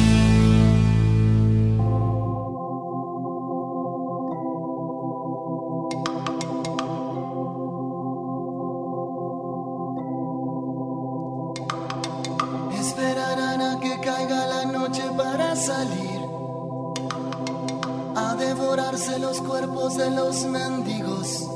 Devorarse 19.03 19.19
los 19.19 19.41
cuerpos 19.41 19.97
de 19.97 20.09
los 20.11 20.45
mendigos. 20.45 21.47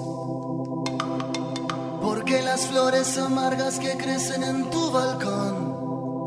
Porque 2.02 2.42
las 2.42 2.68
flores 2.68 3.18
amargas 3.18 3.80
que 3.80 3.98
crecen 3.98 4.44
en 4.44 4.70
tu 4.70 4.92
balcón 4.92 6.24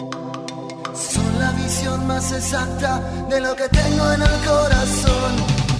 son 0.94 1.38
la 1.38 1.52
visión 1.52 2.06
más 2.06 2.32
exacta 2.32 3.00
de 3.28 3.40
lo 3.40 3.54
que 3.54 3.68
tengo 3.68 4.12
en 4.12 4.22
el 4.22 4.46
corazón, 4.46 5.32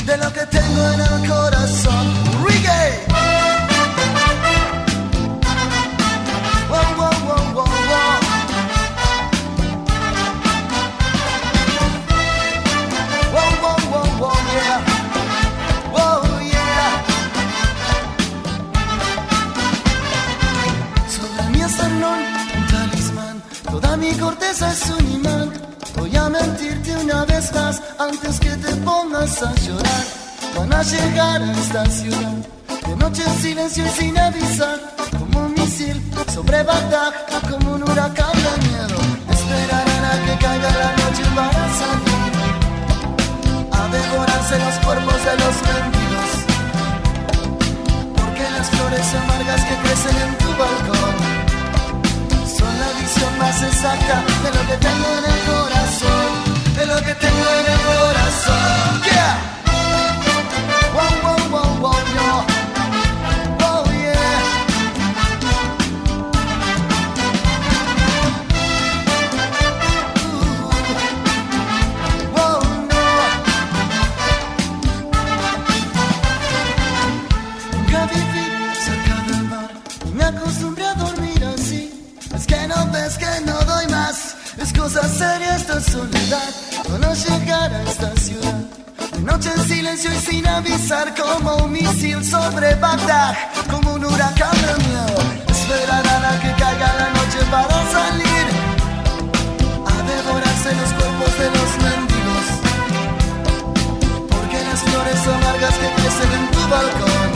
de 0.06 0.16
lo 0.16 0.32
que 0.32 0.46
tengo 0.46 0.92
en 0.92 1.00
el 1.00 1.28
corazón. 1.28 2.14
Reggae. 2.46 3.39
Antes 28.00 28.40
que 28.40 28.50
te 28.50 28.74
pongas 28.76 29.42
a 29.42 29.54
llorar. 29.56 30.04
Van 30.56 30.72
a 30.72 30.82
llegar 30.82 31.42
a 31.42 31.52
esta 31.52 31.84
ciudad 31.86 32.32
de 32.86 32.96
noche 32.96 33.22
en 33.26 33.34
silencio 33.42 33.84
y 33.84 33.88
sin 33.90 34.18
avisar. 34.18 34.78
Como 35.18 35.46
un 35.46 35.52
misil 35.52 36.00
sobre 36.32 36.62
Bagdad, 36.62 37.12
como 37.50 37.74
un 37.74 37.82
huracán 37.82 38.32
de 38.44 38.68
miedo. 38.68 38.98
Esperarán 39.30 40.04
a 40.10 40.12
que 40.24 40.34
caiga 40.44 40.70
la 40.82 40.90
noche 41.00 41.24
para 41.36 41.64
salir 41.80 42.32
a 43.78 43.82
devorarse 43.96 44.58
los 44.58 44.76
cuerpos 44.84 45.18
de 45.26 45.34
los 45.42 45.54
mendigos. 45.68 46.30
Porque 48.16 48.44
las 48.56 48.66
flores 48.70 49.14
amargas 49.20 49.62
que 49.66 49.76
crecen 49.82 50.16
en 50.26 50.38
tu 50.38 50.50
balcón 50.60 51.16
son 52.56 52.72
la 52.82 52.90
visión 52.98 53.32
más 53.38 53.62
exacta 53.62 54.24
de 54.42 54.50
lo 54.56 54.62
que 54.68 54.76
tengo 54.86 55.06
en 55.18 55.24
el 55.32 55.40
corazón, 55.52 56.29
de 56.80 56.86
lo 56.86 56.96
que 56.96 57.14
tengo 57.14 57.46
en 57.60 57.66
el 57.72 57.80
corazón. 57.80 59.02
Yeah. 59.02 59.59
Avisar, 90.60 91.14
como 91.14 91.56
un 91.64 91.72
misil 91.72 92.22
sobre 92.24 92.74
Bagdad, 92.74 93.34
como 93.70 93.94
un 93.94 94.04
huracán 94.04 94.56
de 94.64 94.74
miedo. 94.84 95.18
Esperarán 95.48 96.24
a 96.24 96.32
que 96.42 96.50
caiga 96.60 96.88
la 97.00 97.08
noche 97.16 97.40
para 97.50 97.78
salir, 97.96 98.46
a 99.92 99.96
devorarse 100.12 100.70
los 100.80 100.90
cuerpos 100.98 101.32
de 101.40 101.48
los 101.56 101.70
mendigos. 101.86 102.46
Porque 104.32 104.58
las 104.68 104.80
flores 104.80 105.20
amargas 105.34 105.74
que 105.80 105.88
crecen 105.96 106.32
en 106.38 106.46
tu 106.54 106.62
balcón 106.74 107.30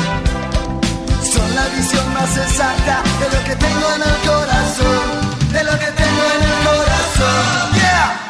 son 1.32 1.48
la 1.54 1.66
visión 1.76 2.06
más 2.12 2.36
exacta 2.36 2.96
de 3.20 3.26
lo 3.34 3.40
que 3.46 3.56
tengo 3.56 3.86
en 3.96 4.02
el 4.10 4.18
corazón, 4.28 5.06
de 5.52 5.64
lo 5.64 5.74
que 5.82 5.90
tengo 6.02 6.22
en 6.36 6.42
el 6.50 6.56
corazón. 6.68 7.74
Yeah. 7.74 8.23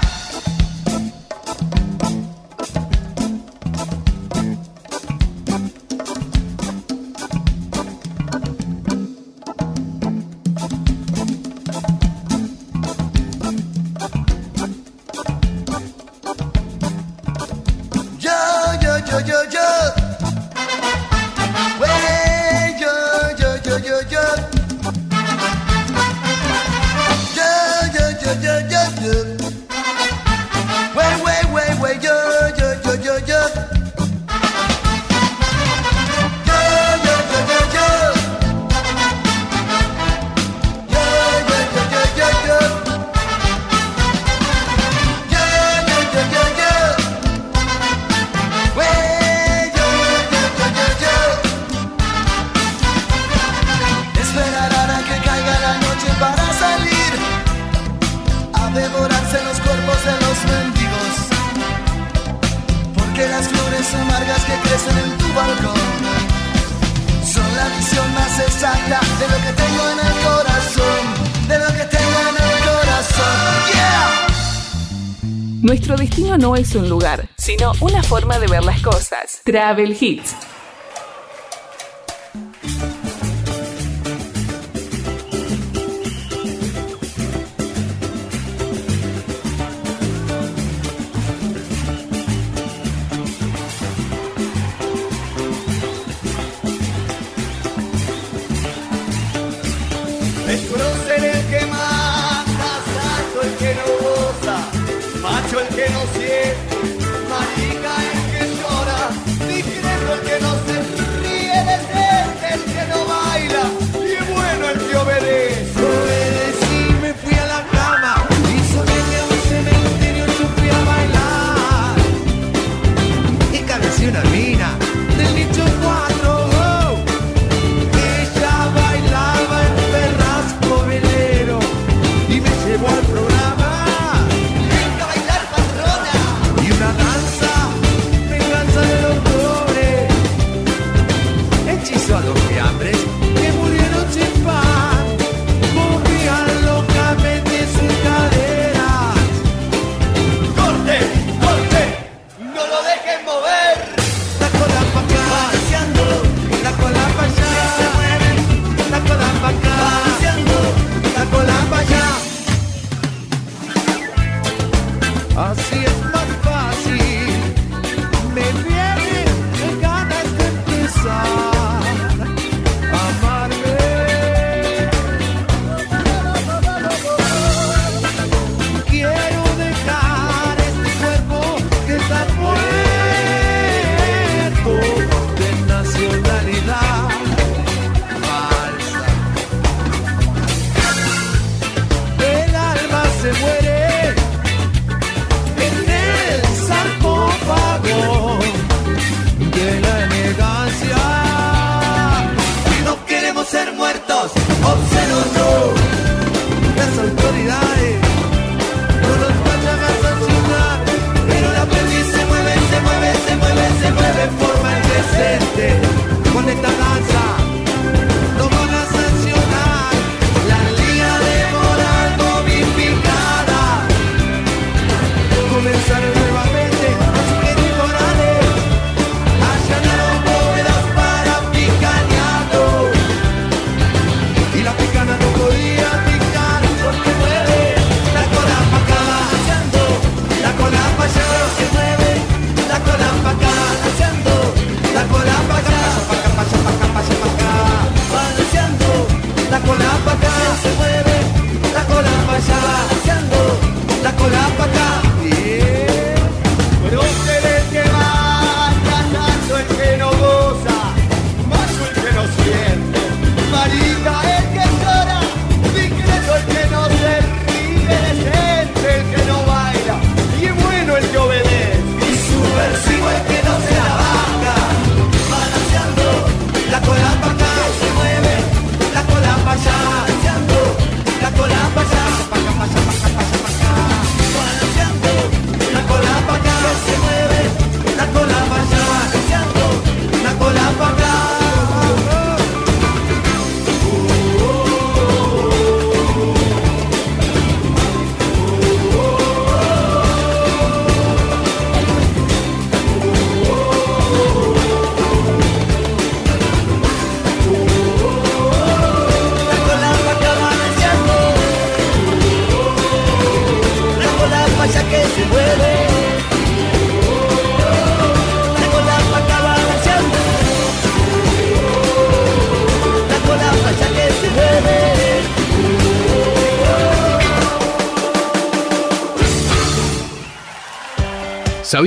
Un 76.74 76.88
lugar, 76.88 77.28
sino 77.36 77.72
una 77.80 78.02
forma 78.02 78.38
de 78.38 78.46
ver 78.46 78.64
las 78.64 78.80
cosas. 78.80 79.40
Travel 79.44 79.96
Hits. 79.98 80.53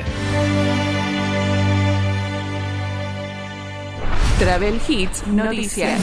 Travel 4.41 4.81
Hits 4.89 5.27
Noticias. 5.27 6.01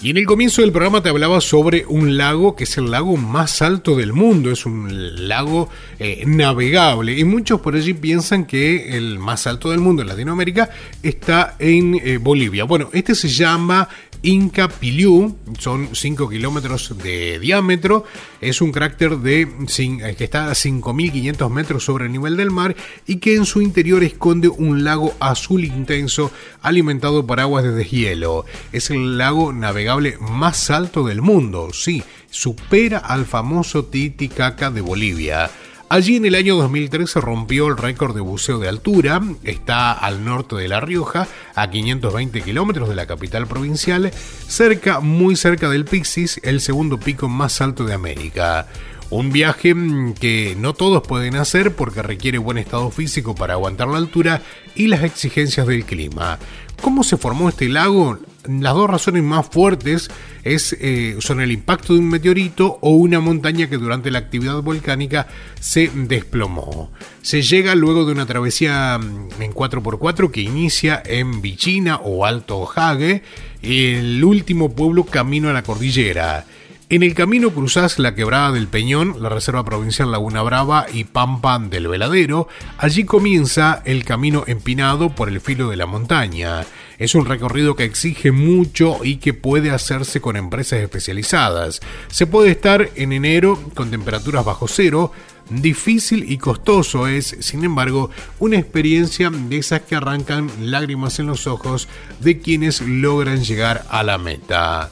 Y 0.00 0.10
en 0.10 0.16
el 0.16 0.24
comienzo 0.24 0.62
del 0.62 0.72
programa 0.72 1.02
te 1.02 1.10
hablaba 1.10 1.42
sobre 1.42 1.84
un 1.86 2.16
lago 2.16 2.56
que 2.56 2.64
es 2.64 2.78
el 2.78 2.90
lago 2.90 3.18
más 3.18 3.60
alto 3.60 3.94
del 3.94 4.14
mundo, 4.14 4.50
es 4.50 4.64
un 4.64 5.28
lago 5.28 5.68
eh, 5.98 6.24
navegable 6.26 7.18
y 7.18 7.24
muchos 7.24 7.60
por 7.60 7.74
allí 7.74 7.92
piensan 7.92 8.46
que 8.46 8.96
el 8.96 9.18
más 9.18 9.46
alto 9.46 9.70
del 9.70 9.80
mundo 9.80 10.02
en 10.02 10.08
Latinoamérica 10.08 10.70
está 11.02 11.56
en 11.58 11.94
eh, 11.94 12.18
Bolivia. 12.18 12.64
Bueno, 12.64 12.90
este 12.92 13.14
se 13.14 13.28
llama 13.28 13.88
Inca 14.24 14.68
Piliú, 14.68 15.36
son 15.58 15.90
5 15.94 16.30
kilómetros 16.30 16.96
de 17.02 17.38
diámetro, 17.38 18.04
es 18.40 18.62
un 18.62 18.72
cráter 18.72 19.18
de, 19.18 19.42
eh, 19.42 20.14
que 20.16 20.24
está 20.24 20.46
a 20.50 20.54
5.500 20.54 21.50
metros 21.50 21.84
sobre 21.84 22.06
el 22.06 22.12
nivel 22.12 22.38
del 22.38 22.50
mar 22.50 22.74
y 23.06 23.16
que 23.16 23.36
en 23.36 23.44
su 23.44 23.60
interior 23.60 24.02
esconde 24.02 24.48
un 24.48 24.82
lago 24.82 25.14
azul 25.20 25.64
intenso 25.64 26.30
alimentado 26.62 27.26
por 27.26 27.38
aguas 27.38 27.64
de 27.64 27.72
deshielo. 27.72 28.46
Es 28.72 28.90
el 28.90 29.18
lago 29.18 29.52
navegable 29.52 30.16
más 30.20 30.70
alto 30.70 31.04
del 31.04 31.20
mundo, 31.20 31.68
sí, 31.74 32.02
supera 32.30 32.98
al 32.98 33.26
famoso 33.26 33.84
Titicaca 33.84 34.70
de 34.70 34.80
Bolivia. 34.80 35.50
Allí 35.88 36.16
en 36.16 36.24
el 36.24 36.34
año 36.34 36.56
2003 36.56 37.08
se 37.08 37.20
rompió 37.20 37.68
el 37.68 37.76
récord 37.76 38.14
de 38.14 38.20
buceo 38.20 38.58
de 38.58 38.68
altura, 38.68 39.20
está 39.44 39.92
al 39.92 40.24
norte 40.24 40.56
de 40.56 40.66
La 40.66 40.80
Rioja, 40.80 41.28
a 41.54 41.70
520 41.70 42.40
kilómetros 42.40 42.88
de 42.88 42.94
la 42.94 43.06
capital 43.06 43.46
provincial, 43.46 44.10
cerca, 44.48 45.00
muy 45.00 45.36
cerca 45.36 45.68
del 45.68 45.84
Pixis, 45.84 46.40
el 46.42 46.60
segundo 46.60 46.98
pico 46.98 47.28
más 47.28 47.60
alto 47.60 47.84
de 47.84 47.92
América. 47.92 48.66
Un 49.10 49.30
viaje 49.30 49.74
mm, 49.74 50.14
que 50.14 50.56
no 50.58 50.72
todos 50.72 51.06
pueden 51.06 51.36
hacer 51.36 51.76
porque 51.76 52.02
requiere 52.02 52.38
buen 52.38 52.58
estado 52.58 52.90
físico 52.90 53.34
para 53.34 53.52
aguantar 53.52 53.88
la 53.88 53.98
altura 53.98 54.42
y 54.74 54.88
las 54.88 55.04
exigencias 55.04 55.66
del 55.66 55.84
clima. 55.84 56.38
¿Cómo 56.80 57.04
se 57.04 57.18
formó 57.18 57.50
este 57.50 57.68
lago? 57.68 58.18
Las 58.48 58.74
dos 58.74 58.90
razones 58.90 59.22
más 59.22 59.46
fuertes 59.46 60.10
es, 60.42 60.76
eh, 60.78 61.16
son 61.20 61.40
el 61.40 61.50
impacto 61.52 61.94
de 61.94 62.00
un 62.00 62.08
meteorito 62.08 62.78
o 62.82 62.90
una 62.90 63.20
montaña 63.20 63.68
que 63.68 63.78
durante 63.78 64.10
la 64.10 64.18
actividad 64.18 64.60
volcánica 64.62 65.26
se 65.60 65.90
desplomó. 65.94 66.92
Se 67.22 67.42
llega 67.42 67.74
luego 67.74 68.04
de 68.04 68.12
una 68.12 68.26
travesía 68.26 68.98
mm, 68.98 69.42
en 69.42 69.52
4x4 69.52 70.30
que 70.30 70.42
inicia 70.42 71.02
en 71.04 71.40
Vichina 71.40 71.96
o 71.96 72.26
Alto 72.26 72.68
Hague, 72.74 73.22
el 73.62 74.22
último 74.22 74.74
pueblo 74.74 75.04
camino 75.04 75.48
a 75.48 75.54
la 75.54 75.62
cordillera. 75.62 76.44
En 76.90 77.02
el 77.02 77.14
camino 77.14 77.50
cruzás 77.50 77.98
la 77.98 78.14
quebrada 78.14 78.52
del 78.52 78.68
Peñón, 78.68 79.22
la 79.22 79.30
Reserva 79.30 79.64
Provincial 79.64 80.12
Laguna 80.12 80.42
Brava 80.42 80.86
y 80.92 81.04
Pampa 81.04 81.58
del 81.58 81.88
Veladero. 81.88 82.46
Allí 82.76 83.04
comienza 83.04 83.80
el 83.86 84.04
camino 84.04 84.44
empinado 84.46 85.08
por 85.08 85.30
el 85.30 85.40
filo 85.40 85.70
de 85.70 85.76
la 85.76 85.86
montaña. 85.86 86.66
Es 86.98 87.14
un 87.14 87.26
recorrido 87.26 87.74
que 87.74 87.84
exige 87.84 88.30
mucho 88.30 89.04
y 89.04 89.16
que 89.16 89.34
puede 89.34 89.70
hacerse 89.70 90.20
con 90.20 90.36
empresas 90.36 90.80
especializadas. 90.80 91.80
Se 92.08 92.26
puede 92.26 92.50
estar 92.50 92.90
en 92.94 93.12
enero 93.12 93.60
con 93.74 93.90
temperaturas 93.90 94.44
bajo 94.44 94.68
cero. 94.68 95.12
Difícil 95.50 96.30
y 96.30 96.38
costoso 96.38 97.06
es, 97.06 97.36
sin 97.40 97.64
embargo, 97.64 98.10
una 98.38 98.58
experiencia 98.58 99.30
de 99.30 99.58
esas 99.58 99.82
que 99.82 99.94
arrancan 99.94 100.50
lágrimas 100.60 101.18
en 101.18 101.26
los 101.26 101.46
ojos 101.46 101.88
de 102.20 102.38
quienes 102.38 102.80
logran 102.80 103.44
llegar 103.44 103.84
a 103.90 104.02
la 104.02 104.16
meta. 104.16 104.90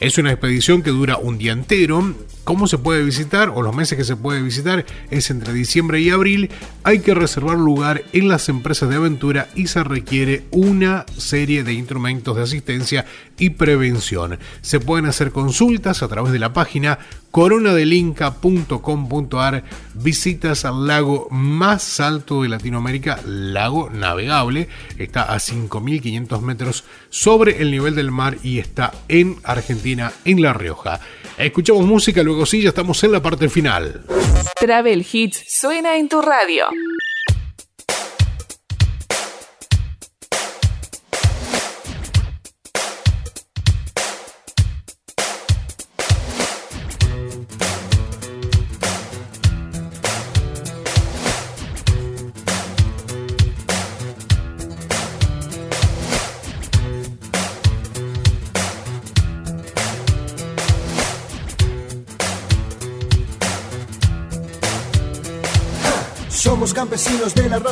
Es 0.00 0.18
una 0.18 0.32
expedición 0.32 0.82
que 0.82 0.90
dura 0.90 1.16
un 1.16 1.38
día 1.38 1.52
entero, 1.52 2.14
¿Cómo 2.44 2.66
se 2.66 2.76
puede 2.76 3.02
visitar 3.02 3.50
o 3.54 3.62
los 3.62 3.74
meses 3.74 3.96
que 3.96 4.04
se 4.04 4.16
puede 4.16 4.42
visitar? 4.42 4.84
Es 5.10 5.30
entre 5.30 5.54
diciembre 5.54 6.02
y 6.02 6.10
abril. 6.10 6.50
Hay 6.82 6.98
que 6.98 7.14
reservar 7.14 7.56
lugar 7.56 8.02
en 8.12 8.28
las 8.28 8.50
empresas 8.50 8.90
de 8.90 8.96
aventura 8.96 9.48
y 9.54 9.68
se 9.68 9.82
requiere 9.82 10.44
una 10.50 11.06
serie 11.16 11.64
de 11.64 11.72
instrumentos 11.72 12.36
de 12.36 12.42
asistencia 12.42 13.06
y 13.38 13.48
prevención. 13.50 14.38
Se 14.60 14.78
pueden 14.78 15.06
hacer 15.06 15.32
consultas 15.32 16.02
a 16.02 16.08
través 16.08 16.32
de 16.32 16.38
la 16.38 16.52
página 16.52 16.98
coronadelinca.com.ar. 17.30 19.64
Visitas 19.94 20.66
al 20.66 20.86
lago 20.86 21.28
más 21.30 21.98
alto 21.98 22.42
de 22.42 22.50
Latinoamérica, 22.50 23.20
lago 23.24 23.88
navegable. 23.88 24.68
Está 24.98 25.32
a 25.32 25.36
5.500 25.36 26.42
metros 26.42 26.84
sobre 27.08 27.62
el 27.62 27.70
nivel 27.70 27.94
del 27.94 28.10
mar 28.10 28.36
y 28.42 28.58
está 28.58 28.92
en 29.08 29.36
Argentina, 29.44 30.12
en 30.26 30.42
La 30.42 30.52
Rioja. 30.52 31.00
Escuchamos 31.38 31.84
música, 31.84 32.22
luego 32.22 32.46
sí, 32.46 32.62
ya 32.62 32.68
estamos 32.68 33.02
en 33.02 33.12
la 33.12 33.20
parte 33.20 33.48
final. 33.48 34.02
Travel 34.58 35.04
Hits 35.10 35.44
suena 35.48 35.96
en 35.96 36.08
tu 36.08 36.22
radio. 36.22 36.66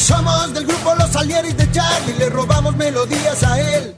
Somos 0.00 0.54
del 0.54 0.64
grupo 0.66 0.94
Los 0.94 1.10
Salieris 1.10 1.56
de 1.58 1.70
Charlie, 1.72 2.14
le 2.18 2.30
robamos 2.30 2.74
melodías 2.74 3.42
a 3.42 3.60
él. 3.60 3.94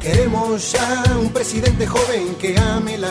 Queremos 0.00 0.72
ya 0.72 1.04
un 1.18 1.30
presidente 1.30 1.86
joven 1.86 2.36
que 2.36 2.56
ame 2.58 2.96
la 2.96 3.02